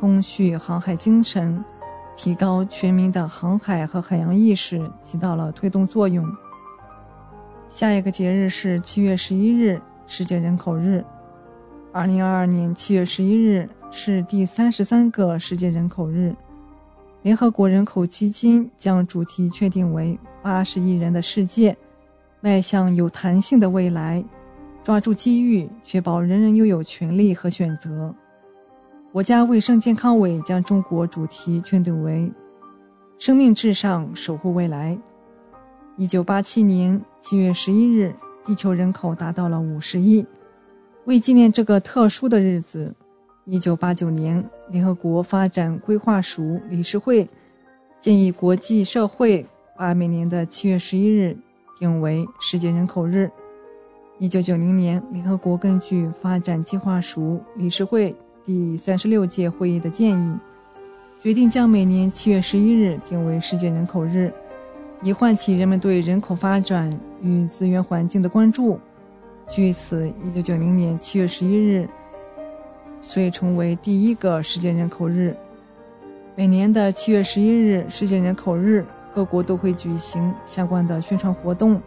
[0.00, 1.64] 赓续航海精神、
[2.16, 6.24] 提高全民的航海和海洋意识起到了推动作用。
[7.68, 11.02] 下一个节日是七月十一日，世界人口日。
[11.92, 13.66] 二零二二年七月十一日。
[13.96, 16.36] 是第三十三个世界人口日，
[17.22, 21.74] 联合国人口基金将主题确定为八十亿人的世界，
[22.42, 24.22] 迈向有弹性的未来，
[24.84, 28.14] 抓住机遇，确保人人拥有权利和选择。
[29.12, 32.30] 国家卫生健康委将中国主题确定为
[33.18, 34.96] 生命至上，守护未来。
[35.96, 38.14] 一九八七年七月十一日，
[38.44, 40.24] 地球人口达到了五十亿，
[41.06, 42.94] 为纪念这个特殊的日子。
[43.48, 47.28] 一九八九年，联合国发展规划署理事会
[48.00, 49.46] 建议国际社会
[49.76, 51.36] 把每年的七月十一日
[51.78, 53.30] 定为世界人口日。
[54.18, 58.12] 一九九零年，联合国根据发展计划署理事会
[58.44, 60.38] 第三十六届会议的建议，
[61.22, 64.32] 决定将每年七月十一日定为世界人口日，
[65.02, 66.90] 以唤起人们对人口发展
[67.22, 68.80] 与资源环境的关注。
[69.48, 71.88] 据此，一九九零年七月十一日。
[73.06, 75.34] 所以成为第一个世界人口日。
[76.34, 78.84] 每年的七月十一日世界人口日，
[79.14, 81.80] 各国都会举行相关的宣传活动，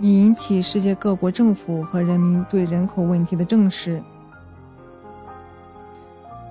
[0.00, 4.02] 以引起世界各国政府和人民对人口问题的重视。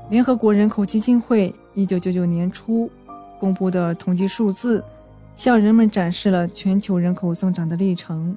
[0.10, 2.90] 联合国人口基金会一九九九年初
[3.38, 4.82] 公布的统计数字，
[5.36, 8.36] 向人们展示了全球人口增长的历程。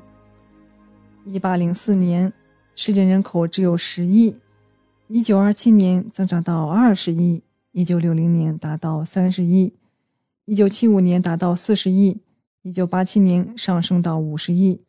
[1.25, 2.31] 一八零四年，
[2.75, 4.35] 世界人口只有十亿。
[5.09, 9.73] 一九二七年增长到二十亿，一九六零年达到三十亿，
[10.47, 12.19] 一九七五年达到四十亿，
[12.63, 14.81] 一九八七年上升到五十亿，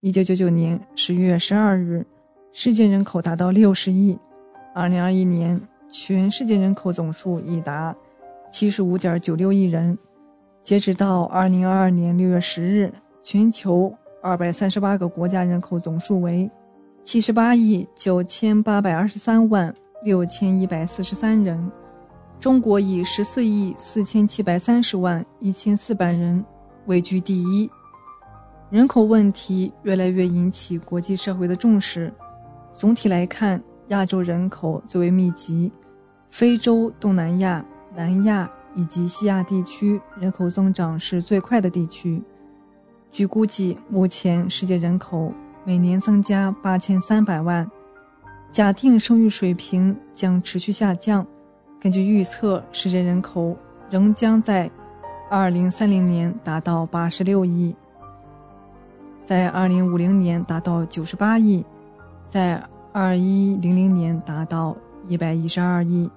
[0.00, 2.06] 一九九九年十月十二日，
[2.52, 4.16] 世界人口达到六十亿。
[4.72, 5.60] 二零二一年，
[5.90, 7.92] 全世界人口总数已达
[8.52, 9.98] 七十五点九六亿人。
[10.62, 16.48] 截止到二零二二年六月十日，全球二百三十八个国家人口总数为。
[17.06, 19.72] 七十八亿九千八百二十三万
[20.02, 21.70] 六千一百四十三人，
[22.40, 26.44] 中国以十四亿四千七百三十万一千四百人
[26.86, 27.70] 位居第一。
[28.70, 32.12] 人口问题越来越引起国际社会的重视。
[32.72, 35.70] 总体来看，亚洲人口最为密集，
[36.28, 37.64] 非洲、东南亚、
[37.94, 42.20] 南亚以及西亚地区人口增长是最快的地区。
[43.12, 45.32] 据估计，目前世界人口
[45.66, 47.68] 每年增加八千三百万，
[48.52, 51.26] 假定生育水平将持续下降。
[51.80, 53.56] 根据预测，世界人口
[53.90, 54.70] 仍将在
[55.28, 57.74] 二零三零年达到八十六亿，
[59.24, 61.64] 在二零五零年达到九十八亿，
[62.24, 62.62] 在
[62.92, 64.76] 二一零零年达到
[65.08, 66.08] 一百一十二亿。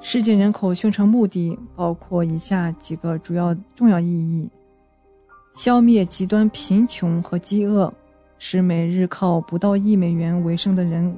[0.00, 4.50] 世界人口宣传目的包括以下几个主要重要意义。
[5.54, 7.92] 消灭极端贫穷和饥饿，
[8.42, 11.14] 使每日靠不到一美元为生的人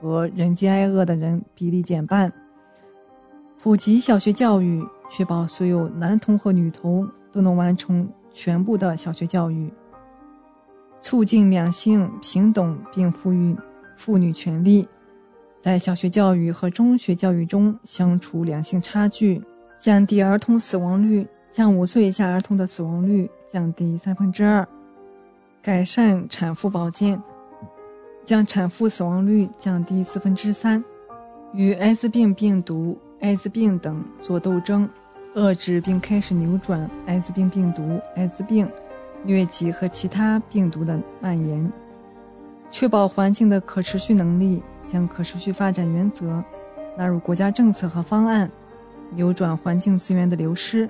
[0.00, 2.28] 和人饥挨饿的人比例减半；
[3.62, 9.70] 普及小学教育，确保所有男童和女童都能完成全部的小学教育；
[11.00, 13.56] 促进两性平等并赋予
[13.96, 14.88] 妇女权利，
[15.60, 19.40] 在小学教育和中学教育中消除两性差距，
[19.78, 23.30] 降低儿童死亡率，将五岁以下儿童的死亡率。
[23.46, 24.66] 降低三分之二，
[25.64, 27.18] 改善产妇保健，
[28.22, 30.84] 将产妇死亡率降低四分之三，
[31.54, 34.86] 与艾滋病病毒、艾滋病等作斗争，
[35.34, 38.68] 遏制并开始扭转艾滋病病毒、艾滋病、
[39.24, 41.72] 疟疾和其他病毒的蔓延，
[42.70, 46.44] 确保环境的可持续能力，将可持续发展原则
[46.94, 48.50] 纳入国家政策和方案，
[49.14, 50.86] 扭转环境资源的流失。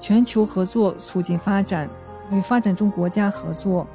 [0.00, 1.86] 全球合作促进发展，
[2.32, 3.86] 与发展中国家合作，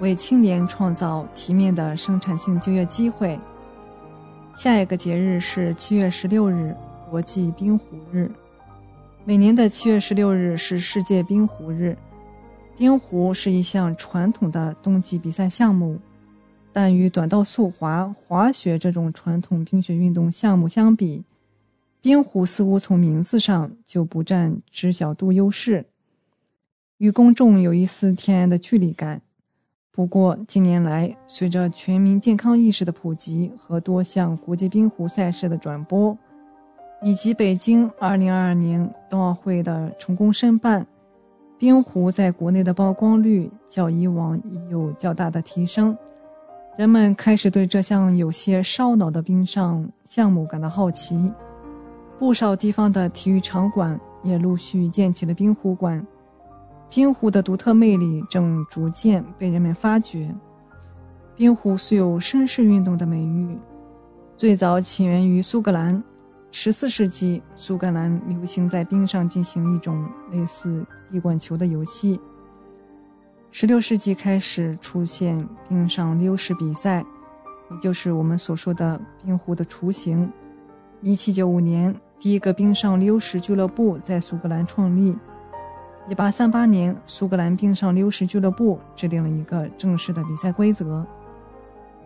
[0.00, 3.38] 为青年创造体面的生产性就业机会。
[4.56, 6.74] 下一个节日是七月十六日，
[7.10, 8.30] 国际冰壶日。
[9.24, 11.96] 每年的七月十六日是世界冰壶日。
[12.76, 15.96] 冰壶是一项传统的冬季比赛项目，
[16.72, 21.22] 但与短道速滑、滑雪这种传统冰雪运动项目相比，
[22.02, 25.86] 冰壶似乎从名字上就不占知晓度优势，
[26.98, 29.20] 与公众有一丝天然的距离感。
[29.90, 36.16] 不过近年来，随着全民健康意识的普及和多项国际冰壶赛事的转播，
[37.02, 40.86] 以及北京2022年冬奥会的成功申办，
[41.58, 45.96] 冰壶在国内的曝光率较以往已有较大的提升。
[46.76, 51.32] 人们开始对这项有些烧脑的冰上项目感到好奇。
[52.18, 56.04] 不少地方的体育场馆也陆续建起了冰壶馆，
[56.94, 60.32] 冰壶的独特魅力正逐渐被人们发掘。
[61.34, 63.58] 冰壶素有绅士运动的美誉，
[64.36, 66.00] 最早起源于苏格兰。
[66.52, 72.20] 十四世纪，苏格兰流行在冰上进行一种类似地滚球的游戏。
[73.50, 77.04] 十六世纪开始出现冰上溜石比赛，
[77.72, 80.32] 也就是我们所说的冰壶的雏形。
[81.02, 81.92] 一七九五年。
[82.16, 85.18] 第一个冰上溜石俱乐部在苏格兰创立。
[86.06, 91.04] 一八三八年，苏格兰冰上溜石俱乐部制定了一个正式的比赛规则。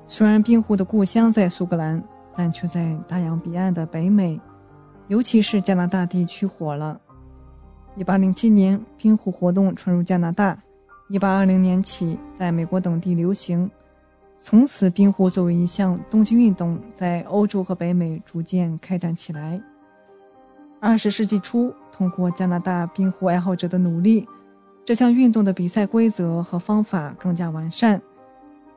[0.07, 2.03] 虽然冰壶的故乡在苏格兰，
[2.35, 4.41] 但却在大洋彼岸的北美，
[5.09, 7.01] 尤其是加拿大地区火了。
[7.97, 10.57] 一八零七年，冰壶活动传入加拿大。
[11.09, 13.69] 一八二零年起，在美国等地流行。
[14.41, 19.61] 从此，冰壶作为一项冬季运动，在欧洲和北美逐渐开展起来。
[20.81, 24.29] 二十世纪初，通过加拿大冰壶爱好者的努力，
[24.85, 28.01] 这项运动的比赛规则和方法更加完善，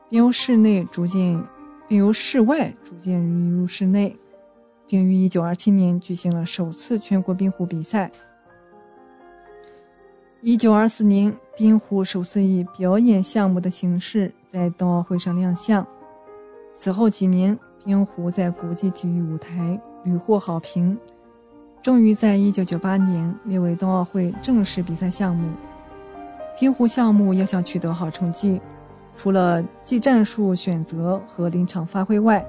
[0.08, 1.40] 并由室内逐渐，
[1.86, 4.16] 并由室外逐渐引入室内，
[4.88, 8.10] 并于1927年举行了首次全国冰壶比赛。
[10.42, 15.86] 1924年，冰壶首次以表演项目的形式在冬奥会上亮相。
[16.72, 20.98] 此后几年，冰壶在国际体育舞台屡获好评。
[21.82, 25.48] 终于在1998年列为冬奥会正式比赛项目。
[26.58, 28.60] 冰壶项目要想取得好成绩，
[29.16, 32.44] 除了技战术选择和临场发挥外，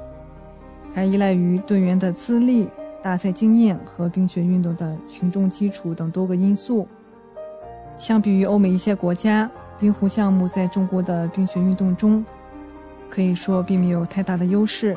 [0.93, 2.69] 还依赖于队员的资历、
[3.01, 6.87] 大赛经验和冰雪运动的群众基础等多个因素。
[7.97, 9.49] 相比于欧美一些国家，
[9.79, 12.23] 冰壶项目在中国的冰雪运动中，
[13.09, 14.95] 可以说并没有太大的优势。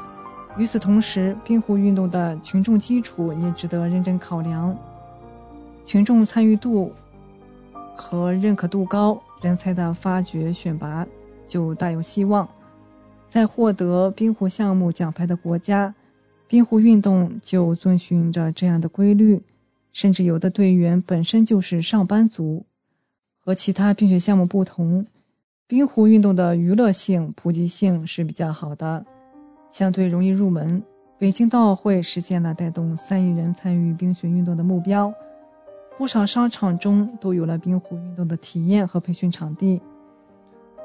[0.58, 4.76] 与此同时，冰壶运动的群众基础也值得认真考量。
[5.84, 6.92] 群众参与度
[7.94, 11.06] 和认可度高，人才的发掘选拔
[11.46, 12.48] 就大有希望。
[13.26, 15.94] 在获得冰壶项目奖牌的国家，
[16.48, 19.42] 冰壶运动就遵循着这样的规律，
[19.92, 22.64] 甚至有的队员本身就是上班族。
[23.44, 25.06] 和其他冰雪项目不同，
[25.68, 29.04] 冰壶运动的娱乐性、普及性是比较好的。
[29.76, 30.82] 相对容易入门，
[31.18, 35.12] 北京冬奥会实现了带动三亿人参与冰雪运动的目标，
[35.98, 39.82] 不少商场中都有了冰壶运动的体验和培训场地。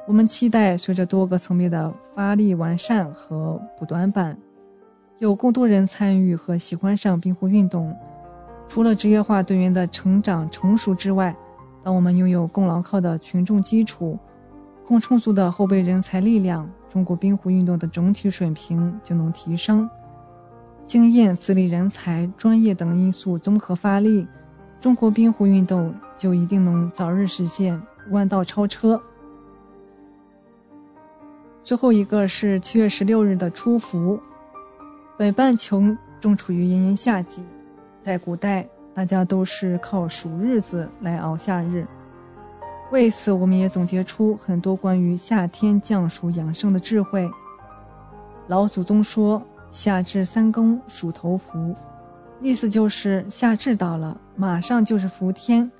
[0.06, 4.38] 我们期待随着多个层面的发力完善和补短板，
[5.20, 7.96] 有更多人参与和喜欢上冰壶运动。
[8.68, 11.34] 除了职业化队员的成长成熟之外，
[11.82, 14.20] 当我们拥有更牢靠的群众基础、
[14.92, 19.90] 更充足的后备人才力量，中国冰壶运动的整体水平就能提升。
[20.84, 24.28] 经验、资历、人才、专业等因素综合发力，
[24.82, 29.02] 中国冰壶运动就一定能早日实现弯道超车。
[31.64, 34.20] 最后一个是七月十六日的初伏，
[35.18, 35.82] 北半球
[36.20, 37.42] 正处于炎炎夏季。
[38.02, 41.88] 在古代，大家都是靠数日子来熬夏日。
[42.92, 47.30] 为此，我们也总结出很多关于夏天降暑养生的智慧。
[48.48, 49.42] 老祖宗说
[49.72, 51.74] ：“夏至三更属头伏”，
[52.42, 55.72] 意思就是夏至到了，马上就是伏天，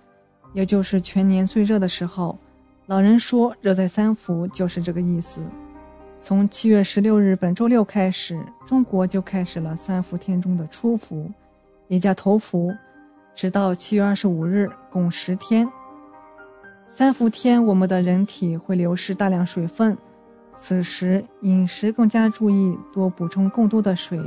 [0.54, 2.38] 也就是全年最热的时候。
[2.86, 5.42] 老人说：“热在三伏”，就是这个意思。
[6.18, 11.30] 从七月十六日本周六开始，中国就开始了三伏天中的初伏。
[11.90, 12.74] 也叫头伏，
[13.36, 15.70] 直到七月二十五日，共十天。
[16.94, 19.98] 三伏天，我们的人体会流失大量水分，
[20.52, 24.20] 此时饮食更加注意多补充更多的水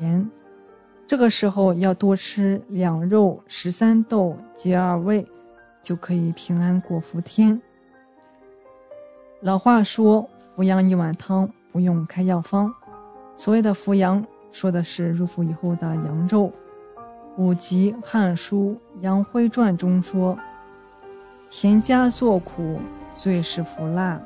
[0.00, 0.28] 盐。
[1.06, 5.24] 这个时候要多吃两肉、十三豆、解二味，
[5.80, 7.62] 就可以平安过伏天。
[9.40, 12.74] 老话说：“伏阳一碗汤，不用开药方。”
[13.36, 16.52] 所谓的伏阳，说的是入伏以后的羊肉。
[17.36, 20.36] 古籍《汉书·杨辉传》中说
[21.50, 22.78] ：“田家作苦，
[23.16, 24.20] 最是服辣；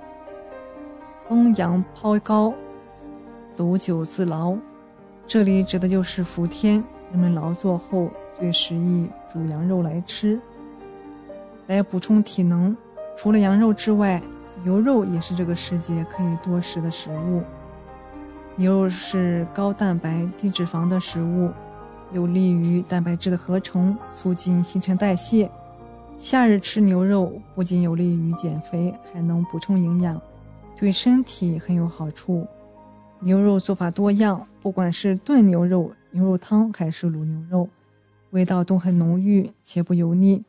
[1.29, 2.53] 烹羊抛羔，
[3.57, 4.57] 斗酒自劳。”
[5.27, 10.39] 这里指的就是伏天，人们劳作后最适宜煮羊肉来吃，
[11.69, 12.77] 来补充体能。
[13.17, 14.21] 除了羊肉之外，
[14.65, 17.43] 牛肉也是这个时节可以多食的食物。
[18.57, 21.51] 牛肉是高蛋白、低脂肪的食物。
[22.13, 25.51] 有利于蛋白质的合成，促进新陈代谢。
[26.23, 30.23] 夏日吃牛肉不仅有利于减肥，还能补充营养，
[30.77, 32.47] 对身体很有好处。
[33.19, 37.69] 牛肉做法多样，不管是炖牛肉、牛肉汤还是卤牛肉，
[38.31, 40.41] 味道都很浓郁且不油腻。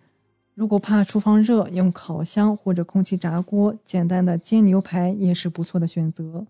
[0.54, 6.46] 如果怕厨房热，用烤箱或者空气炸锅简单的煎牛排也是不错的选择。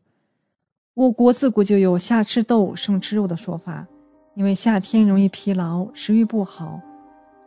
[0.95, 3.87] 我国自古就有“夏吃豆，胜吃肉”的说法。
[4.35, 6.81] 因为夏天容易疲劳，食欲不好，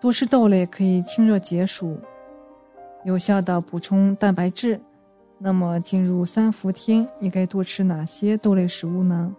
[0.06, 1.98] 多吃豆类可以清热解暑，
[3.02, 4.80] 有效的补充蛋白质。
[5.36, 9.34] 那么进入三伏天，应该多吃哪些豆类食物呢？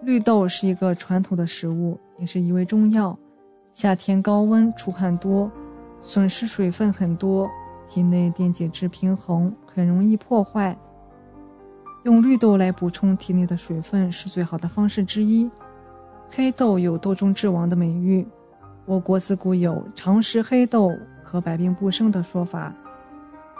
[0.00, 3.14] 绿豆是一个传统的食物，也是一味中药。
[3.74, 5.52] 夏天高温出汗多，
[6.00, 7.46] 损失水分很多，
[7.86, 10.74] 体内电解质平衡很容易破坏。
[12.04, 15.50] 用绿豆来补充体内的水分是最好的方式之一。
[16.30, 18.26] 黑豆有豆中之王的美誉，
[18.84, 20.90] 我国自古有“常食黑豆，
[21.22, 22.72] 可百病不生”的说法。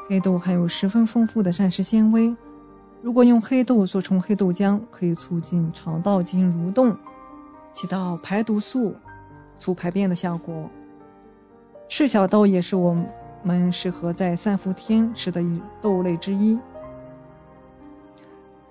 [0.08, 2.34] 黑豆含有十分丰富的膳食纤维，
[3.00, 6.96] 如果用黑豆做成黑豆浆，可以促进肠道进行蠕动，
[7.70, 8.94] 起到排毒素、
[9.58, 10.68] 促排便的效果。
[11.88, 12.96] 赤小豆也是我
[13.44, 16.58] 们适合在三伏天吃的一豆类之一。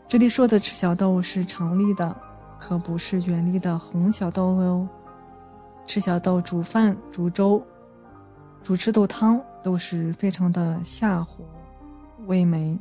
[0.07, 2.13] 这里说的赤小豆是常粒的。
[2.59, 4.87] 可不是圆粒的红小豆哦，
[5.93, 7.61] 赤小豆煮饭、煮粥、
[8.63, 11.43] 煮赤豆汤都是非常的下火、
[12.27, 12.79] 味美。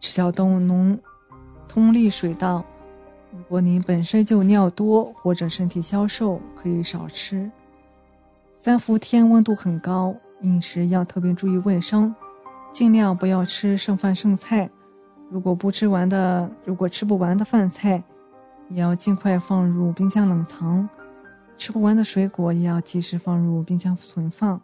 [0.00, 0.98] 赤小豆能
[1.68, 2.64] 通利水道，
[3.30, 7.50] 如果您本身就尿多或者身体消瘦，可以少吃。
[8.54, 12.14] 三伏天温度很高，饮食要特别注意卫生，
[12.72, 14.66] 尽量不要吃剩饭剩菜。
[15.28, 18.02] 如果不吃完的，如果吃不完的饭菜。
[18.70, 20.88] 也要尽快放入冰箱冷藏，
[21.60, 24.58] 吃不完的水果也要及时放入冰箱存放。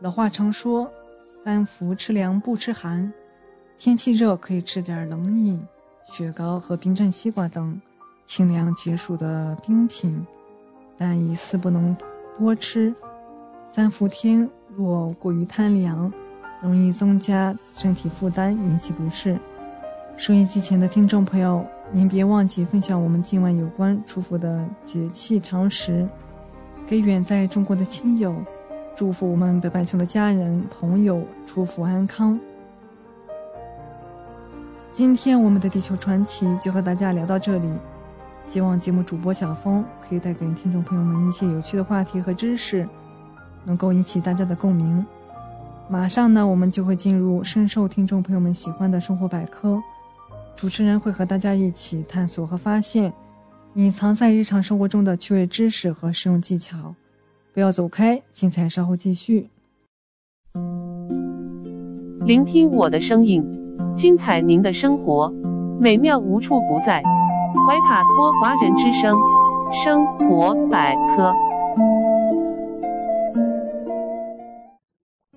[0.00, 0.92] 老话常说
[1.42, 3.10] ：“三伏吃凉不吃寒。”
[3.78, 5.58] 天气热可以吃点冷饮、
[6.04, 7.80] 雪糕和冰镇西瓜等
[8.26, 10.26] 清凉解暑的冰品，
[10.98, 11.96] 但一次不能
[12.38, 12.94] 多吃。
[13.64, 16.12] 三伏天若过于贪凉，
[16.60, 19.38] 容易增加身体负担，引起不适。
[20.18, 21.64] 收音机前的听众朋友。
[21.94, 26.08] 您别忘记分享我们今晚有关祝福的节气常识，
[26.86, 28.34] 给远在中国的亲友，
[28.96, 32.40] 祝福我们北半球的家人朋友，祝福安康。
[34.90, 37.70] 今天我们的地球传奇就和大家聊到这里，
[38.42, 42.88] 希望节目主播小峰可以带给听众朋友们一些有趣的话题和知识，
[43.66, 45.04] 能够引起大家的共鸣。
[45.88, 49.78] 马上呢，我们就会进入深受听众朋友们喜欢的生活百科，
[50.56, 53.12] 主持人会和大家一起探索和发现
[53.74, 56.94] 隐藏在日常生活中的趣味知识和实用技巧。
[57.52, 59.50] 不要走开，精彩稍后继续。
[62.24, 63.44] 聆听我的声音，
[63.96, 65.28] 精彩您的生活，
[65.80, 67.02] 美妙无处不在。
[67.66, 69.18] 怀卡托华人之声，
[69.84, 71.34] 生活百科。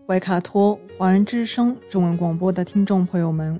[0.08, 3.60] 怀卡托华人之声中文广播的听众朋友们，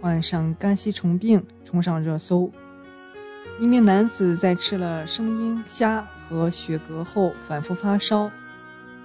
[0.00, 2.50] 患上肝吸虫病，冲上热搜。
[3.60, 8.30] 一名男子在吃了生腌虾和雪蛤后反复发烧，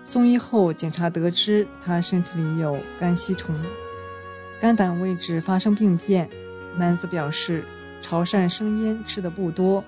[0.04, 3.56] 送医后检查得知他身体里有肝吸虫，
[4.60, 6.30] 肝胆位置发生病变。
[6.78, 7.64] 男子表示。
[8.06, 9.82] 潮汕生腌吃的不多，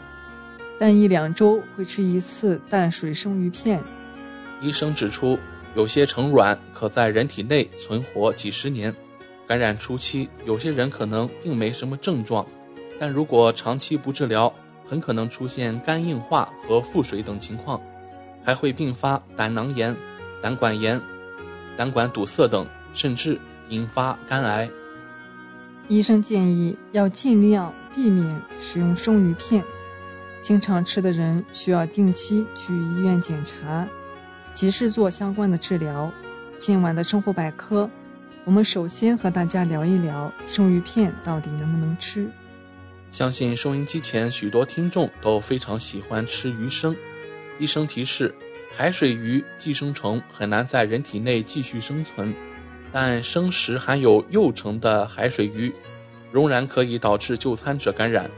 [0.80, 3.84] 但一两周会吃一次淡水生鱼片。
[4.62, 5.38] 医生指出，
[5.76, 8.96] 有些成卵可在人体内存活几十年。
[9.48, 12.46] 感染初期，有些人可能并没什么症状，
[13.00, 14.52] 但如果长期不治疗，
[14.84, 17.80] 很可能出现肝硬化和腹水等情况，
[18.44, 19.96] 还会并发胆囊炎、
[20.42, 21.00] 胆管炎、
[21.78, 23.40] 胆管堵塞等，甚至
[23.70, 24.70] 引发肝癌。
[25.88, 29.64] 医生建议要尽量避免使用生鱼片，
[30.42, 33.88] 经常吃的人需要定期去医院检查，
[34.54, 36.12] 及时做相关的治疗。
[36.58, 37.88] 今晚的生活百科，
[38.46, 42.30] 我们首先和大家聊一聊生鱼片到底能不能吃。
[43.10, 46.96] 相信收音机前许多听众都非常喜欢吃鱼生。
[47.58, 48.36] 医生提示：
[48.72, 52.32] 海水鱼寄生虫很难在人体内继续生存。
[52.92, 55.74] 但生食含有幼虫的海水鱼，
[56.32, 58.30] 仍然可以导致就餐者感染。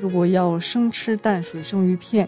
[0.00, 2.26] 如果要生吃淡水生鱼片，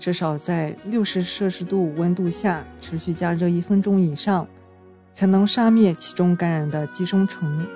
[0.00, 4.48] 至少在六十摄氏度温度下持续加热一分钟以上，
[5.16, 7.66] 才能杀灭其中感染的寄生虫。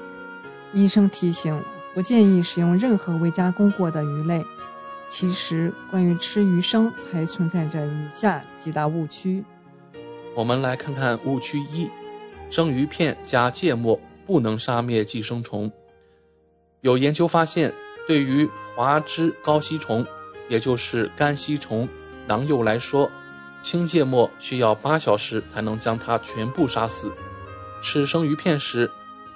[0.74, 1.58] 医生提醒，
[1.94, 4.44] 不建议使用任何未加工过的鱼类。
[5.08, 9.42] 其实，关于吃鱼生，还存在着以下几大误区。
[10.34, 11.90] 我们来看看误区一。
[12.50, 15.72] 生鱼片加芥末不能杀灭寄生虫。
[16.82, 17.72] 有研究发现，
[18.06, 18.46] 对于
[18.76, 20.06] 华脂高吸虫，
[20.50, 21.88] 也就是肝吸虫
[22.26, 23.10] 囊幼来说，
[23.62, 27.10] 清芥末需要八小时才能将它全部杀死。
[27.80, 28.90] 吃生鱼片时，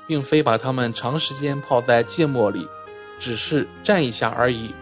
[0.07, 2.69] 并非把它们长时间泡在芥末里，
[3.19, 4.75] 只是蘸一下而已。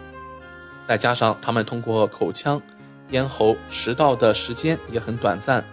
[0.89, 2.61] 再加上它们通过口腔、
[3.11, 5.65] 咽喉、食道的时间也很短暂，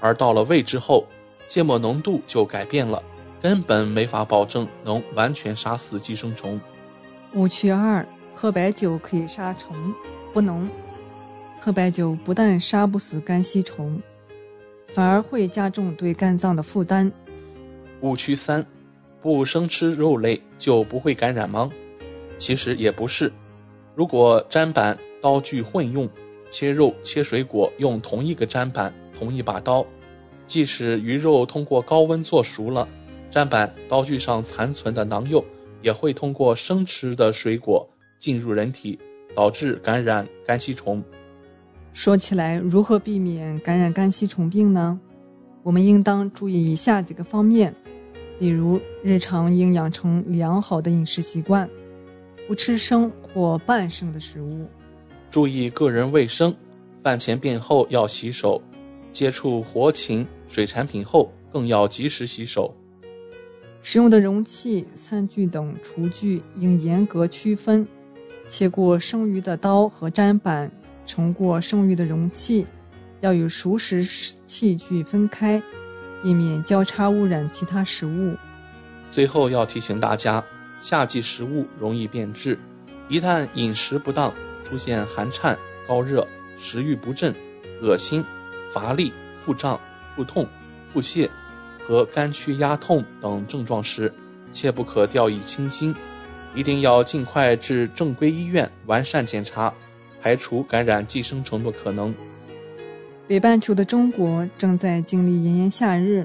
[0.00, 1.06] 而到了胃之后。
[1.48, 3.00] 芥末浓度就改变了，
[3.40, 6.60] 根本没法保证能完全杀死寄生虫。
[7.34, 8.04] 误区二：
[8.34, 9.94] 喝白酒可以杀虫，
[10.32, 10.68] 不能。
[11.60, 14.02] 喝白酒不但杀不死肝吸虫，
[14.88, 17.12] 反而会加重对肝脏的负担。
[18.00, 18.64] 误区三：
[19.22, 21.70] 不生吃肉类就不会感染吗？
[22.38, 23.32] 其实也不是。
[23.94, 26.08] 如果砧板、刀具混用，
[26.50, 29.84] 切肉、切水果用同一个砧板、同一把刀。
[30.46, 32.86] 即使鱼肉通过高温做熟了，
[33.32, 35.44] 砧板、刀具上残存的囊幼
[35.82, 37.88] 也会通过生吃的水果
[38.20, 38.98] 进入人体，
[39.34, 41.02] 导致感染肝吸虫。
[41.92, 45.00] 说起来，如何避免感染肝吸虫病呢？
[45.62, 47.74] 我们应当注意以下几个方面，
[48.38, 51.68] 比如日常应养成良好的饮食习惯，
[52.46, 54.66] 不吃生或半生的食物，
[55.30, 56.54] 注意个人卫生，
[57.02, 58.60] 饭前便后要洗手。
[59.12, 62.76] 接触活禽、水产品后，更要及时洗手。
[63.80, 67.86] 使用的容器、餐具等厨具应严格区分。
[68.48, 70.70] 切过生鱼的刀和砧板，
[71.06, 72.66] 盛过生鱼的容器，
[73.20, 74.04] 要与熟食
[74.46, 75.62] 器具分开，
[76.22, 78.36] 避免交叉污染其他食物。
[79.10, 80.44] 最后要提醒大家，
[80.80, 82.58] 夏季食物容易变质，
[83.08, 84.32] 一旦饮食不当，
[84.64, 86.26] 出现寒颤、高热、
[86.56, 87.34] 食欲不振、
[87.82, 88.24] 恶心。
[88.68, 89.80] 乏力、腹胀、
[90.16, 90.44] 腹痛、
[90.92, 91.30] 腹泻
[91.86, 94.12] 和肝区压痛等症状时，
[94.50, 95.94] 切不可掉以轻心，
[96.52, 99.72] 一定要尽快至正规医院完善检查，
[100.20, 102.12] 排除感染寄生虫的可能。
[103.28, 106.24] 北半球的中国正在经历炎炎夏日，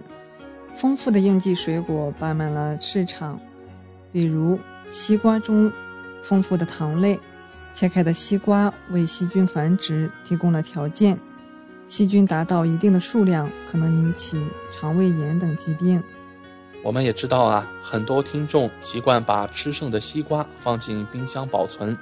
[0.76, 3.40] 丰富的应季水果摆满了市场，
[4.12, 4.60] 比如
[4.92, 5.72] 西瓜中
[6.22, 7.20] 丰富的糖类，
[7.74, 11.18] 切开的西瓜为细菌繁殖提供了条件。
[11.88, 14.40] 细菌达到一定的数量，可能引起
[14.72, 16.02] 肠胃炎等疾病。
[16.84, 21.98] 我们也知道啊，很多听众习惯把吃剩的西瓜放进冰箱保存。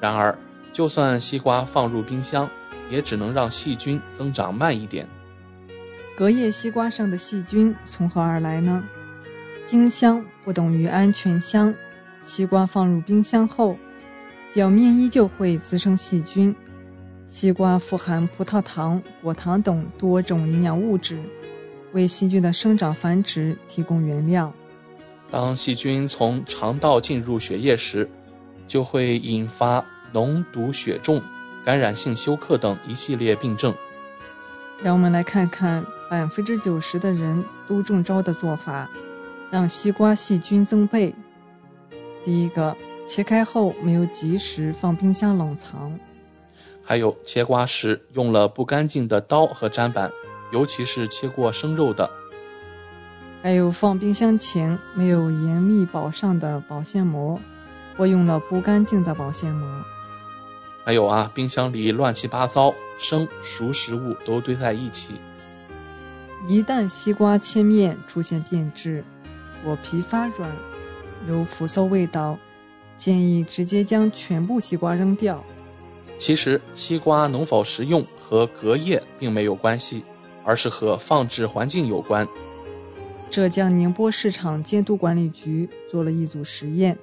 [0.00, 0.38] 然而，
[0.72, 2.48] 就算西瓜放入冰箱，
[2.90, 5.06] 也只能让细菌增长慢一点。
[6.16, 8.82] 隔夜西瓜上的细菌从何而来呢？
[9.68, 11.74] 冰箱不等于安全箱，
[12.22, 13.76] 西瓜放入冰箱后，
[14.52, 16.54] 表面依旧会滋生细菌。
[17.26, 21.18] 西瓜富含葡萄糖、果糖等多种营养物质，
[21.92, 24.52] 为细菌的生长繁殖提供原料。
[25.30, 28.08] 当细菌从肠道进入血液时，
[28.66, 29.84] 就会引发
[30.14, 31.22] 脓毒血中、
[31.68, 33.74] 感染性休克等一系列病症。
[34.82, 38.88] 让我们来看看百分之九十的人都中招的做法，
[39.50, 41.14] 让西瓜细菌增倍。
[42.24, 42.74] 第一个，
[43.06, 45.92] 切开后没有及时放冰箱冷藏。
[46.82, 50.10] 还有切瓜时用了不干净的刀和砧板，
[50.50, 52.08] 尤其是切过生肉的。
[53.42, 57.38] 还有放冰箱前没有严密包上的保鲜膜，
[57.94, 59.84] 或用了不干净的保鲜膜。
[60.84, 65.14] 还有啊，冰箱里乱七八糟，生熟食物都堆在一起。
[66.46, 69.04] 一旦西瓜切面出现变质，
[69.62, 70.50] 果皮发软，
[71.28, 72.38] 有腐馊味道，
[72.96, 75.44] 建议直接将全部西瓜扔掉。
[76.16, 80.02] 其实，西瓜能否食用和隔夜并没有关系，
[80.42, 82.26] 而是和放置环境有关。
[83.30, 86.96] 浙江宁波市场监督管理局做了一组实验，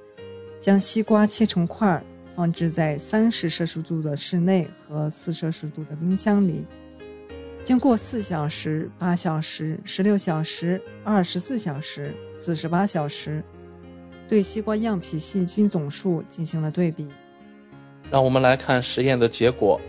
[0.58, 2.02] 将西瓜切成块，
[2.36, 6.62] 放置在三十摄氏度的室内和四摄氏度的冰箱里。
[7.64, 13.42] 经过四小时、八小时、十六小时、二十四小时、四十八小时，
[14.28, 17.08] 对西瓜样品细菌总数进行了对比。
[18.10, 19.80] 让我们来看实验的结果。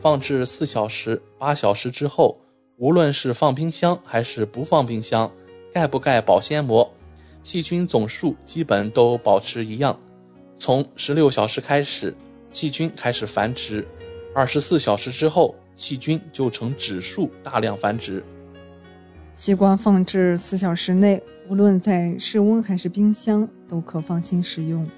[0.00, 2.36] 放置四小时、八小时之后，
[2.76, 5.30] 无论是放冰箱还是不放冰箱，
[5.72, 6.92] 盖不盖保鲜膜，
[7.44, 9.96] 细菌总数基本都保持一样。
[10.64, 12.14] 从十六小时开始，
[12.52, 13.82] 细菌开始繁殖；
[14.32, 18.22] 二十四小时之后，细菌就呈指数大量繁殖。
[19.34, 24.88] 西瓜放置四小时内，无论在室温还是冰箱，都可放心食用。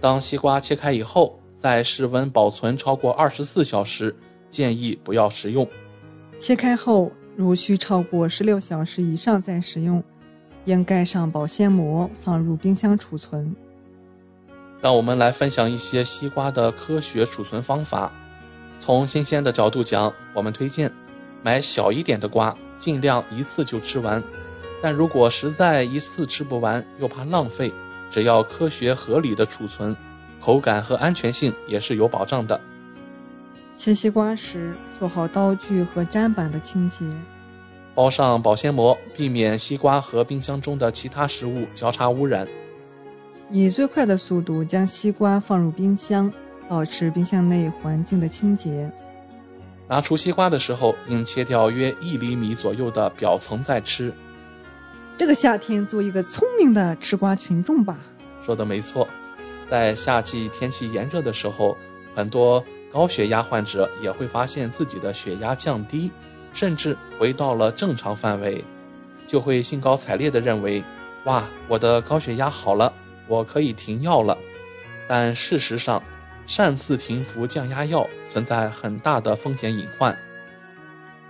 [0.00, 4.16] 当西瓜切开以后，在室温保存超过二十四小时，
[4.48, 5.68] 建议不要食用。
[6.38, 10.02] 切开后，如需超过十六小时以上再食用，
[10.64, 13.54] 应盖上保鲜膜，放入冰箱储存。
[14.84, 18.12] 让我们来分享一些西瓜的科学储存方法。
[18.78, 20.92] 从新鲜的角度讲，我们推荐
[21.42, 24.22] 买小一点的瓜，尽量一次就吃完。
[24.82, 27.72] 但如果实在一次吃不完，又怕浪费，
[28.10, 29.96] 只要科学合理的储存。
[30.38, 32.60] 口感和安全性也是有保障的。
[33.74, 37.06] 切西瓜时，做好刀具和砧板的清洁，
[37.94, 42.46] 包上保鲜膜，避免西瓜和冰箱中的其他食物交叉污染。
[43.50, 46.32] 以最快的速度将西瓜放入冰箱，
[46.68, 48.90] 保持冰箱内环境的清洁。
[49.86, 54.12] 拿出西瓜的时候，应切掉约一厘米左右的表层再吃。
[55.16, 57.98] 这个夏天，做一个聪明的吃瓜群众吧。
[58.42, 59.06] 说的没错。
[59.70, 61.76] 在夏季天气炎热的时候，
[62.14, 66.10] 很多高血压患者也会发现自己的血压降低，
[66.52, 68.64] 甚至回到了正常范围，
[69.26, 70.82] 就会兴高采烈地认为
[71.24, 72.92] ：“哇，我的高血压好了，
[73.28, 74.36] 我可以停药了。”
[75.08, 76.02] 但事实上，
[76.46, 80.16] 擅自停服降压药存在很大的风险隐患。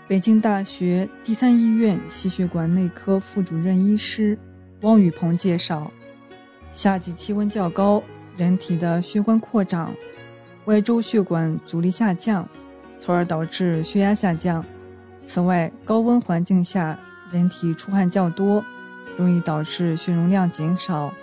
[0.07, 4.39] 北京大学第三医院心血管内科副主任医师
[4.83, 5.91] 汪宇鹏介绍，
[6.73, 8.03] 夏季气温较高。
[8.37, 9.95] 人体的血管扩张，
[10.65, 12.49] 外周血管阻力下降，
[12.99, 14.65] 从而导致血压下降。
[15.23, 16.99] 此外，高温环境下，
[17.31, 18.65] 人体出汗较多，
[19.17, 21.15] 容易导致血容量减少，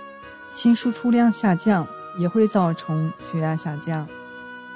[0.54, 1.88] 心输出量下降，
[2.18, 4.08] 也会造成血压下降。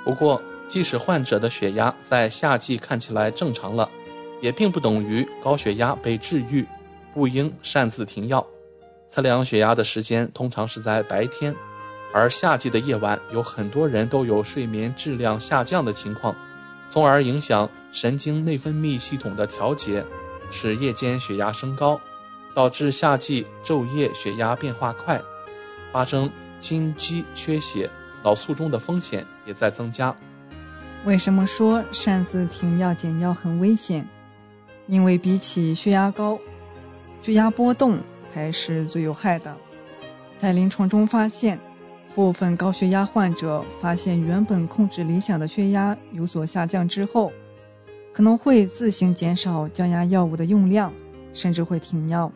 [0.03, 3.89] 不过，即使患者的血压在夏季看起来正常了，
[4.41, 6.65] 也并不等于高血压被治愈，
[7.14, 8.45] 不应擅自停药。
[9.10, 11.56] 测量血压的时间通常是在白天。
[12.14, 16.34] 而夏季的夜晚，有很多人都有睡眠质量下降的情况，
[16.89, 20.03] 从而影响神经内分泌系统的调节，
[20.49, 21.99] 使夜间血压升高，
[22.53, 25.22] 导致夏季昼夜血压变化快，
[25.96, 27.90] 发生心肌缺血、
[28.22, 30.14] 脑卒中的风险也在增加。
[31.06, 34.06] 为什么说擅自停药减药很危险？
[34.88, 36.38] 因为比起血压高，
[37.22, 37.98] 血压波动
[38.34, 39.56] 才是最有害的。
[40.38, 41.58] 在临床中发现，
[42.14, 47.32] 部分高血压患者发现原本控制理想的血压有所下降之后，
[48.12, 50.92] 可能会自行减少降压药物的用量，
[51.34, 52.30] 甚至会停药。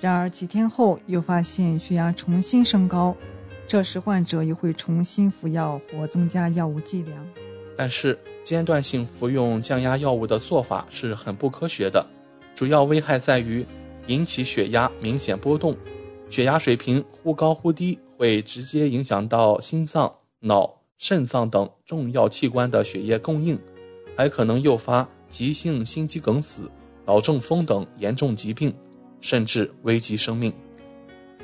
[0.00, 3.16] 然而几天后又发现血压重新升高，
[3.66, 7.26] 这时患者又会重新服药或增加药物剂量。
[7.76, 12.04] 但是间断性服用降压药物的做法是很不科学的，
[12.54, 13.66] 主要危害在于
[14.06, 15.76] 引起血压明显波动。
[16.30, 23.58] 血压水平忽高忽低，会直接影响到心脏、脑、肾脏等重要器官的血液供应，
[24.16, 26.70] 还可能诱发急性心肌梗死、
[27.06, 28.74] 脑中风等严重疾病，
[29.20, 30.52] 甚至危及生命。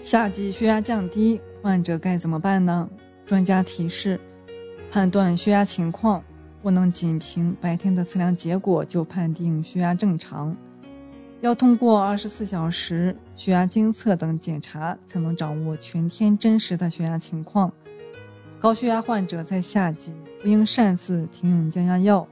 [0.01, 2.89] 夏季血压降低，患者该怎么办呢？
[3.25, 4.21] 专家提示：
[4.91, 6.23] 判断血压情况，
[6.63, 10.55] 不能仅凭白天的测量结果就判定血压正常。
[11.41, 17.73] 要通过二十四小时血压监测等检查，才能掌握全天真实的血压情况。
[18.59, 22.27] 高血压患者在夏季不应擅自停用降压药，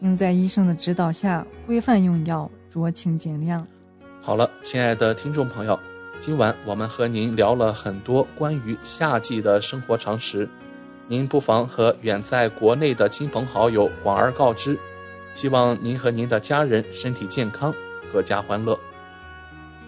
[0.00, 3.66] 应在医生的指导下规范用药，酌情减量。
[4.26, 5.78] 好了，亲爱的听众朋友，
[6.18, 10.48] 今晚我们和您聊了很多关于夏季的生活常识，
[11.06, 14.78] 您不妨和远在国内的亲朋好友广而告之。
[15.34, 17.70] 希望您和您的家人身体健康。
[18.10, 18.78] 阖家欢乐。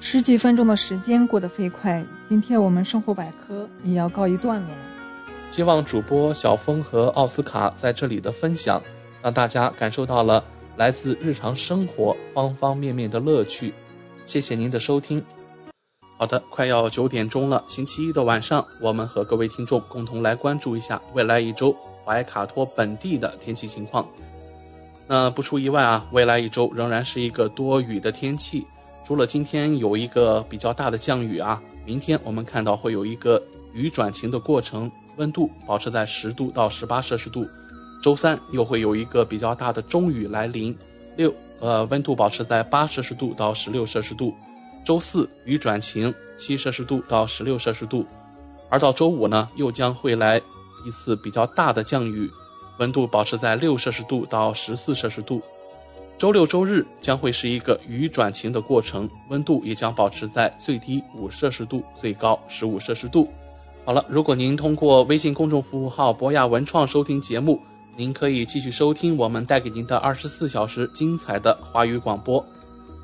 [0.00, 4.76] 十几分钟的时间过得飞快，今天我们生活百科也要告一段落了。
[5.50, 8.82] 希望主播小峰和奥斯卡在这里的分享，
[9.22, 10.44] 让大家感受到了
[10.76, 13.72] 来自日常生活方方面面的乐趣。
[14.26, 15.24] 谢谢您的收听。
[16.18, 21.74] 好的，快要九点钟了，星期一的晚上，我们和各位听众共同来关注一下未来一周
[22.04, 24.06] 怀卡托本地的天气情况。
[25.06, 28.66] 那不出意外啊，未来一周仍然是一个多雨的天气。
[29.04, 33.40] 除了今天有一个比较大的降雨啊，明天我们看到会有一个
[33.72, 37.46] 雨转晴的过程，温度保持在十度到十八摄氏度。
[38.02, 40.76] 周三又会有一个比较大的中雨来临，
[41.16, 44.34] 六呃温度保持在八摄氏度到十六摄氏度。
[44.84, 48.06] 周四雨转晴，七摄氏度到十六摄氏度。
[48.68, 50.38] 而到周五呢，又将会来
[50.86, 52.30] 一次比较大的降雨。
[52.78, 55.40] 温度保持在六摄氏度到十四摄氏度，
[56.18, 63.28] 周六周日将会是一个雨转晴的过程，温度也将保持在最低五摄氏度，最高十五摄氏度。
[63.86, 67.60] 好了，如果您通过微信公众服务号博雅文创收听节目，
[67.98, 72.44] 您可以继续收听我们带给您的二十四小时精彩的华语广播。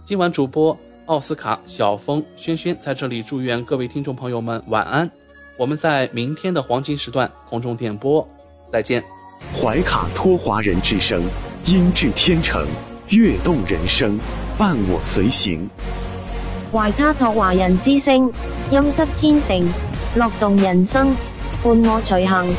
[0.05, 5.11] 今晚主播奥斯卡、小峰、轩轩在这里祝愿各位听众朋友们晚安。
[5.57, 8.27] 我们在明天的黄金时段空中点播，
[8.71, 9.03] 再见。
[9.59, 11.23] 怀卡托华人之声，
[11.65, 12.67] 音质天成，
[13.09, 14.19] 悦动人生，
[14.59, 15.71] 伴我随行。
[16.71, 18.31] 怀卡托华人之声，
[18.71, 19.67] 音质天成，
[20.17, 21.17] 乐动人生，
[21.65, 22.55] 伴我随行。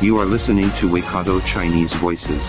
[0.00, 2.42] You are listening to Waikato Chinese Voices.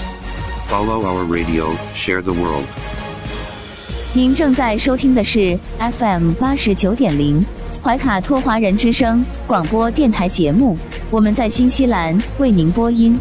[0.67, 2.65] Follow our radio, share the world.
[4.13, 7.45] 您正在收听的是 FM 八十九点零
[7.81, 10.77] 怀卡托华人之声广播电台节目。
[11.09, 13.19] 我们在新西兰为您播音。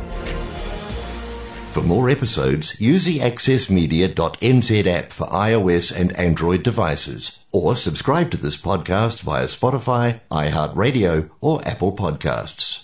[1.73, 8.37] For more episodes, use the accessmedia.nz app for iOS and Android devices, or subscribe to
[8.37, 12.84] this podcast via Spotify, iHeartRadio, or Apple Podcasts.